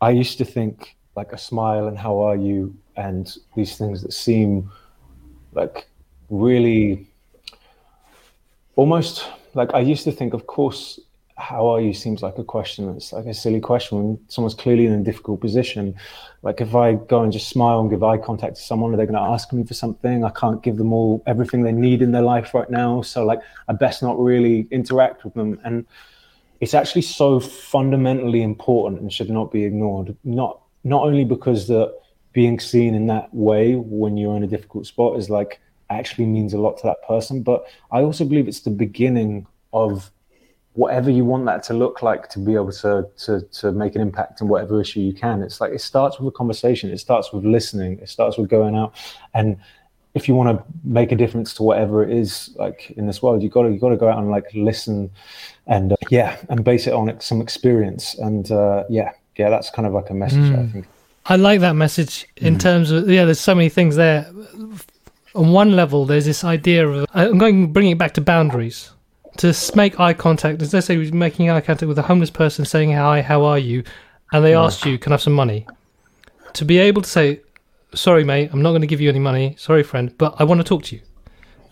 i 0.00 0.10
used 0.10 0.38
to 0.38 0.44
think 0.44 0.96
like 1.16 1.32
a 1.32 1.38
smile 1.38 1.88
and 1.88 1.98
how 1.98 2.18
are 2.20 2.36
you 2.36 2.76
and 2.96 3.34
these 3.56 3.76
things 3.76 4.02
that 4.02 4.12
seem 4.12 4.70
like 5.52 5.88
really 6.28 7.06
almost 8.76 9.26
like 9.54 9.74
I 9.74 9.80
used 9.80 10.04
to 10.04 10.12
think, 10.12 10.34
of 10.34 10.46
course, 10.46 10.98
how 11.42 11.66
are 11.66 11.80
you 11.80 11.92
seems 11.92 12.22
like 12.22 12.38
a 12.38 12.44
question. 12.44 12.88
It's 12.96 13.12
like 13.12 13.26
a 13.26 13.34
silly 13.34 13.58
question 13.58 13.98
when 13.98 14.18
someone's 14.28 14.54
clearly 14.54 14.86
in 14.86 14.92
a 14.92 15.02
difficult 15.02 15.40
position. 15.40 15.94
Like 16.42 16.60
if 16.60 16.72
I 16.74 16.94
go 16.94 17.22
and 17.22 17.32
just 17.32 17.48
smile 17.48 17.80
and 17.80 17.90
give 17.90 18.04
eye 18.04 18.18
contact 18.18 18.56
to 18.56 18.62
someone, 18.62 18.94
are 18.94 18.96
they 18.96 19.06
going 19.06 19.14
to 19.14 19.32
ask 19.34 19.52
me 19.52 19.64
for 19.64 19.74
something? 19.74 20.24
I 20.24 20.30
can't 20.30 20.62
give 20.62 20.76
them 20.76 20.92
all 20.92 21.20
everything 21.26 21.62
they 21.62 21.72
need 21.72 22.00
in 22.00 22.12
their 22.12 22.22
life 22.22 22.54
right 22.54 22.70
now. 22.70 23.02
So 23.02 23.24
like 23.24 23.40
I 23.68 23.72
best 23.72 24.02
not 24.02 24.20
really 24.20 24.68
interact 24.70 25.24
with 25.24 25.34
them. 25.34 25.58
And 25.64 25.84
it's 26.60 26.74
actually 26.74 27.02
so 27.02 27.40
fundamentally 27.40 28.42
important 28.42 29.00
and 29.00 29.12
should 29.12 29.28
not 29.28 29.50
be 29.50 29.64
ignored. 29.64 30.16
Not 30.22 30.60
not 30.84 31.02
only 31.02 31.24
because 31.24 31.66
that 31.66 31.92
being 32.32 32.60
seen 32.60 32.94
in 32.94 33.08
that 33.08 33.34
way 33.34 33.74
when 33.74 34.16
you're 34.16 34.36
in 34.36 34.44
a 34.44 34.46
difficult 34.46 34.86
spot 34.86 35.18
is 35.18 35.28
like 35.28 35.60
actually 35.90 36.26
means 36.26 36.54
a 36.54 36.58
lot 36.58 36.78
to 36.78 36.84
that 36.84 37.02
person. 37.06 37.42
But 37.42 37.64
I 37.90 38.02
also 38.02 38.24
believe 38.24 38.46
it's 38.46 38.60
the 38.60 38.70
beginning 38.70 39.46
of 39.72 40.11
whatever 40.74 41.10
you 41.10 41.24
want 41.24 41.44
that 41.46 41.62
to 41.64 41.74
look 41.74 42.02
like 42.02 42.28
to 42.30 42.38
be 42.38 42.54
able 42.54 42.72
to 42.72 43.06
to 43.18 43.40
to 43.42 43.72
make 43.72 43.94
an 43.94 44.00
impact 44.00 44.40
in 44.40 44.48
whatever 44.48 44.80
issue 44.80 45.00
you 45.00 45.12
can. 45.12 45.42
It's 45.42 45.60
like 45.60 45.72
it 45.72 45.80
starts 45.80 46.18
with 46.18 46.28
a 46.34 46.36
conversation. 46.36 46.90
It 46.90 46.98
starts 46.98 47.32
with 47.32 47.44
listening. 47.44 47.98
It 47.98 48.08
starts 48.08 48.38
with 48.38 48.48
going 48.48 48.76
out 48.76 48.94
and 49.34 49.58
if 50.14 50.28
you 50.28 50.34
want 50.34 50.58
to 50.58 50.64
make 50.84 51.10
a 51.10 51.16
difference 51.16 51.54
to 51.54 51.62
whatever 51.62 52.04
it 52.04 52.10
is 52.10 52.54
like 52.56 52.90
in 52.98 53.06
this 53.06 53.22
world, 53.22 53.42
you 53.42 53.48
got 53.48 53.62
to 53.62 53.70
you 53.70 53.78
got 53.78 53.88
to 53.88 53.96
go 53.96 54.10
out 54.10 54.18
and 54.18 54.30
like 54.30 54.44
listen, 54.52 55.10
and 55.66 55.92
uh, 55.92 55.96
yeah, 56.10 56.36
and 56.50 56.62
base 56.62 56.86
it 56.86 56.92
on 56.92 57.18
some 57.20 57.40
experience. 57.40 58.14
And 58.18 58.50
uh, 58.52 58.84
yeah, 58.90 59.12
yeah, 59.36 59.48
that's 59.48 59.70
kind 59.70 59.86
of 59.86 59.94
like 59.94 60.10
a 60.10 60.14
message 60.14 60.40
mm. 60.40 60.68
I 60.68 60.70
think. 60.70 60.86
I 61.24 61.36
like 61.36 61.60
that 61.60 61.76
message 61.76 62.26
in 62.36 62.56
mm. 62.56 62.60
terms 62.60 62.90
of 62.90 63.08
yeah. 63.08 63.24
There's 63.24 63.40
so 63.40 63.54
many 63.54 63.70
things 63.70 63.96
there 63.96 64.30
on 65.34 65.52
one 65.52 65.74
level, 65.76 66.04
there's 66.04 66.24
this 66.24 66.44
idea 66.44 66.86
of 66.86 67.06
I'm 67.14 67.38
going 67.38 67.72
bringing 67.72 67.92
it 67.92 67.98
back 67.98 68.14
to 68.14 68.20
boundaries. 68.20 68.90
To 69.38 69.54
make 69.74 69.98
eye 69.98 70.12
contact, 70.12 70.60
let's 70.60 70.86
say 70.86 70.94
you're 70.94 71.14
making 71.14 71.50
eye 71.50 71.60
contact 71.60 71.88
with 71.88 71.98
a 71.98 72.02
homeless 72.02 72.30
person, 72.30 72.64
saying 72.64 72.92
hi, 72.92 73.22
how 73.22 73.44
are 73.44 73.58
you, 73.58 73.82
and 74.32 74.44
they 74.44 74.54
asked 74.54 74.84
you, 74.84 74.98
"Can 74.98 75.12
I 75.12 75.14
have 75.14 75.22
some 75.22 75.32
money?" 75.32 75.66
To 76.52 76.64
be 76.64 76.78
able 76.78 77.02
to 77.02 77.08
say, 77.08 77.40
"Sorry, 77.94 78.24
mate, 78.24 78.50
I'm 78.52 78.62
not 78.62 78.70
going 78.70 78.82
to 78.82 78.86
give 78.86 79.00
you 79.00 79.08
any 79.08 79.18
money. 79.18 79.54
Sorry, 79.58 79.82
friend, 79.82 80.12
but 80.18 80.34
I 80.38 80.44
want 80.44 80.60
to 80.60 80.64
talk 80.64 80.82
to 80.84 80.96
you," 80.96 81.02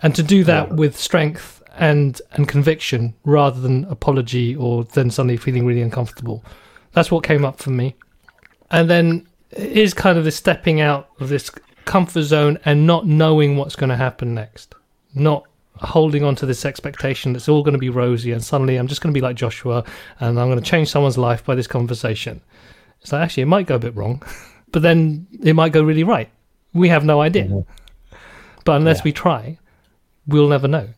and 0.03 0.15
to 0.15 0.23
do 0.23 0.43
that 0.45 0.73
with 0.75 0.97
strength 0.97 1.63
and 1.77 2.21
and 2.33 2.49
conviction 2.49 3.15
rather 3.25 3.61
than 3.61 3.85
apology 3.85 4.57
or 4.57 4.85
then 4.85 5.11
suddenly 5.11 5.37
feeling 5.37 5.67
really 5.67 5.83
uncomfortable. 5.83 6.43
That's 6.93 7.11
what 7.11 7.25
came 7.25 7.45
up 7.45 7.61
for 7.61 7.71
me, 7.71 7.95
and 8.71 8.89
then 8.89 9.27
it 9.51 9.73
is 9.73 9.93
kind 9.95 10.17
of 10.17 10.25
this 10.25 10.37
stepping 10.37 10.81
out 10.81 11.09
of 11.21 11.29
this 11.29 11.51
comfort 11.85 12.23
zone 12.23 12.59
and 12.65 12.87
not 12.87 13.07
knowing 13.07 13.57
what's 13.57 13.77
going 13.77 13.91
to 13.91 13.97
happen 13.97 14.35
next. 14.35 14.75
Not 15.15 15.45
holding 15.81 16.23
on 16.23 16.35
to 16.37 16.47
this 16.47 16.65
expectation 16.65 17.33
that's 17.33 17.49
all 17.49 17.63
going 17.63 17.73
to 17.73 17.79
be 17.79 17.89
rosy 17.89 18.33
and 18.33 18.45
suddenly 18.45 18.77
I'm 18.77 18.87
just 18.87 19.01
going 19.01 19.13
to 19.13 19.19
be 19.19 19.23
like 19.23 19.37
Joshua 19.37 19.85
and 20.21 20.39
I'm 20.39 20.49
going 20.49 20.59
to 20.61 20.65
change 20.65 20.89
someone's 20.89 21.19
life 21.19 21.45
by 21.45 21.55
this 21.55 21.67
conversation. 21.67 22.41
So 23.03 23.17
actually, 23.17 23.45
it 23.45 23.47
might 23.47 23.67
go 23.67 23.77
a 23.77 23.79
bit 23.79 23.97
wrong, 23.97 24.23
but 24.73 24.83
then 24.83 25.27
it 25.43 25.55
might 25.55 25.73
go 25.73 25.83
really 25.83 26.05
right. 26.05 26.29
We 26.73 26.89
have 26.89 27.05
no 27.05 27.21
idea. 27.21 27.45
Mm-hmm. 27.45 28.17
But 28.65 28.77
unless 28.77 28.99
yeah. 28.99 29.05
we 29.05 29.13
try, 29.13 29.59
we'll 30.27 30.49
never 30.49 30.69
know. 30.69 30.89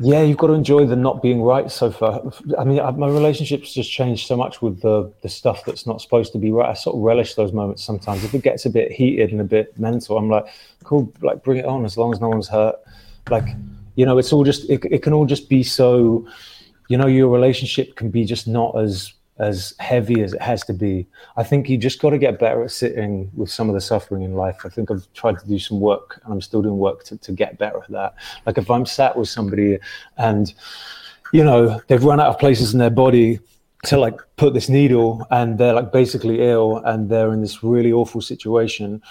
Yeah, 0.00 0.22
you've 0.22 0.36
got 0.36 0.46
to 0.46 0.52
enjoy 0.52 0.86
the 0.86 0.94
not 0.94 1.22
being 1.22 1.42
right 1.42 1.70
so 1.70 1.90
far. 1.90 2.22
I 2.56 2.62
mean, 2.62 2.76
my 2.98 3.08
relationships 3.08 3.74
just 3.74 3.90
changed 3.90 4.28
so 4.28 4.36
much 4.36 4.62
with 4.62 4.80
the 4.80 5.12
the 5.22 5.28
stuff 5.28 5.64
that's 5.64 5.86
not 5.86 6.00
supposed 6.00 6.32
to 6.32 6.38
be 6.38 6.52
right. 6.52 6.70
I 6.70 6.74
sort 6.74 6.96
of 6.96 7.02
relish 7.02 7.34
those 7.34 7.52
moments 7.52 7.82
sometimes. 7.82 8.22
If 8.22 8.32
it 8.32 8.42
gets 8.42 8.64
a 8.64 8.70
bit 8.70 8.92
heated 8.92 9.32
and 9.32 9.40
a 9.40 9.44
bit 9.44 9.76
mental, 9.78 10.16
I'm 10.16 10.30
like, 10.30 10.46
cool, 10.84 11.12
like 11.20 11.42
bring 11.42 11.58
it 11.58 11.64
on 11.64 11.84
as 11.84 11.96
long 11.96 12.12
as 12.12 12.20
no 12.20 12.28
one's 12.28 12.48
hurt. 12.48 12.76
Like, 13.28 13.48
you 13.98 14.06
know, 14.06 14.16
it's 14.16 14.32
all 14.32 14.44
just 14.44 14.70
it, 14.70 14.84
it 14.84 15.02
can 15.02 15.12
all 15.12 15.26
just 15.26 15.48
be 15.48 15.64
so. 15.64 16.24
You 16.86 16.96
know, 16.96 17.08
your 17.08 17.28
relationship 17.28 17.96
can 17.96 18.10
be 18.10 18.24
just 18.24 18.46
not 18.46 18.78
as 18.78 19.12
as 19.38 19.74
heavy 19.80 20.22
as 20.22 20.32
it 20.34 20.40
has 20.40 20.64
to 20.66 20.72
be. 20.72 21.06
I 21.36 21.42
think 21.42 21.68
you 21.68 21.76
just 21.76 22.00
got 22.00 22.10
to 22.10 22.18
get 22.18 22.38
better 22.38 22.62
at 22.62 22.70
sitting 22.70 23.28
with 23.34 23.50
some 23.50 23.68
of 23.68 23.74
the 23.74 23.80
suffering 23.80 24.22
in 24.22 24.34
life. 24.34 24.60
I 24.64 24.68
think 24.68 24.90
I've 24.90 25.12
tried 25.14 25.40
to 25.40 25.46
do 25.48 25.58
some 25.58 25.80
work 25.80 26.20
and 26.22 26.32
I'm 26.32 26.40
still 26.40 26.62
doing 26.62 26.78
work 26.78 27.04
to, 27.04 27.16
to 27.18 27.32
get 27.32 27.58
better 27.58 27.78
at 27.82 27.90
that. 27.90 28.14
Like 28.46 28.56
if 28.56 28.70
I'm 28.70 28.86
sat 28.86 29.16
with 29.16 29.28
somebody 29.28 29.78
and, 30.16 30.52
you 31.32 31.44
know, 31.44 31.80
they've 31.88 32.02
run 32.02 32.20
out 32.20 32.28
of 32.28 32.38
places 32.38 32.72
in 32.72 32.78
their 32.80 32.90
body 32.90 33.38
to 33.84 33.96
like 33.96 34.18
put 34.36 34.54
this 34.54 34.68
needle 34.68 35.26
and 35.30 35.58
they're 35.58 35.74
like 35.74 35.92
basically 35.92 36.40
ill 36.40 36.78
and 36.78 37.08
they're 37.08 37.32
in 37.32 37.40
this 37.40 37.62
really 37.62 37.92
awful 37.92 38.20
situation. 38.20 39.02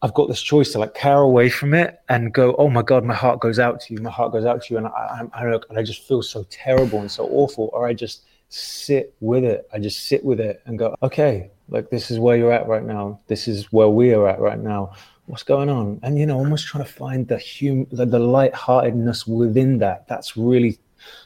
I've 0.00 0.14
got 0.14 0.28
this 0.28 0.40
choice 0.40 0.72
to 0.72 0.78
like 0.78 0.94
care 0.94 1.18
away 1.18 1.48
from 1.48 1.74
it 1.74 2.00
and 2.08 2.32
go, 2.32 2.54
oh 2.56 2.70
my 2.70 2.82
God, 2.82 3.04
my 3.04 3.14
heart 3.14 3.40
goes 3.40 3.58
out 3.58 3.80
to 3.82 3.94
you. 3.94 4.00
My 4.00 4.10
heart 4.10 4.30
goes 4.30 4.44
out 4.44 4.62
to 4.62 4.74
you. 4.74 4.78
And 4.78 4.86
I, 4.86 5.28
I, 5.34 5.44
I, 5.44 5.60
and 5.68 5.78
I 5.78 5.82
just 5.82 6.06
feel 6.06 6.22
so 6.22 6.44
terrible 6.50 7.00
and 7.00 7.10
so 7.10 7.26
awful. 7.26 7.70
Or 7.72 7.86
I 7.86 7.94
just 7.94 8.24
sit 8.48 9.14
with 9.20 9.42
it. 9.44 9.68
I 9.72 9.78
just 9.80 10.06
sit 10.06 10.24
with 10.24 10.38
it 10.38 10.62
and 10.66 10.78
go, 10.78 10.94
okay, 11.02 11.50
like 11.68 11.90
this 11.90 12.12
is 12.12 12.20
where 12.20 12.36
you're 12.36 12.52
at 12.52 12.68
right 12.68 12.84
now. 12.84 13.18
This 13.26 13.48
is 13.48 13.72
where 13.72 13.88
we 13.88 14.14
are 14.14 14.28
at 14.28 14.40
right 14.40 14.58
now. 14.58 14.92
What's 15.26 15.42
going 15.42 15.68
on? 15.68 15.98
And, 16.04 16.16
you 16.16 16.26
know, 16.26 16.38
almost 16.38 16.68
trying 16.68 16.84
to 16.84 16.90
find 16.90 17.26
the 17.26 17.38
hum, 17.38 17.86
the, 17.90 18.06
the 18.06 18.20
lightheartedness 18.20 19.26
within 19.26 19.78
that. 19.78 20.06
That's 20.06 20.36
really 20.36 20.78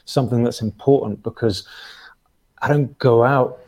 something 0.05 0.43
that's 0.43 0.61
important 0.61 1.21
because 1.21 1.67
I 2.61 2.69
don't 2.69 2.97
go 2.97 3.23
out 3.23 3.59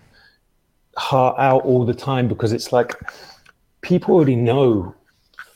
heart 0.98 1.38
out 1.38 1.64
all 1.64 1.86
the 1.86 1.94
time 1.94 2.28
because 2.28 2.54
it's 2.54 2.72
like, 2.72 2.94
people 3.86 4.16
already 4.16 4.36
know 4.36 4.96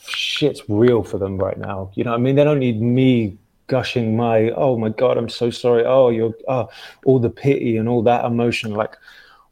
shit's 0.07 0.61
real 0.69 1.03
for 1.03 1.17
them 1.17 1.38
right 1.38 1.57
now. 1.57 1.91
You 1.95 2.03
know, 2.03 2.13
I 2.13 2.17
mean, 2.17 2.36
they 2.36 2.43
don't 2.43 2.59
need 2.59 2.80
me 2.82 3.38
gushing 3.67 4.15
my, 4.15 4.51
oh 4.51 4.77
my 4.77 4.89
God, 4.89 5.17
I'm 5.17 5.30
so 5.30 5.49
sorry. 5.49 5.84
Oh, 5.86 6.09
you're, 6.09 6.34
oh, 6.47 6.69
all 7.05 7.19
the 7.19 7.30
pity 7.30 7.77
and 7.77 7.89
all 7.89 8.03
that 8.03 8.25
emotion. 8.25 8.73
Like, 8.73 8.95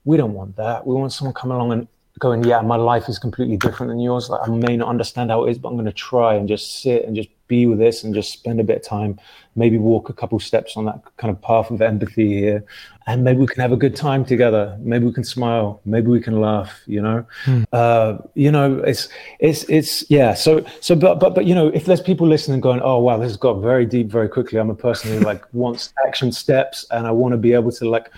we 0.05 0.15
don't 0.15 0.33
want 0.33 0.55
that. 0.57 0.85
We 0.85 0.95
want 0.95 1.11
someone 1.11 1.33
come 1.33 1.51
along 1.51 1.71
and 1.71 1.87
going, 2.19 2.43
yeah, 2.43 2.61
my 2.61 2.75
life 2.75 3.09
is 3.09 3.19
completely 3.19 3.57
different 3.57 3.89
than 3.89 3.99
yours. 3.99 4.29
Like, 4.29 4.47
I 4.47 4.51
may 4.51 4.77
not 4.77 4.89
understand 4.89 5.31
how 5.31 5.45
it 5.45 5.51
is, 5.51 5.57
but 5.57 5.69
I'm 5.69 5.75
going 5.75 5.85
to 5.85 5.91
try 5.91 6.35
and 6.35 6.47
just 6.47 6.81
sit 6.81 7.05
and 7.05 7.15
just 7.15 7.29
be 7.47 7.65
with 7.65 7.79
this 7.79 8.03
and 8.03 8.13
just 8.13 8.31
spend 8.31 8.59
a 8.59 8.63
bit 8.63 8.77
of 8.77 8.83
time, 8.83 9.19
maybe 9.55 9.77
walk 9.77 10.09
a 10.09 10.13
couple 10.13 10.39
steps 10.39 10.77
on 10.77 10.85
that 10.85 11.01
kind 11.17 11.31
of 11.31 11.41
path 11.41 11.71
of 11.71 11.81
empathy 11.81 12.39
here. 12.39 12.63
And 13.07 13.23
maybe 13.23 13.39
we 13.39 13.47
can 13.47 13.61
have 13.61 13.71
a 13.71 13.77
good 13.77 13.95
time 13.95 14.25
together. 14.25 14.77
Maybe 14.81 15.05
we 15.05 15.13
can 15.13 15.23
smile. 15.23 15.79
Maybe 15.85 16.07
we 16.07 16.19
can 16.19 16.41
laugh, 16.41 16.81
you 16.85 17.01
know? 17.01 17.25
Hmm. 17.45 17.63
Uh, 17.71 18.17
you 18.35 18.51
know, 18.51 18.79
it's, 18.79 19.09
it's, 19.39 19.63
it's, 19.69 20.09
yeah. 20.09 20.33
So, 20.33 20.65
so, 20.81 20.95
but, 20.95 21.19
but, 21.19 21.33
but, 21.33 21.45
you 21.45 21.55
know, 21.55 21.69
if 21.69 21.85
there's 21.85 22.01
people 22.01 22.27
listening 22.27 22.59
going, 22.59 22.81
oh, 22.81 22.99
wow, 22.99 23.17
this 23.17 23.29
has 23.31 23.37
got 23.37 23.61
very 23.61 23.85
deep 23.85 24.07
very 24.07 24.27
quickly. 24.27 24.59
I'm 24.59 24.69
a 24.69 24.75
person 24.75 25.11
who 25.11 25.19
like 25.21 25.43
wants 25.53 25.93
action 26.05 26.31
steps 26.31 26.85
and 26.91 27.07
I 27.07 27.11
want 27.11 27.31
to 27.31 27.37
be 27.37 27.53
able 27.53 27.71
to 27.71 27.89
like, 27.89 28.11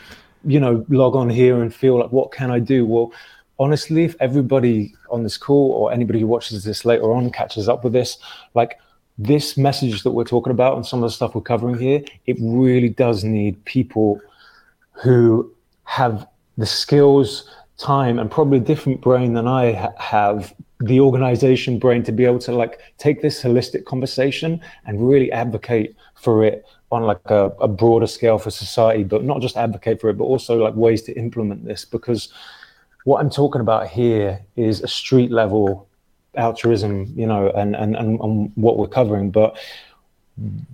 you 0.43 0.59
know, 0.59 0.85
log 0.89 1.15
on 1.15 1.29
here 1.29 1.61
and 1.61 1.73
feel 1.73 1.99
like, 1.99 2.11
what 2.11 2.31
can 2.31 2.49
I 2.49 2.59
do? 2.59 2.85
Well, 2.85 3.13
honestly, 3.59 4.05
if 4.05 4.15
everybody 4.19 4.95
on 5.11 5.23
this 5.23 5.37
call 5.37 5.71
or 5.71 5.91
anybody 5.91 6.21
who 6.21 6.27
watches 6.27 6.63
this 6.63 6.85
later 6.85 7.13
on 7.13 7.29
catches 7.29 7.67
up 7.67 7.83
with 7.83 7.93
this, 7.93 8.17
like 8.55 8.79
this 9.19 9.57
message 9.57 10.03
that 10.03 10.11
we're 10.11 10.23
talking 10.23 10.51
about 10.51 10.77
and 10.77 10.85
some 10.85 11.03
of 11.03 11.09
the 11.09 11.13
stuff 11.13 11.35
we're 11.35 11.41
covering 11.41 11.77
here, 11.77 12.01
it 12.25 12.37
really 12.39 12.87
does 12.87 13.25
need 13.25 13.63
people 13.65 14.21
who 14.93 15.51
have 15.83 16.25
the 16.57 16.65
skills, 16.65 17.49
time, 17.77 18.17
and 18.17 18.31
probably 18.31 18.57
a 18.57 18.61
different 18.61 19.01
brain 19.01 19.33
than 19.33 19.45
I 19.45 19.73
ha- 19.73 19.93
have, 19.97 20.55
the 20.79 21.01
organization 21.01 21.77
brain 21.77 22.03
to 22.03 22.13
be 22.13 22.23
able 22.23 22.39
to 22.39 22.53
like 22.53 22.79
take 22.97 23.21
this 23.21 23.43
holistic 23.43 23.83
conversation 23.83 24.61
and 24.85 25.05
really 25.09 25.29
advocate 25.33 25.93
for 26.15 26.45
it 26.45 26.63
on 26.89 27.03
like 27.03 27.19
a, 27.25 27.51
a 27.59 27.67
broader 27.67 28.07
scale 28.07 28.37
for 28.37 28.49
society, 28.49 29.03
but 29.03 29.25
not 29.25 29.41
just 29.41 29.57
advocate 29.57 29.99
for 29.99 30.09
it, 30.09 30.17
but 30.17 30.23
also 30.23 30.57
like 30.57 30.73
ways 30.75 31.01
to 31.01 31.13
implement 31.17 31.65
this. 31.65 31.83
Because 31.83 32.29
what 33.03 33.19
I'm 33.19 33.29
talking 33.29 33.59
about 33.59 33.89
here 33.89 34.39
is 34.55 34.81
a 34.81 34.87
street 34.87 35.31
level 35.31 35.88
altruism, 36.35 37.11
you 37.15 37.25
know, 37.25 37.49
and, 37.51 37.75
and, 37.75 37.95
and, 37.95 38.19
and 38.19 38.51
what 38.55 38.77
we're 38.77 38.87
covering. 38.87 39.31
But 39.31 39.57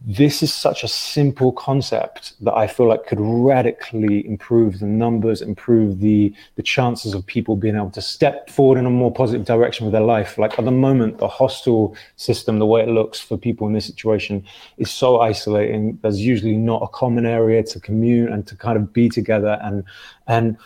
this 0.05 0.43
is 0.43 0.53
such 0.53 0.83
a 0.83 0.87
simple 0.87 1.51
concept 1.51 2.33
that 2.41 2.53
I 2.53 2.67
feel 2.67 2.87
like 2.87 3.07
could 3.07 3.19
radically 3.19 4.25
improve 4.27 4.79
the 4.79 4.85
numbers, 4.85 5.41
improve 5.41 5.99
the 5.99 6.33
the 6.55 6.61
chances 6.61 7.13
of 7.13 7.25
people 7.25 7.55
being 7.55 7.75
able 7.75 7.89
to 7.91 8.01
step 8.01 8.49
forward 8.49 8.77
in 8.77 8.85
a 8.85 8.91
more 8.91 9.11
positive 9.11 9.45
direction 9.45 9.85
with 9.85 9.93
their 9.93 10.03
life. 10.03 10.37
Like 10.37 10.59
at 10.59 10.65
the 10.65 10.71
moment, 10.71 11.17
the 11.17 11.27
hostel 11.27 11.95
system, 12.15 12.59
the 12.59 12.65
way 12.65 12.81
it 12.81 12.89
looks 12.89 13.19
for 13.19 13.37
people 13.37 13.65
in 13.65 13.73
this 13.73 13.85
situation, 13.85 14.45
is 14.77 14.91
so 14.91 15.19
isolating. 15.19 15.97
There's 16.01 16.21
usually 16.21 16.57
not 16.57 16.83
a 16.83 16.87
common 16.87 17.25
area 17.25 17.63
to 17.63 17.79
commune 17.79 18.31
and 18.31 18.45
to 18.47 18.55
kind 18.55 18.77
of 18.77 18.93
be 18.93 19.09
together, 19.09 19.57
and 19.63 19.83
and 20.27 20.57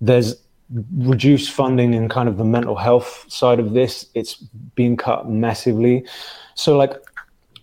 there's 0.00 0.36
reduced 0.96 1.50
funding 1.50 1.94
in 1.94 2.08
kind 2.08 2.28
of 2.28 2.36
the 2.36 2.44
mental 2.44 2.76
health 2.76 3.24
side 3.28 3.58
of 3.58 3.72
this. 3.72 4.06
It's 4.14 4.34
being 4.74 4.96
cut 4.96 5.28
massively. 5.28 6.04
So, 6.54 6.76
like, 6.76 6.92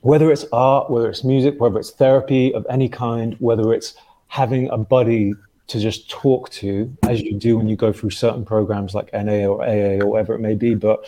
whether 0.01 0.31
it's 0.31 0.45
art, 0.51 0.89
whether 0.89 1.09
it's 1.09 1.23
music, 1.23 1.59
whether 1.59 1.79
it's 1.79 1.91
therapy 1.91 2.53
of 2.53 2.65
any 2.69 2.89
kind, 2.89 3.35
whether 3.39 3.73
it's 3.73 3.95
having 4.27 4.69
a 4.69 4.77
buddy 4.77 5.33
to 5.67 5.79
just 5.79 6.09
talk 6.09 6.49
to, 6.49 6.95
as 7.07 7.21
you 7.21 7.33
do 7.33 7.57
when 7.57 7.67
you 7.67 7.75
go 7.75 7.91
through 7.91 8.11
certain 8.11 8.45
programs 8.45 8.93
like 8.93 9.11
NA 9.13 9.45
or 9.45 9.63
AA 9.63 10.01
or 10.01 10.07
whatever 10.07 10.33
it 10.33 10.39
may 10.39 10.55
be. 10.55 10.75
But 10.75 11.05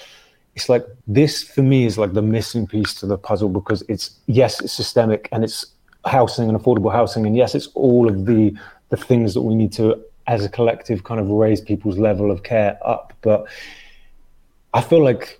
it's 0.55 0.67
like 0.67 0.85
this 1.07 1.43
for 1.43 1.61
me 1.61 1.85
is 1.85 1.97
like 1.97 2.13
the 2.13 2.21
missing 2.21 2.67
piece 2.67 2.93
to 2.95 3.05
the 3.05 3.17
puzzle 3.17 3.49
because 3.49 3.83
it's 3.87 4.19
yes, 4.27 4.59
it's 4.59 4.73
systemic 4.73 5.29
and 5.31 5.43
it's 5.43 5.65
housing 6.05 6.49
and 6.49 6.57
affordable 6.57 6.91
housing, 6.91 7.25
and 7.25 7.35
yes, 7.35 7.55
it's 7.55 7.67
all 7.75 8.09
of 8.09 8.25
the 8.25 8.53
the 8.89 8.97
things 8.97 9.33
that 9.33 9.41
we 9.41 9.55
need 9.55 9.71
to 9.73 10.03
as 10.30 10.45
a 10.45 10.49
collective 10.49 11.03
kind 11.03 11.19
of 11.19 11.27
raise 11.27 11.59
people's 11.59 11.97
level 11.97 12.30
of 12.30 12.43
care 12.43 12.77
up. 12.86 13.13
But 13.21 13.47
I 14.75 14.82
feel 14.82 15.03
like 15.03 15.39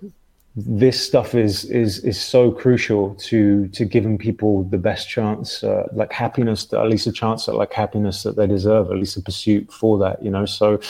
this 0.56 1.00
stuff 1.06 1.32
is 1.32 1.64
is 1.66 2.00
is 2.00 2.20
so 2.20 2.50
crucial 2.50 3.14
to 3.14 3.68
to 3.68 3.84
giving 3.84 4.18
people 4.18 4.64
the 4.64 4.78
best 4.78 5.08
chance, 5.08 5.62
uh, 5.62 5.86
like 5.92 6.12
happiness, 6.12 6.70
at 6.72 6.88
least 6.88 7.06
a 7.06 7.12
chance 7.12 7.48
at 7.48 7.54
like 7.54 7.72
happiness 7.72 8.24
that 8.24 8.34
they 8.34 8.48
deserve, 8.48 8.90
at 8.90 8.96
least 8.96 9.16
a 9.16 9.22
pursuit 9.22 9.72
for 9.72 9.96
that, 9.98 10.22
you 10.22 10.30
know. 10.30 10.44
So. 10.44 10.80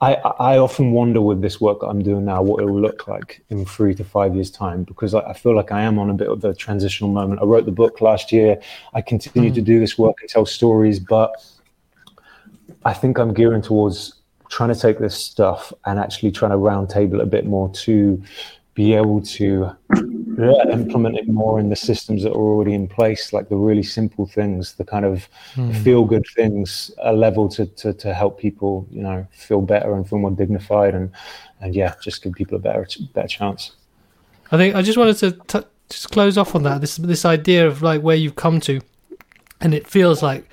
I, 0.00 0.14
I 0.54 0.58
often 0.58 0.90
wonder 0.90 1.22
with 1.22 1.40
this 1.40 1.62
work 1.62 1.80
that 1.80 1.86
I'm 1.86 2.02
doing 2.02 2.26
now 2.26 2.42
what 2.42 2.60
it 2.60 2.66
will 2.66 2.80
look 2.80 3.06
like 3.08 3.42
in 3.48 3.64
three 3.64 3.94
to 3.94 4.04
five 4.04 4.34
years' 4.34 4.50
time 4.50 4.82
because 4.82 5.14
I, 5.14 5.20
I 5.20 5.32
feel 5.32 5.54
like 5.56 5.72
I 5.72 5.82
am 5.82 5.98
on 5.98 6.10
a 6.10 6.14
bit 6.14 6.28
of 6.28 6.44
a 6.44 6.52
transitional 6.52 7.10
moment. 7.10 7.40
I 7.40 7.44
wrote 7.44 7.64
the 7.64 7.72
book 7.72 8.02
last 8.02 8.30
year. 8.30 8.60
I 8.92 9.00
continue 9.00 9.50
mm. 9.50 9.54
to 9.54 9.62
do 9.62 9.78
this 9.80 9.96
work 9.96 10.16
and 10.20 10.28
tell 10.28 10.44
stories, 10.44 10.98
but 10.98 11.30
I 12.84 12.92
think 12.92 13.18
I'm 13.18 13.32
gearing 13.34 13.62
towards 13.62 14.14
trying 14.48 14.72
to 14.72 14.78
take 14.78 14.98
this 14.98 15.16
stuff 15.16 15.72
and 15.84 15.98
actually 15.98 16.30
trying 16.30 16.52
to 16.52 16.56
roundtable 16.56 17.20
a 17.20 17.26
bit 17.26 17.46
more 17.46 17.68
to 17.70 18.22
be 18.74 18.92
able 18.92 19.20
to 19.22 19.70
yeah, 19.94 20.68
implement 20.72 21.16
it 21.16 21.28
more 21.28 21.60
in 21.60 21.68
the 21.68 21.76
systems 21.76 22.24
that 22.24 22.30
are 22.30 22.36
already 22.36 22.74
in 22.74 22.88
place, 22.88 23.32
like 23.32 23.48
the 23.48 23.56
really 23.56 23.84
simple 23.84 24.26
things, 24.26 24.74
the 24.74 24.84
kind 24.84 25.04
of 25.04 25.28
mm. 25.54 25.74
feel 25.84 26.04
good 26.04 26.26
things, 26.34 26.90
a 26.98 27.12
level 27.12 27.48
to, 27.48 27.66
to, 27.66 27.92
to 27.92 28.12
help 28.12 28.38
people, 28.38 28.86
you 28.90 29.02
know, 29.02 29.26
feel 29.30 29.60
better 29.60 29.94
and 29.94 30.08
feel 30.08 30.18
more 30.18 30.32
dignified 30.32 30.94
and, 30.94 31.10
and 31.60 31.74
yeah, 31.74 31.94
just 32.02 32.22
give 32.22 32.32
people 32.32 32.56
a 32.56 32.60
better, 32.60 32.86
better 33.12 33.28
chance. 33.28 33.72
I 34.50 34.56
think 34.56 34.74
I 34.74 34.82
just 34.82 34.98
wanted 34.98 35.16
to 35.18 35.32
t- 35.46 35.68
just 35.88 36.10
close 36.10 36.36
off 36.36 36.54
on 36.54 36.64
that. 36.64 36.80
This, 36.80 36.96
this 36.96 37.24
idea 37.24 37.66
of 37.66 37.82
like 37.82 38.02
where 38.02 38.16
you've 38.16 38.36
come 38.36 38.60
to, 38.60 38.80
and 39.60 39.72
it 39.72 39.86
feels 39.86 40.22
like 40.22 40.48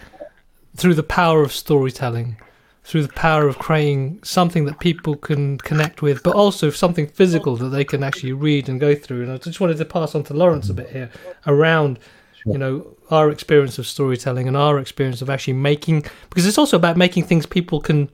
through 0.76 0.96
the 0.96 1.04
power 1.04 1.42
of 1.42 1.52
storytelling, 1.52 2.38
through 2.84 3.04
the 3.04 3.14
power 3.14 3.48
of 3.48 3.60
creating 3.60 4.20
something 4.24 4.66
that 4.66 4.80
people 4.80 5.16
can 5.16 5.58
connect 5.60 6.02
with, 6.02 6.24
but 6.24 6.36
also 6.36 6.70
something 6.70 7.08
physical 7.08 7.56
that 7.58 7.70
they 7.70 7.84
can 7.84 8.04
actually 8.04 8.34
read 8.34 8.70
and 8.70 8.80
go 8.80 8.96
through. 8.96 9.24
And 9.24 9.32
I 9.32 9.38
just 9.38 9.60
wanted 9.60 9.78
to 9.78 9.86
pass 9.86 10.16
on 10.16 10.24
to 10.24 10.34
Laurence 10.34 10.70
a 10.70 10.74
bit 10.74 10.90
here 10.90 11.10
around, 11.46 12.00
you 12.46 12.58
know, 12.58 12.98
our 13.10 13.30
experience 13.30 13.78
of 13.78 13.86
storytelling 13.86 14.48
and 14.48 14.58
our 14.58 14.80
experience 14.80 15.22
of 15.22 15.30
actually 15.30 15.54
making, 15.54 16.06
because 16.30 16.46
it's 16.46 16.58
also 16.58 16.78
about 16.78 16.98
making 16.98 17.26
things 17.26 17.46
people 17.46 17.80
can 17.80 18.10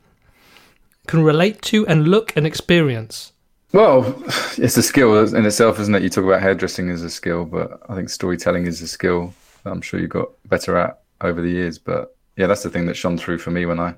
can 1.08 1.24
relate 1.24 1.62
to 1.62 1.88
and 1.88 2.08
look 2.10 2.36
and 2.36 2.46
experience. 2.46 3.32
Well, 3.72 4.22
it's 4.58 4.78
a 4.78 4.84
skill 4.84 5.18
in 5.34 5.46
itself, 5.46 5.80
isn't 5.80 5.96
it? 5.96 6.04
You 6.04 6.10
talk 6.10 6.26
about 6.26 6.42
hairdressing 6.42 6.90
as 6.90 7.02
a 7.02 7.10
skill, 7.10 7.46
but 7.46 7.82
I 7.90 7.96
think 7.96 8.10
storytelling 8.10 8.68
is 8.68 8.82
a 8.82 8.88
skill 8.88 9.34
that 9.64 9.72
I'm 9.72 9.82
sure 9.82 10.00
you 10.00 10.08
got 10.08 10.30
better 10.50 10.78
at 10.78 11.02
over 11.22 11.42
the 11.42 11.50
years. 11.50 11.78
But 11.78 12.17
yeah, 12.38 12.48
that's 12.48 12.64
the 12.64 12.70
thing 12.70 12.86
that 12.86 12.96
shone 12.96 13.18
through 13.18 13.40
for 13.40 13.52
me 13.52 13.66
when 13.66 13.80
I 13.80 13.96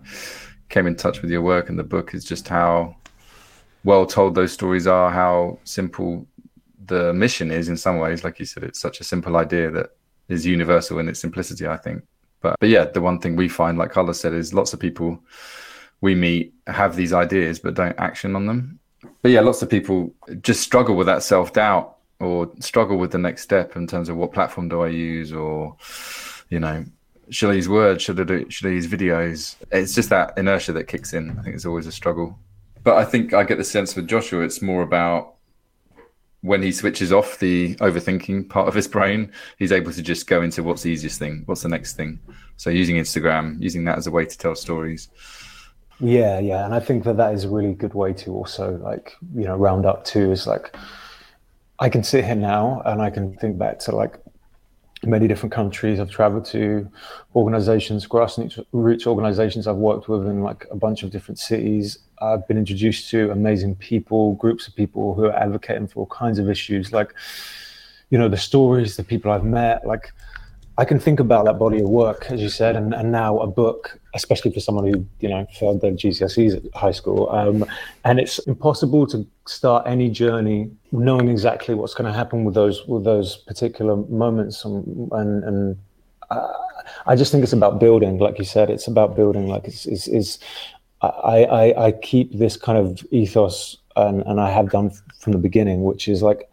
came 0.70 0.88
in 0.88 0.96
touch 0.96 1.22
with 1.22 1.30
your 1.30 1.42
work 1.42 1.70
and 1.70 1.78
the 1.78 1.84
book 1.84 2.14
is 2.14 2.24
just 2.24 2.48
how 2.48 2.96
well 3.84 4.06
told 4.06 4.34
those 4.34 4.54
stories 4.54 4.88
are, 4.88 5.12
how 5.12 5.60
simple 5.64 6.26
the 6.86 7.14
mission 7.14 7.52
is 7.52 7.70
in 7.70 7.78
some 7.78 8.00
ways. 8.00 8.24
Like 8.24 8.40
you 8.40 8.46
said, 8.46 8.64
it's 8.64 8.80
such 8.80 9.00
a 9.00 9.04
simple 9.04 9.36
idea 9.38 9.70
that 9.72 9.92
is 10.30 10.46
universal 10.46 11.00
in 11.00 11.10
its 11.10 11.20
simplicity, 11.20 11.68
I 11.68 11.78
think. 11.78 12.04
But 12.42 12.56
but 12.60 12.70
yeah, 12.70 12.86
the 12.86 13.02
one 13.02 13.20
thing 13.20 13.36
we 13.36 13.50
find, 13.50 13.78
like 13.78 13.92
Carlos 13.92 14.20
said, 14.20 14.34
is 14.34 14.54
lots 14.54 14.74
of 14.74 14.80
people 14.80 15.22
we 16.02 16.16
meet 16.16 16.54
have 16.68 16.96
these 16.96 17.12
ideas 17.12 17.60
but 17.60 17.74
don't 17.74 18.00
action 18.00 18.36
on 18.36 18.46
them. 18.46 18.80
But 19.22 19.32
yeah, 19.32 19.42
lots 19.42 19.62
of 19.62 19.70
people 19.70 20.14
just 20.42 20.62
struggle 20.62 20.96
with 20.96 21.08
that 21.08 21.24
self 21.24 21.52
doubt 21.52 21.98
or 22.22 22.52
struggle 22.60 22.98
with 22.98 23.12
the 23.12 23.18
next 23.18 23.42
step 23.42 23.76
in 23.76 23.88
terms 23.88 24.08
of 24.08 24.16
what 24.16 24.34
platform 24.34 24.70
do 24.70 24.82
I 24.82 24.88
use 24.88 25.34
or 25.34 25.76
you 26.50 26.60
know 26.60 26.86
use 27.30 27.70
words? 27.70 28.08
Use 28.08 28.88
videos? 28.88 29.56
It's 29.72 29.96
just 29.96 30.10
that 30.10 30.38
inertia 30.38 30.74
that 30.74 30.86
kicks 30.86 31.14
in. 31.14 31.38
I 31.38 31.42
think 31.42 31.56
it's 31.56 31.66
always 31.66 31.88
a 31.88 31.92
struggle. 31.92 32.38
But 32.84 32.98
I 32.98 33.06
think 33.06 33.34
I 33.34 33.44
get 33.44 33.58
the 33.58 33.64
sense 33.64 33.96
with 33.96 34.08
Joshua, 34.08 34.44
it's 34.44 34.62
more 34.62 34.82
about 34.82 35.36
when 36.42 36.62
he 36.62 36.72
switches 36.72 37.12
off 37.12 37.40
the 37.40 37.76
overthinking 37.76 38.50
part 38.50 38.68
of 38.68 38.74
his 38.74 38.88
brain, 38.88 39.32
he's 39.58 39.72
able 39.72 39.92
to 39.92 40.02
just 40.02 40.28
go 40.28 40.42
into 40.42 40.64
what's 40.64 40.84
the 40.84 40.90
easiest 40.90 41.20
thing, 41.20 41.44
what's 41.46 41.64
the 41.64 41.70
next 41.70 41.96
thing. 41.98 42.20
So 42.56 42.70
using 42.70 42.96
Instagram, 42.96 43.62
using 43.62 43.84
that 43.86 43.98
as 43.98 44.08
a 44.08 44.12
way 44.12 44.26
to 44.26 44.38
tell 44.38 44.56
stories. 44.56 45.10
Yeah, 46.00 46.40
yeah, 46.40 46.64
and 46.64 46.74
I 46.74 46.80
think 46.80 47.04
that 47.04 47.18
that 47.18 47.34
is 47.34 47.44
a 47.44 47.50
really 47.50 47.74
good 47.74 47.94
way 47.94 48.14
to 48.14 48.34
also 48.34 48.78
like 48.78 49.18
you 49.36 49.44
know 49.44 49.58
round 49.58 49.86
up 49.86 50.06
too. 50.06 50.32
Is 50.32 50.48
like 50.48 50.74
I 51.80 51.90
can 51.90 52.04
sit 52.04 52.24
here 52.24 52.36
now 52.36 52.82
and 52.86 53.02
I 53.02 53.10
can 53.10 53.36
think 53.36 53.58
back 53.58 53.80
to 53.80 53.96
like 53.96 54.18
many 55.04 55.28
different 55.28 55.54
countries 55.54 56.00
I've 56.00 56.10
traveled 56.10 56.46
to, 56.46 56.90
organizations, 57.36 58.08
grassroots 58.08 59.08
organizations 59.08 59.68
I've 59.68 59.78
worked 59.78 60.10
with 60.10 60.28
in 60.28 60.44
like 60.44 60.66
a 60.72 60.76
bunch 60.76 61.04
of 61.04 61.12
different 61.12 61.40
cities. 61.40 62.00
I've 62.22 62.48
been 62.48 62.58
introduced 62.58 63.10
to 63.12 63.32
amazing 63.32 63.76
people, 63.76 64.34
groups 64.36 64.68
of 64.68 64.76
people 64.76 65.14
who 65.14 65.26
are 65.26 65.36
advocating 65.36 65.88
for 65.88 66.02
all 66.02 66.08
kinds 66.08 66.38
of 66.40 66.50
issues, 66.50 66.92
like, 66.92 67.14
you 68.10 68.18
know, 68.18 68.28
the 68.28 68.38
stories, 68.38 68.98
the 68.98 69.04
people 69.04 69.32
I've 69.32 69.46
met, 69.46 69.86
like, 69.86 70.12
I 70.80 70.86
can 70.86 70.98
think 70.98 71.20
about 71.20 71.44
that 71.44 71.60
body 71.60 71.80
of 71.82 71.90
work, 71.90 72.28
as 72.30 72.40
you 72.42 72.48
said, 72.48 72.78
and, 72.78 72.94
and 72.94 73.12
now 73.12 73.40
a 73.40 73.48
book, 73.48 74.00
especially 74.16 74.52
for 74.54 74.62
someone 74.62 74.86
who, 74.88 75.06
you 75.20 75.28
know, 75.28 75.46
failed 75.60 75.82
their 75.82 75.92
GCSEs 75.92 76.56
at 76.56 76.64
high 76.74 76.96
school. 77.00 77.30
Um, 77.32 77.66
and 78.06 78.18
it's 78.18 78.40
impossible 78.54 79.06
to 79.08 79.28
start 79.46 79.86
any 79.86 80.10
journey 80.10 80.72
knowing 80.94 81.28
exactly 81.28 81.76
what's 81.76 81.94
going 81.94 82.10
to 82.10 82.18
happen 82.18 82.46
with 82.46 82.56
those 82.56 82.88
with 82.88 83.04
those 83.04 83.36
particular 83.52 83.98
moments. 84.24 84.64
And, 84.64 85.12
and, 85.12 85.44
and 85.44 85.78
uh, 86.30 86.54
I 87.06 87.18
just 87.18 87.30
think 87.34 87.44
it's 87.44 87.52
about 87.62 87.82
building, 87.82 88.18
like 88.18 88.40
you 88.40 88.46
said, 88.46 88.70
it's 88.70 88.88
about 88.88 89.18
building. 89.18 89.50
Like 89.50 89.66
it's, 89.66 89.86
it's, 89.86 90.08
it's 90.08 90.40
I, 91.02 91.44
I, 91.44 91.88
I 91.88 91.92
keep 91.92 92.28
this 92.32 92.56
kind 92.56 92.78
of 92.78 93.06
ethos, 93.12 93.76
and, 93.98 94.22
and 94.26 94.40
I 94.40 94.50
have 94.50 94.70
done 94.70 94.92
from 95.20 95.34
the 95.34 95.40
beginning, 95.40 95.84
which 95.84 96.08
is 96.08 96.22
like, 96.22 96.50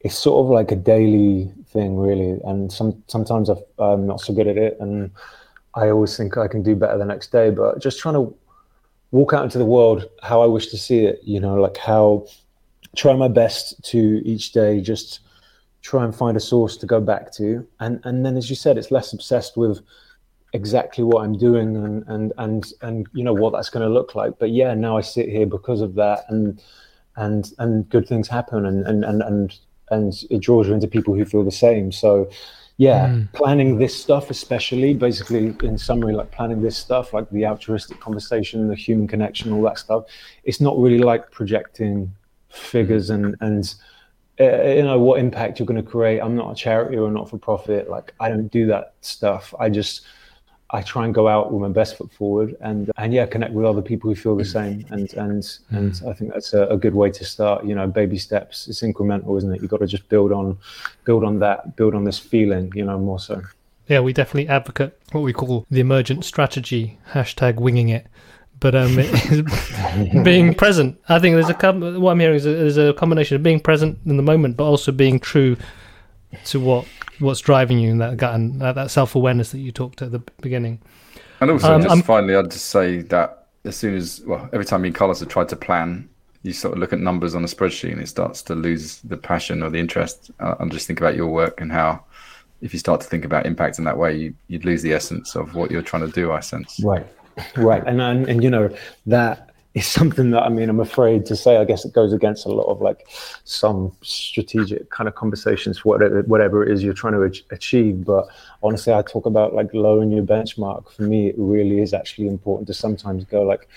it's 0.00 0.18
sort 0.18 0.44
of 0.44 0.50
like 0.50 0.70
a 0.70 0.76
daily 0.76 1.50
thing, 1.68 1.96
really. 1.96 2.40
And 2.44 2.72
some 2.72 3.02
sometimes 3.06 3.50
i 3.50 3.56
am 3.80 4.06
not 4.06 4.20
so 4.20 4.32
good 4.32 4.46
at 4.46 4.56
it, 4.56 4.76
and 4.80 5.10
I 5.74 5.90
always 5.90 6.16
think 6.16 6.36
I 6.36 6.48
can 6.48 6.62
do 6.62 6.74
better 6.74 6.98
the 6.98 7.04
next 7.04 7.32
day. 7.32 7.50
But 7.50 7.80
just 7.80 7.98
trying 8.00 8.14
to 8.14 8.34
walk 9.10 9.32
out 9.32 9.44
into 9.44 9.58
the 9.58 9.64
world 9.64 10.08
how 10.22 10.42
I 10.42 10.46
wish 10.46 10.68
to 10.68 10.76
see 10.78 11.04
it, 11.04 11.20
you 11.22 11.40
know, 11.40 11.54
like 11.54 11.76
how 11.76 12.26
try 12.96 13.14
my 13.14 13.28
best 13.28 13.82
to 13.84 14.22
each 14.24 14.52
day 14.52 14.80
just 14.80 15.20
try 15.82 16.04
and 16.04 16.14
find 16.14 16.36
a 16.36 16.40
source 16.40 16.76
to 16.76 16.86
go 16.86 17.00
back 17.00 17.32
to, 17.32 17.66
and 17.80 18.00
and 18.04 18.24
then 18.24 18.36
as 18.36 18.50
you 18.50 18.56
said, 18.56 18.78
it's 18.78 18.90
less 18.90 19.12
obsessed 19.12 19.56
with 19.56 19.80
exactly 20.54 21.04
what 21.04 21.22
I'm 21.24 21.36
doing 21.36 21.76
and 21.76 22.04
and 22.08 22.32
and 22.38 22.72
and 22.82 23.06
you 23.12 23.22
know 23.22 23.34
what 23.34 23.52
that's 23.52 23.70
going 23.70 23.86
to 23.86 23.92
look 23.92 24.14
like. 24.14 24.38
But 24.38 24.50
yeah, 24.50 24.74
now 24.74 24.96
I 24.96 25.02
sit 25.02 25.28
here 25.28 25.46
because 25.46 25.80
of 25.80 25.94
that, 25.94 26.24
and 26.28 26.60
and 27.16 27.52
and 27.58 27.88
good 27.88 28.06
things 28.08 28.28
happen, 28.28 28.66
and 28.66 28.86
and 28.86 29.04
and 29.04 29.22
and 29.22 29.58
and 29.90 30.12
it 30.30 30.40
draws 30.40 30.68
you 30.68 30.74
into 30.74 30.88
people 30.88 31.14
who 31.14 31.24
feel 31.24 31.44
the 31.44 31.50
same. 31.50 31.92
So, 31.92 32.30
yeah, 32.76 33.08
mm. 33.08 33.32
planning 33.32 33.78
this 33.78 34.00
stuff, 34.00 34.30
especially 34.30 34.94
basically 34.94 35.54
in 35.62 35.76
summary, 35.78 36.14
like 36.14 36.30
planning 36.30 36.62
this 36.62 36.76
stuff, 36.76 37.12
like 37.12 37.28
the 37.30 37.44
altruistic 37.44 38.00
conversation, 38.00 38.68
the 38.68 38.76
human 38.76 39.08
connection, 39.08 39.52
all 39.52 39.62
that 39.62 39.78
stuff. 39.78 40.04
It's 40.44 40.60
not 40.60 40.78
really 40.78 40.98
like 40.98 41.30
projecting 41.30 42.14
figures 42.50 43.10
and 43.10 43.36
and 43.40 43.74
uh, 44.40 44.62
you 44.62 44.82
know 44.82 44.98
what 44.98 45.18
impact 45.18 45.58
you're 45.58 45.66
going 45.66 45.82
to 45.82 45.90
create. 45.90 46.20
I'm 46.20 46.36
not 46.36 46.52
a 46.52 46.54
charity 46.54 46.96
or 46.96 47.10
not 47.10 47.28
for 47.28 47.38
profit. 47.38 47.90
Like 47.90 48.14
I 48.20 48.28
don't 48.28 48.48
do 48.48 48.66
that 48.66 48.94
stuff. 49.00 49.52
I 49.58 49.68
just 49.68 50.02
I 50.70 50.82
try 50.82 51.06
and 51.06 51.14
go 51.14 51.28
out 51.28 51.50
with 51.50 51.62
my 51.62 51.68
best 51.68 51.96
foot 51.96 52.12
forward 52.12 52.54
and 52.60 52.90
and 52.98 53.12
yeah, 53.12 53.24
connect 53.26 53.52
with 53.54 53.64
other 53.64 53.80
people 53.80 54.10
who 54.10 54.16
feel 54.16 54.36
the 54.36 54.44
same. 54.44 54.84
And 54.90 55.12
and 55.14 55.42
mm. 55.42 55.62
and 55.70 56.02
I 56.08 56.12
think 56.12 56.32
that's 56.32 56.52
a, 56.52 56.66
a, 56.66 56.76
good 56.76 56.94
way 56.94 57.10
to 57.10 57.24
start. 57.24 57.64
You 57.64 57.74
know, 57.74 57.86
baby 57.86 58.18
steps. 58.18 58.68
It's 58.68 58.82
incremental, 58.82 59.36
isn't 59.38 59.54
it? 59.54 59.62
You've 59.62 59.70
got 59.70 59.80
to 59.80 59.86
just 59.86 60.08
build 60.08 60.30
on, 60.30 60.58
build 61.04 61.24
on 61.24 61.38
that, 61.38 61.76
build 61.76 61.94
on 61.94 62.04
this 62.04 62.18
feeling. 62.18 62.70
You 62.74 62.84
know, 62.84 62.98
more 62.98 63.18
so. 63.18 63.42
Yeah, 63.88 64.00
we 64.00 64.12
definitely 64.12 64.48
advocate 64.48 64.92
what 65.12 65.22
we 65.22 65.32
call 65.32 65.66
the 65.70 65.80
emergent 65.80 66.24
strategy 66.26 66.98
hashtag 67.12 67.56
winging 67.56 67.88
it. 67.88 68.06
But 68.60 68.74
um, 68.74 68.96
being 70.24 70.52
present, 70.52 71.00
I 71.08 71.18
think 71.18 71.34
there's 71.34 71.48
a 71.48 71.54
com- 71.54 72.00
what 72.00 72.12
I'm 72.12 72.20
hearing 72.20 72.36
is 72.36 72.44
a, 72.44 72.50
there's 72.50 72.76
a 72.76 72.92
combination 72.92 73.36
of 73.36 73.42
being 73.42 73.60
present 73.60 73.98
in 74.04 74.16
the 74.16 74.22
moment, 74.22 74.56
but 74.56 74.64
also 74.64 74.92
being 74.92 75.20
true 75.20 75.56
to 76.46 76.60
what 76.60 76.86
what's 77.18 77.40
driving 77.40 77.78
you 77.78 77.90
and 77.90 78.00
that 78.00 78.22
and 78.34 78.60
that, 78.60 78.74
that 78.74 78.90
self 78.90 79.14
awareness 79.14 79.50
that 79.52 79.58
you 79.58 79.72
talked 79.72 80.02
at 80.02 80.12
the 80.12 80.20
beginning. 80.40 80.80
And 81.40 81.50
also, 81.50 81.74
um, 81.74 81.82
just 81.82 81.92
I'm, 81.92 82.02
finally, 82.02 82.34
I'd 82.34 82.50
just 82.50 82.66
say 82.66 83.02
that 83.02 83.46
as 83.64 83.76
soon 83.76 83.96
as 83.96 84.22
well, 84.26 84.48
every 84.52 84.64
time 84.64 84.82
me 84.82 84.88
and 84.88 84.94
Carlos 84.94 85.20
have 85.20 85.28
tried 85.28 85.48
to 85.50 85.56
plan, 85.56 86.08
you 86.42 86.52
sort 86.52 86.74
of 86.74 86.78
look 86.78 86.92
at 86.92 87.00
numbers 87.00 87.34
on 87.34 87.44
a 87.44 87.46
spreadsheet 87.46 87.92
and 87.92 88.00
it 88.00 88.08
starts 88.08 88.42
to 88.42 88.54
lose 88.54 89.00
the 89.02 89.16
passion 89.16 89.62
or 89.62 89.70
the 89.70 89.78
interest. 89.78 90.30
Uh, 90.40 90.54
and 90.60 90.72
just 90.72 90.86
think 90.86 91.00
about 91.00 91.14
your 91.14 91.28
work 91.28 91.60
and 91.60 91.70
how, 91.70 92.02
if 92.60 92.72
you 92.72 92.78
start 92.78 93.00
to 93.00 93.06
think 93.06 93.24
about 93.24 93.46
impact 93.46 93.78
in 93.78 93.84
that 93.84 93.96
way, 93.96 94.16
you, 94.16 94.34
would 94.50 94.64
lose 94.64 94.82
the 94.82 94.92
essence 94.92 95.36
of 95.36 95.54
what 95.54 95.70
you're 95.70 95.82
trying 95.82 96.06
to 96.06 96.12
do. 96.12 96.32
I 96.32 96.40
sense. 96.40 96.80
Right, 96.80 97.06
right, 97.56 97.84
and 97.86 98.00
and, 98.00 98.28
and 98.28 98.42
you 98.42 98.50
know 98.50 98.74
that 99.06 99.47
is 99.78 99.86
something 99.86 100.30
that 100.30 100.42
I 100.42 100.48
mean 100.48 100.68
I'm 100.68 100.80
afraid 100.80 101.26
to 101.26 101.36
say. 101.36 101.56
I 101.56 101.64
guess 101.64 101.84
it 101.84 101.92
goes 101.92 102.12
against 102.12 102.46
a 102.46 102.50
lot 102.50 102.64
of 102.64 102.80
like 102.80 103.08
some 103.44 103.92
strategic 104.02 104.90
kind 104.90 105.08
of 105.08 105.14
conversations, 105.14 105.84
whatever 105.84 106.22
whatever 106.22 106.64
it 106.64 106.72
is 106.72 106.82
you're 106.82 106.94
trying 106.94 107.14
to 107.14 107.42
achieve. 107.50 108.04
But 108.04 108.26
honestly, 108.62 108.92
I 108.92 109.02
talk 109.02 109.26
about 109.26 109.54
like 109.54 109.72
lowering 109.72 110.10
your 110.10 110.24
benchmark. 110.24 110.90
For 110.92 111.02
me, 111.02 111.28
it 111.28 111.34
really 111.38 111.80
is 111.80 111.94
actually 111.94 112.28
important 112.28 112.66
to 112.68 112.74
sometimes 112.74 113.24
go 113.24 113.42
like, 113.42 113.68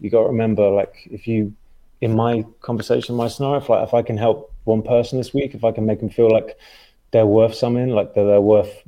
you 0.00 0.10
got 0.10 0.22
to 0.22 0.28
remember 0.28 0.68
like 0.68 0.94
if 1.10 1.26
you 1.26 1.52
in 2.00 2.14
my 2.14 2.44
conversation, 2.62 3.14
my 3.14 3.28
scenario, 3.28 3.58
if 3.58 3.68
like 3.68 3.86
if 3.86 3.94
I 3.94 4.02
can 4.02 4.16
help 4.16 4.52
one 4.64 4.82
person 4.82 5.18
this 5.18 5.34
week, 5.34 5.54
if 5.54 5.64
I 5.64 5.72
can 5.72 5.86
make 5.86 6.00
them 6.00 6.10
feel 6.10 6.30
like 6.30 6.56
they're 7.10 7.26
worth 7.26 7.54
something, 7.54 7.88
like 7.88 8.14
they're, 8.14 8.26
they're 8.26 8.40
worth 8.40 8.82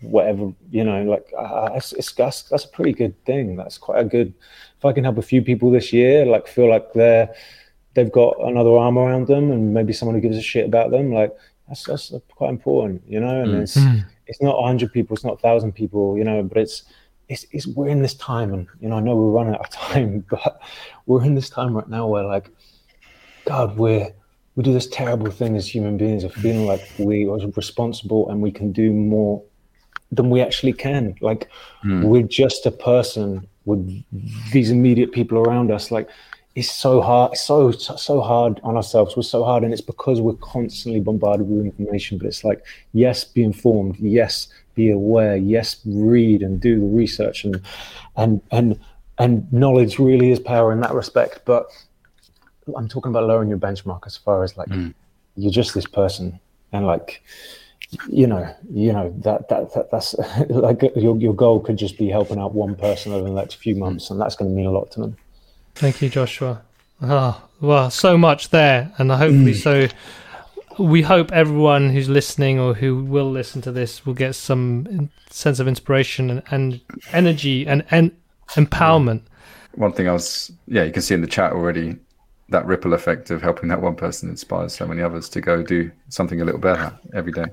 whatever 0.00 0.52
you 0.70 0.84
know 0.84 1.02
like 1.02 1.26
uh, 1.36 1.70
it's, 1.74 1.92
it's 1.92 2.12
that's, 2.12 2.42
that's 2.42 2.64
a 2.64 2.68
pretty 2.68 2.92
good 2.92 3.14
thing 3.24 3.56
that's 3.56 3.78
quite 3.78 3.98
a 3.98 4.04
good 4.04 4.32
if 4.78 4.84
i 4.84 4.92
can 4.92 5.04
help 5.04 5.18
a 5.18 5.22
few 5.22 5.42
people 5.42 5.70
this 5.70 5.92
year 5.92 6.24
like 6.24 6.46
feel 6.46 6.68
like 6.68 6.92
they're 6.92 7.32
they've 7.94 8.12
got 8.12 8.34
another 8.40 8.76
arm 8.76 8.98
around 8.98 9.26
them 9.26 9.50
and 9.50 9.74
maybe 9.74 9.92
someone 9.92 10.14
who 10.14 10.20
gives 10.20 10.36
a 10.36 10.42
shit 10.42 10.66
about 10.66 10.90
them 10.90 11.12
like 11.12 11.36
that's 11.68 11.84
that's 11.84 12.12
quite 12.30 12.50
important 12.50 13.02
you 13.06 13.20
know 13.20 13.42
and 13.42 13.54
mm. 13.54 13.62
it's 13.62 13.76
it's 14.26 14.42
not 14.42 14.56
100 14.56 14.92
people 14.92 15.14
it's 15.14 15.24
not 15.24 15.42
1000 15.42 15.72
people 15.72 16.16
you 16.16 16.24
know 16.24 16.42
but 16.42 16.58
it's 16.58 16.84
it's, 17.28 17.44
it's 17.50 17.66
we're 17.66 17.88
in 17.88 18.00
this 18.00 18.14
time 18.14 18.54
and 18.54 18.66
you 18.80 18.88
know 18.88 18.96
i 18.96 19.00
know 19.00 19.16
we're 19.16 19.30
running 19.30 19.54
out 19.54 19.60
of 19.60 19.70
time 19.70 20.24
but 20.30 20.60
we're 21.06 21.24
in 21.24 21.34
this 21.34 21.50
time 21.50 21.74
right 21.74 21.88
now 21.88 22.06
where 22.06 22.24
like 22.24 22.50
god 23.44 23.76
we're 23.76 24.12
we 24.58 24.64
do 24.64 24.72
this 24.72 24.88
terrible 24.88 25.30
thing 25.30 25.54
as 25.54 25.72
human 25.72 25.96
beings 25.96 26.24
of 26.24 26.34
feeling 26.34 26.66
like 26.66 26.80
we 26.98 27.28
are 27.28 27.38
responsible 27.54 28.28
and 28.28 28.42
we 28.42 28.50
can 28.50 28.72
do 28.72 28.92
more 28.92 29.40
than 30.10 30.30
we 30.30 30.40
actually 30.40 30.72
can. 30.72 31.14
Like 31.20 31.48
mm. 31.84 32.02
we're 32.02 32.24
just 32.24 32.66
a 32.66 32.72
person 32.72 33.46
with 33.68 34.04
these 34.52 34.70
immediate 34.70 35.12
people 35.12 35.38
around 35.38 35.70
us. 35.70 35.90
Like 35.90 36.08
it's 36.54 36.70
so 36.70 37.00
hard, 37.00 37.36
so 37.36 37.70
so 37.70 38.20
hard 38.20 38.60
on 38.64 38.76
ourselves. 38.76 39.16
We're 39.16 39.22
so 39.22 39.44
hard, 39.44 39.62
and 39.62 39.72
it's 39.72 39.82
because 39.92 40.20
we're 40.20 40.42
constantly 40.56 41.00
bombarded 41.00 41.48
with 41.48 41.66
information. 41.66 42.18
But 42.18 42.26
it's 42.26 42.42
like, 42.42 42.64
yes, 42.92 43.24
be 43.24 43.44
informed. 43.44 43.96
Yes, 43.98 44.48
be 44.74 44.90
aware. 44.90 45.36
Yes, 45.36 45.80
read 45.84 46.42
and 46.42 46.60
do 46.60 46.80
the 46.80 46.86
research, 46.86 47.44
and 47.44 47.60
and 48.16 48.40
and 48.50 48.80
and 49.18 49.52
knowledge 49.52 49.98
really 49.98 50.32
is 50.32 50.40
power 50.40 50.72
in 50.72 50.80
that 50.80 50.94
respect. 50.94 51.42
But 51.44 51.66
I'm 52.76 52.88
talking 52.88 53.10
about 53.10 53.24
lowering 53.24 53.50
your 53.50 53.58
benchmark 53.58 54.06
as 54.06 54.16
far 54.16 54.42
as 54.42 54.56
like 54.56 54.68
mm. 54.68 54.92
you're 55.36 55.52
just 55.52 55.74
this 55.74 55.86
person, 55.86 56.40
and 56.72 56.86
like 56.86 57.22
you 58.08 58.26
know, 58.26 58.54
you 58.70 58.92
know 58.92 59.14
that 59.24 59.48
that, 59.48 59.72
that 59.74 59.90
that's 59.90 60.14
like 60.48 60.82
your 60.96 61.16
your 61.16 61.34
goal 61.34 61.60
could 61.60 61.76
just 61.76 61.96
be 61.98 62.08
helping 62.08 62.38
out 62.38 62.54
one 62.54 62.74
person 62.74 63.12
over 63.12 63.28
the 63.28 63.34
next 63.34 63.54
few 63.54 63.74
months, 63.74 64.10
and 64.10 64.20
that's 64.20 64.36
going 64.36 64.50
to 64.50 64.56
mean 64.56 64.66
a 64.66 64.70
lot 64.70 64.90
to 64.92 65.00
them. 65.00 65.16
Thank 65.74 66.02
you, 66.02 66.08
Joshua. 66.08 66.62
Ah, 67.00 67.40
oh, 67.40 67.48
well, 67.60 67.90
so 67.90 68.18
much 68.18 68.50
there, 68.50 68.92
and 68.98 69.10
hopefully, 69.10 69.52
mm. 69.52 69.62
so 69.62 69.88
we 70.78 71.02
hope 71.02 71.32
everyone 71.32 71.90
who's 71.90 72.08
listening 72.08 72.58
or 72.58 72.74
who 72.74 73.02
will 73.04 73.30
listen 73.30 73.62
to 73.62 73.72
this 73.72 74.06
will 74.06 74.14
get 74.14 74.34
some 74.34 75.10
sense 75.30 75.58
of 75.58 75.66
inspiration 75.66 76.30
and, 76.30 76.42
and 76.50 76.80
energy 77.12 77.66
and, 77.66 77.84
and 77.90 78.16
empowerment. 78.50 79.22
One 79.74 79.92
thing 79.92 80.08
I 80.08 80.12
was, 80.12 80.52
yeah, 80.66 80.84
you 80.84 80.92
can 80.92 81.02
see 81.02 81.14
in 81.14 81.20
the 81.20 81.26
chat 81.26 81.52
already 81.52 81.96
that 82.50 82.64
ripple 82.64 82.94
effect 82.94 83.30
of 83.30 83.42
helping 83.42 83.68
that 83.68 83.80
one 83.80 83.94
person 83.94 84.30
inspires 84.30 84.72
so 84.72 84.86
many 84.86 85.02
others 85.02 85.28
to 85.28 85.40
go 85.40 85.62
do 85.62 85.90
something 86.08 86.40
a 86.40 86.44
little 86.44 86.60
better 86.60 86.98
every 87.14 87.32
day. 87.32 87.44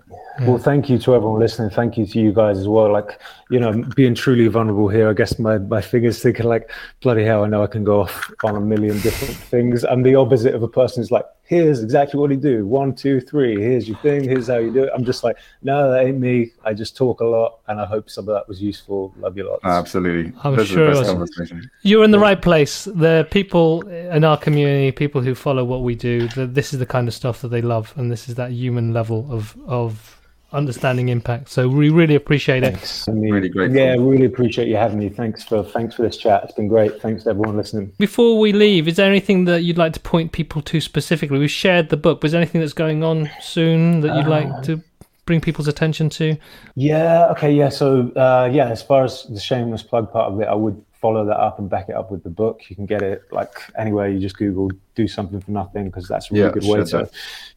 Well, 0.42 0.58
thank 0.58 0.90
you 0.90 0.98
to 1.00 1.16
everyone 1.16 1.40
listening. 1.40 1.70
Thank 1.70 1.98
you 1.98 2.06
to 2.06 2.20
you 2.20 2.32
guys 2.32 2.58
as 2.60 2.68
well. 2.68 2.92
Like, 2.92 3.22
you 3.50 3.60
know, 3.60 3.84
being 3.96 4.16
truly 4.16 4.48
vulnerable 4.48 4.88
here, 4.88 5.10
I 5.10 5.14
guess 5.14 5.38
my, 5.38 5.58
my 5.58 5.82
fingers 5.82 6.22
thinking 6.22 6.46
like, 6.46 6.72
bloody 7.02 7.26
hell, 7.26 7.44
I 7.44 7.48
know 7.48 7.62
I 7.62 7.68
can 7.68 7.84
go 7.84 8.02
off 8.02 8.32
on 8.46 8.56
a 8.56 8.62
million 8.62 9.00
different 9.02 9.36
things. 9.36 9.84
I'm 9.84 10.04
the 10.04 10.16
opposite 10.16 10.56
of 10.56 10.64
a 10.64 10.68
person 10.68 11.02
who's 11.02 11.12
like, 11.12 11.26
here's 11.46 11.82
exactly 11.82 12.20
what 12.20 12.32
he 12.32 12.38
do. 12.38 12.66
One, 12.66 12.94
two, 12.94 13.22
three. 13.22 13.60
Here's 13.60 13.88
your 13.88 13.98
thing. 14.00 14.24
Here's 14.24 14.48
how 14.48 14.58
you 14.58 14.72
do 14.72 14.84
it. 14.84 14.92
I'm 14.94 15.06
just 15.06 15.24
like, 15.24 15.38
no, 15.62 15.92
that 15.92 16.06
ain't 16.06 16.20
me. 16.20 16.52
I 16.64 16.74
just 16.74 16.98
talk 16.98 17.22
a 17.22 17.26
lot, 17.26 17.60
and 17.68 17.80
I 17.80 17.86
hope 17.86 18.10
some 18.10 18.28
of 18.28 18.34
that 18.36 18.48
was 18.48 18.62
useful. 18.62 19.14
Love 19.18 19.38
you 19.38 19.48
lots. 19.50 19.64
Absolutely. 19.64 20.34
I'm 20.44 20.56
Those 20.56 20.68
sure 20.68 20.94
the 20.94 21.04
best 21.16 21.40
was. 21.40 21.68
You're 21.84 22.04
in 22.04 22.12
the 22.12 22.20
right 22.20 22.42
place. 22.42 22.86
The 22.86 23.28
people 23.32 23.88
in 23.88 24.24
our 24.24 24.38
community, 24.38 24.92
people 24.92 25.22
who 25.22 25.36
follow 25.36 25.64
what 25.64 25.84
we 25.84 25.96
do, 25.96 26.28
the, 26.30 26.48
this 26.48 26.74
is 26.74 26.80
the 26.80 26.86
kind 26.86 27.08
of 27.08 27.14
stuff 27.14 27.42
that 27.42 27.50
they 27.50 27.62
love, 27.62 27.94
and 27.96 28.12
this 28.12 28.28
is 28.28 28.36
that 28.36 28.52
human 28.52 28.94
level 28.94 29.28
of 29.32 29.56
of 29.68 30.25
understanding 30.52 31.10
impact. 31.10 31.50
So 31.50 31.68
we 31.68 31.90
really 31.90 32.16
appreciate 32.16 32.64
it. 32.64 33.04
I 33.08 33.12
mean, 33.12 33.34
Really 33.34 33.50
grateful. 33.50 33.78
Yeah, 33.78 33.96
really 33.98 34.26
appreciate 34.26 34.68
you 34.68 34.76
having 34.76 35.00
me. 35.00 35.10
Thanks 35.10 35.44
for 35.44 35.64
thanks 35.64 35.96
for 35.96 36.04
this 36.04 36.18
chat. 36.18 36.44
It's 36.44 36.54
been 36.54 36.68
great. 36.68 37.02
Thanks 37.02 37.24
to 37.24 37.32
everyone 37.32 37.58
listening. 37.58 37.92
Before 37.98 38.40
we 38.40 38.54
leave, 38.54 38.88
is 38.88 38.96
there 38.96 39.10
anything 39.10 39.46
that 39.46 39.64
you'd 39.64 39.78
like 39.78 39.94
to 39.94 40.00
point 40.00 40.32
people 40.32 40.62
to 40.64 40.80
specifically? 40.80 41.40
We've 41.40 41.52
shared 41.52 41.90
the 41.90 41.98
book, 41.98 42.22
but 42.22 42.28
is 42.28 42.32
there 42.32 42.42
anything 42.42 42.62
that's 42.62 42.74
going 42.74 43.04
on 43.04 43.30
soon 43.42 44.02
that 44.02 44.16
you'd 44.16 44.28
like 44.28 44.64
to 44.64 44.82
bring 45.26 45.42
people's 45.42 45.68
attention 45.68 46.10
to? 46.12 46.38
Yeah. 46.76 47.28
Okay. 47.32 47.52
Yeah. 47.54 47.70
So 47.70 48.12
uh, 48.16 48.50
yeah, 48.52 48.70
as 48.70 48.82
far 48.82 49.04
as 49.04 49.24
the 49.24 49.40
shameless 49.40 49.84
plug 49.84 50.12
part 50.12 50.32
of 50.32 50.40
it, 50.40 50.48
I 50.48 50.56
would 50.56 50.84
follow 51.06 51.24
that 51.24 51.40
up 51.48 51.60
and 51.60 51.70
back 51.70 51.88
it 51.90 51.96
up 51.96 52.10
with 52.10 52.24
the 52.24 52.30
book. 52.42 52.68
You 52.70 52.76
can 52.76 52.88
get 52.88 53.04
it 53.04 53.32
like 53.32 53.54
anywhere. 53.78 54.08
You 54.10 54.20
just 54.20 54.38
Google 54.38 54.72
"do 54.96 55.08
something 55.08 55.40
for 55.40 55.52
nothing" 55.52 55.86
because 55.86 56.08
that's 56.08 56.32
a 56.32 56.34
really 56.34 56.46
Yeah, 56.46 56.52
good 56.52 56.64
way 56.64 56.84
share 56.84 57.06
to 57.06 57.12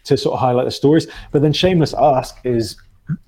to 0.04 0.16
sort 0.16 0.34
of 0.34 0.40
highlight 0.40 0.66
the 0.66 0.76
stories. 0.82 1.06
But 1.32 1.40
then 1.42 1.54
shameless 1.54 1.94
ask 1.94 2.32
is 2.44 2.76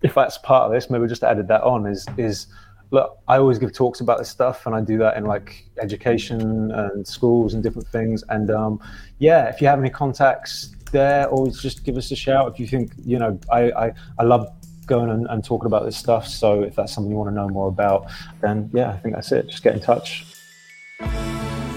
if 0.02 0.14
that's 0.14 0.36
part 0.38 0.64
of 0.66 0.72
this. 0.72 0.90
Maybe 0.90 1.02
we 1.02 1.08
just 1.08 1.24
added 1.24 1.48
that 1.48 1.62
on. 1.62 1.86
Is 1.86 2.06
is 2.18 2.48
look, 2.90 3.18
I 3.28 3.38
always 3.38 3.58
give 3.58 3.72
talks 3.72 4.00
about 4.00 4.18
this 4.18 4.28
stuff, 4.28 4.66
and 4.66 4.74
I 4.74 4.82
do 4.82 4.98
that 4.98 5.16
in 5.16 5.24
like 5.24 5.48
education 5.80 6.70
and 6.72 7.06
schools 7.06 7.54
and 7.54 7.62
different 7.62 7.88
things. 7.88 8.22
And 8.28 8.50
um, 8.50 8.80
yeah, 9.18 9.48
if 9.48 9.62
you 9.62 9.68
have 9.68 9.78
any 9.78 9.90
contacts 9.90 10.74
there, 10.92 11.28
always 11.28 11.62
just 11.62 11.84
give 11.86 11.96
us 11.96 12.10
a 12.10 12.16
shout. 12.16 12.52
If 12.52 12.60
you 12.60 12.66
think, 12.66 12.92
you 13.06 13.18
know, 13.18 13.38
I 13.50 13.62
I, 13.84 13.86
I 14.18 14.24
love 14.24 14.44
going 14.90 15.08
and, 15.08 15.26
and 15.30 15.42
talking 15.42 15.66
about 15.66 15.86
this 15.86 15.96
stuff. 15.96 16.26
So 16.26 16.62
if 16.62 16.74
that's 16.74 16.92
something 16.92 17.10
you 17.10 17.16
want 17.16 17.30
to 17.30 17.34
know 17.34 17.48
more 17.48 17.68
about, 17.68 18.10
then 18.42 18.68
yeah, 18.74 18.90
I 18.90 18.98
think 18.98 19.14
that's 19.14 19.32
it. 19.32 19.48
Just 19.48 19.62
get 19.62 19.74
in 19.74 19.80
touch. 19.80 20.26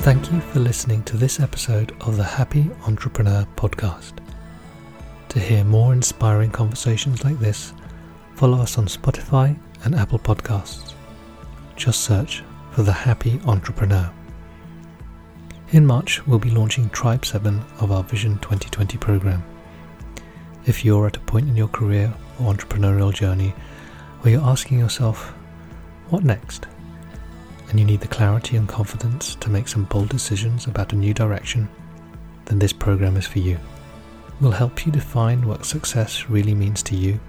Thank 0.01 0.29
you 0.33 0.41
for 0.41 0.59
listening 0.59 1.03
to 1.03 1.15
this 1.15 1.39
episode 1.39 1.93
of 2.01 2.17
the 2.17 2.23
Happy 2.23 2.69
Entrepreneur 2.85 3.47
Podcast. 3.55 4.17
To 5.29 5.39
hear 5.39 5.63
more 5.63 5.93
inspiring 5.93 6.51
conversations 6.51 7.23
like 7.23 7.39
this, 7.39 7.73
follow 8.35 8.57
us 8.59 8.77
on 8.77 8.87
Spotify 8.87 9.57
and 9.85 9.95
Apple 9.95 10.19
Podcasts. 10.19 10.93
Just 11.77 12.01
search 12.01 12.43
for 12.71 12.83
The 12.83 12.91
Happy 12.91 13.39
Entrepreneur. 13.45 14.11
In 15.71 15.85
March, 15.85 16.25
we'll 16.27 16.37
be 16.37 16.51
launching 16.51 16.89
Tribe 16.89 17.25
7 17.25 17.63
of 17.79 17.91
our 17.91 18.03
Vision 18.03 18.37
2020 18.39 18.97
program. 18.97 19.43
If 20.65 20.83
you're 20.83 21.07
at 21.07 21.17
a 21.17 21.21
point 21.21 21.47
in 21.47 21.55
your 21.55 21.67
career 21.69 22.13
or 22.39 22.53
entrepreneurial 22.53 23.13
journey 23.13 23.53
where 24.21 24.33
you're 24.33 24.43
asking 24.43 24.79
yourself, 24.79 25.33
what 26.09 26.23
next? 26.23 26.67
and 27.73 27.79
you 27.79 27.87
need 27.87 28.01
the 28.01 28.07
clarity 28.07 28.55
and 28.55 28.69
confidence 28.69 29.33
to 29.33 29.49
make 29.49 29.67
some 29.67 29.85
bold 29.85 30.07
decisions 30.07 30.67
about 30.67 30.93
a 30.93 30.95
new 30.95 31.11
direction, 31.11 31.67
then 32.45 32.59
this 32.59 32.71
program 32.71 33.17
is 33.17 33.25
for 33.25 33.39
you. 33.39 33.57
We'll 34.39 34.51
help 34.51 34.85
you 34.85 34.91
define 34.91 35.47
what 35.47 35.65
success 35.65 36.29
really 36.29 36.53
means 36.53 36.83
to 36.83 36.95
you, 36.95 37.19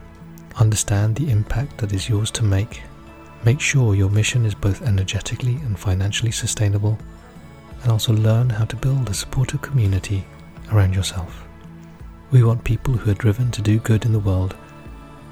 understand 0.56 1.16
the 1.16 1.30
impact 1.30 1.78
that 1.78 1.94
is 1.94 2.10
yours 2.10 2.30
to 2.32 2.44
make, 2.44 2.82
make 3.46 3.58
sure 3.58 3.94
your 3.94 4.10
mission 4.10 4.44
is 4.44 4.54
both 4.54 4.82
energetically 4.82 5.54
and 5.64 5.78
financially 5.78 6.30
sustainable, 6.30 6.98
and 7.82 7.90
also 7.90 8.12
learn 8.12 8.50
how 8.50 8.66
to 8.66 8.76
build 8.76 9.08
a 9.08 9.14
supportive 9.14 9.62
community 9.62 10.26
around 10.72 10.94
yourself. 10.94 11.48
We 12.32 12.44
want 12.44 12.64
people 12.64 12.92
who 12.92 13.10
are 13.10 13.14
driven 13.14 13.50
to 13.52 13.62
do 13.62 13.78
good 13.78 14.04
in 14.04 14.12
the 14.12 14.18
world 14.18 14.54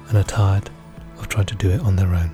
and 0.07 0.17
are 0.17 0.23
tired 0.23 0.69
of 1.17 1.27
trying 1.27 1.45
to 1.47 1.55
do 1.55 1.69
it 1.69 1.81
on 1.81 1.95
their 1.95 2.13
own. 2.13 2.31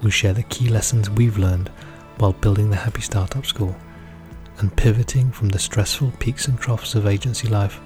We'll 0.00 0.10
share 0.10 0.34
the 0.34 0.42
key 0.44 0.68
lessons 0.68 1.10
we've 1.10 1.38
learned 1.38 1.70
while 2.18 2.32
building 2.32 2.70
the 2.70 2.76
Happy 2.76 3.00
Startup 3.00 3.44
School 3.44 3.74
and 4.58 4.76
pivoting 4.76 5.32
from 5.32 5.48
the 5.48 5.58
stressful 5.58 6.12
peaks 6.18 6.46
and 6.46 6.58
troughs 6.58 6.94
of 6.94 7.06
agency 7.06 7.48
life 7.48 7.80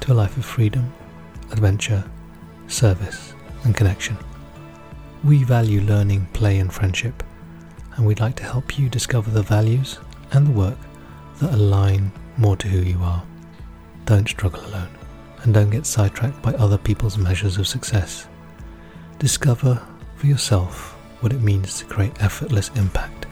to 0.00 0.12
a 0.12 0.14
life 0.14 0.36
of 0.36 0.44
freedom, 0.44 0.92
adventure, 1.52 2.04
service, 2.66 3.34
and 3.64 3.76
connection. 3.76 4.16
We 5.24 5.44
value 5.44 5.80
learning, 5.82 6.28
play, 6.32 6.58
and 6.58 6.72
friendship, 6.72 7.22
and 7.96 8.06
we'd 8.06 8.20
like 8.20 8.36
to 8.36 8.44
help 8.44 8.78
you 8.78 8.88
discover 8.88 9.30
the 9.30 9.42
values 9.42 9.98
and 10.32 10.46
the 10.46 10.52
work 10.52 10.78
that 11.40 11.54
align 11.54 12.12
more 12.36 12.56
to 12.56 12.68
who 12.68 12.80
you 12.80 12.98
are. 13.02 13.22
Don't 14.04 14.28
struggle 14.28 14.64
alone, 14.66 14.95
and 15.42 15.54
don't 15.54 15.70
get 15.70 15.86
sidetracked 15.86 16.40
by 16.42 16.52
other 16.54 16.78
people's 16.78 17.18
measures 17.18 17.58
of 17.58 17.66
success. 17.66 18.28
Discover 19.18 19.82
for 20.16 20.26
yourself 20.26 20.92
what 21.20 21.32
it 21.32 21.40
means 21.40 21.78
to 21.78 21.86
create 21.86 22.22
effortless 22.22 22.70
impact. 22.76 23.26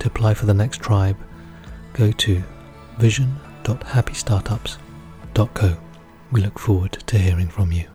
To 0.00 0.08
apply 0.08 0.34
for 0.34 0.46
the 0.46 0.54
next 0.54 0.80
tribe, 0.80 1.16
go 1.92 2.10
to 2.12 2.42
vision.happystartups.co. 2.98 5.76
We 6.32 6.40
look 6.40 6.58
forward 6.58 6.92
to 6.92 7.18
hearing 7.18 7.48
from 7.48 7.70
you. 7.72 7.93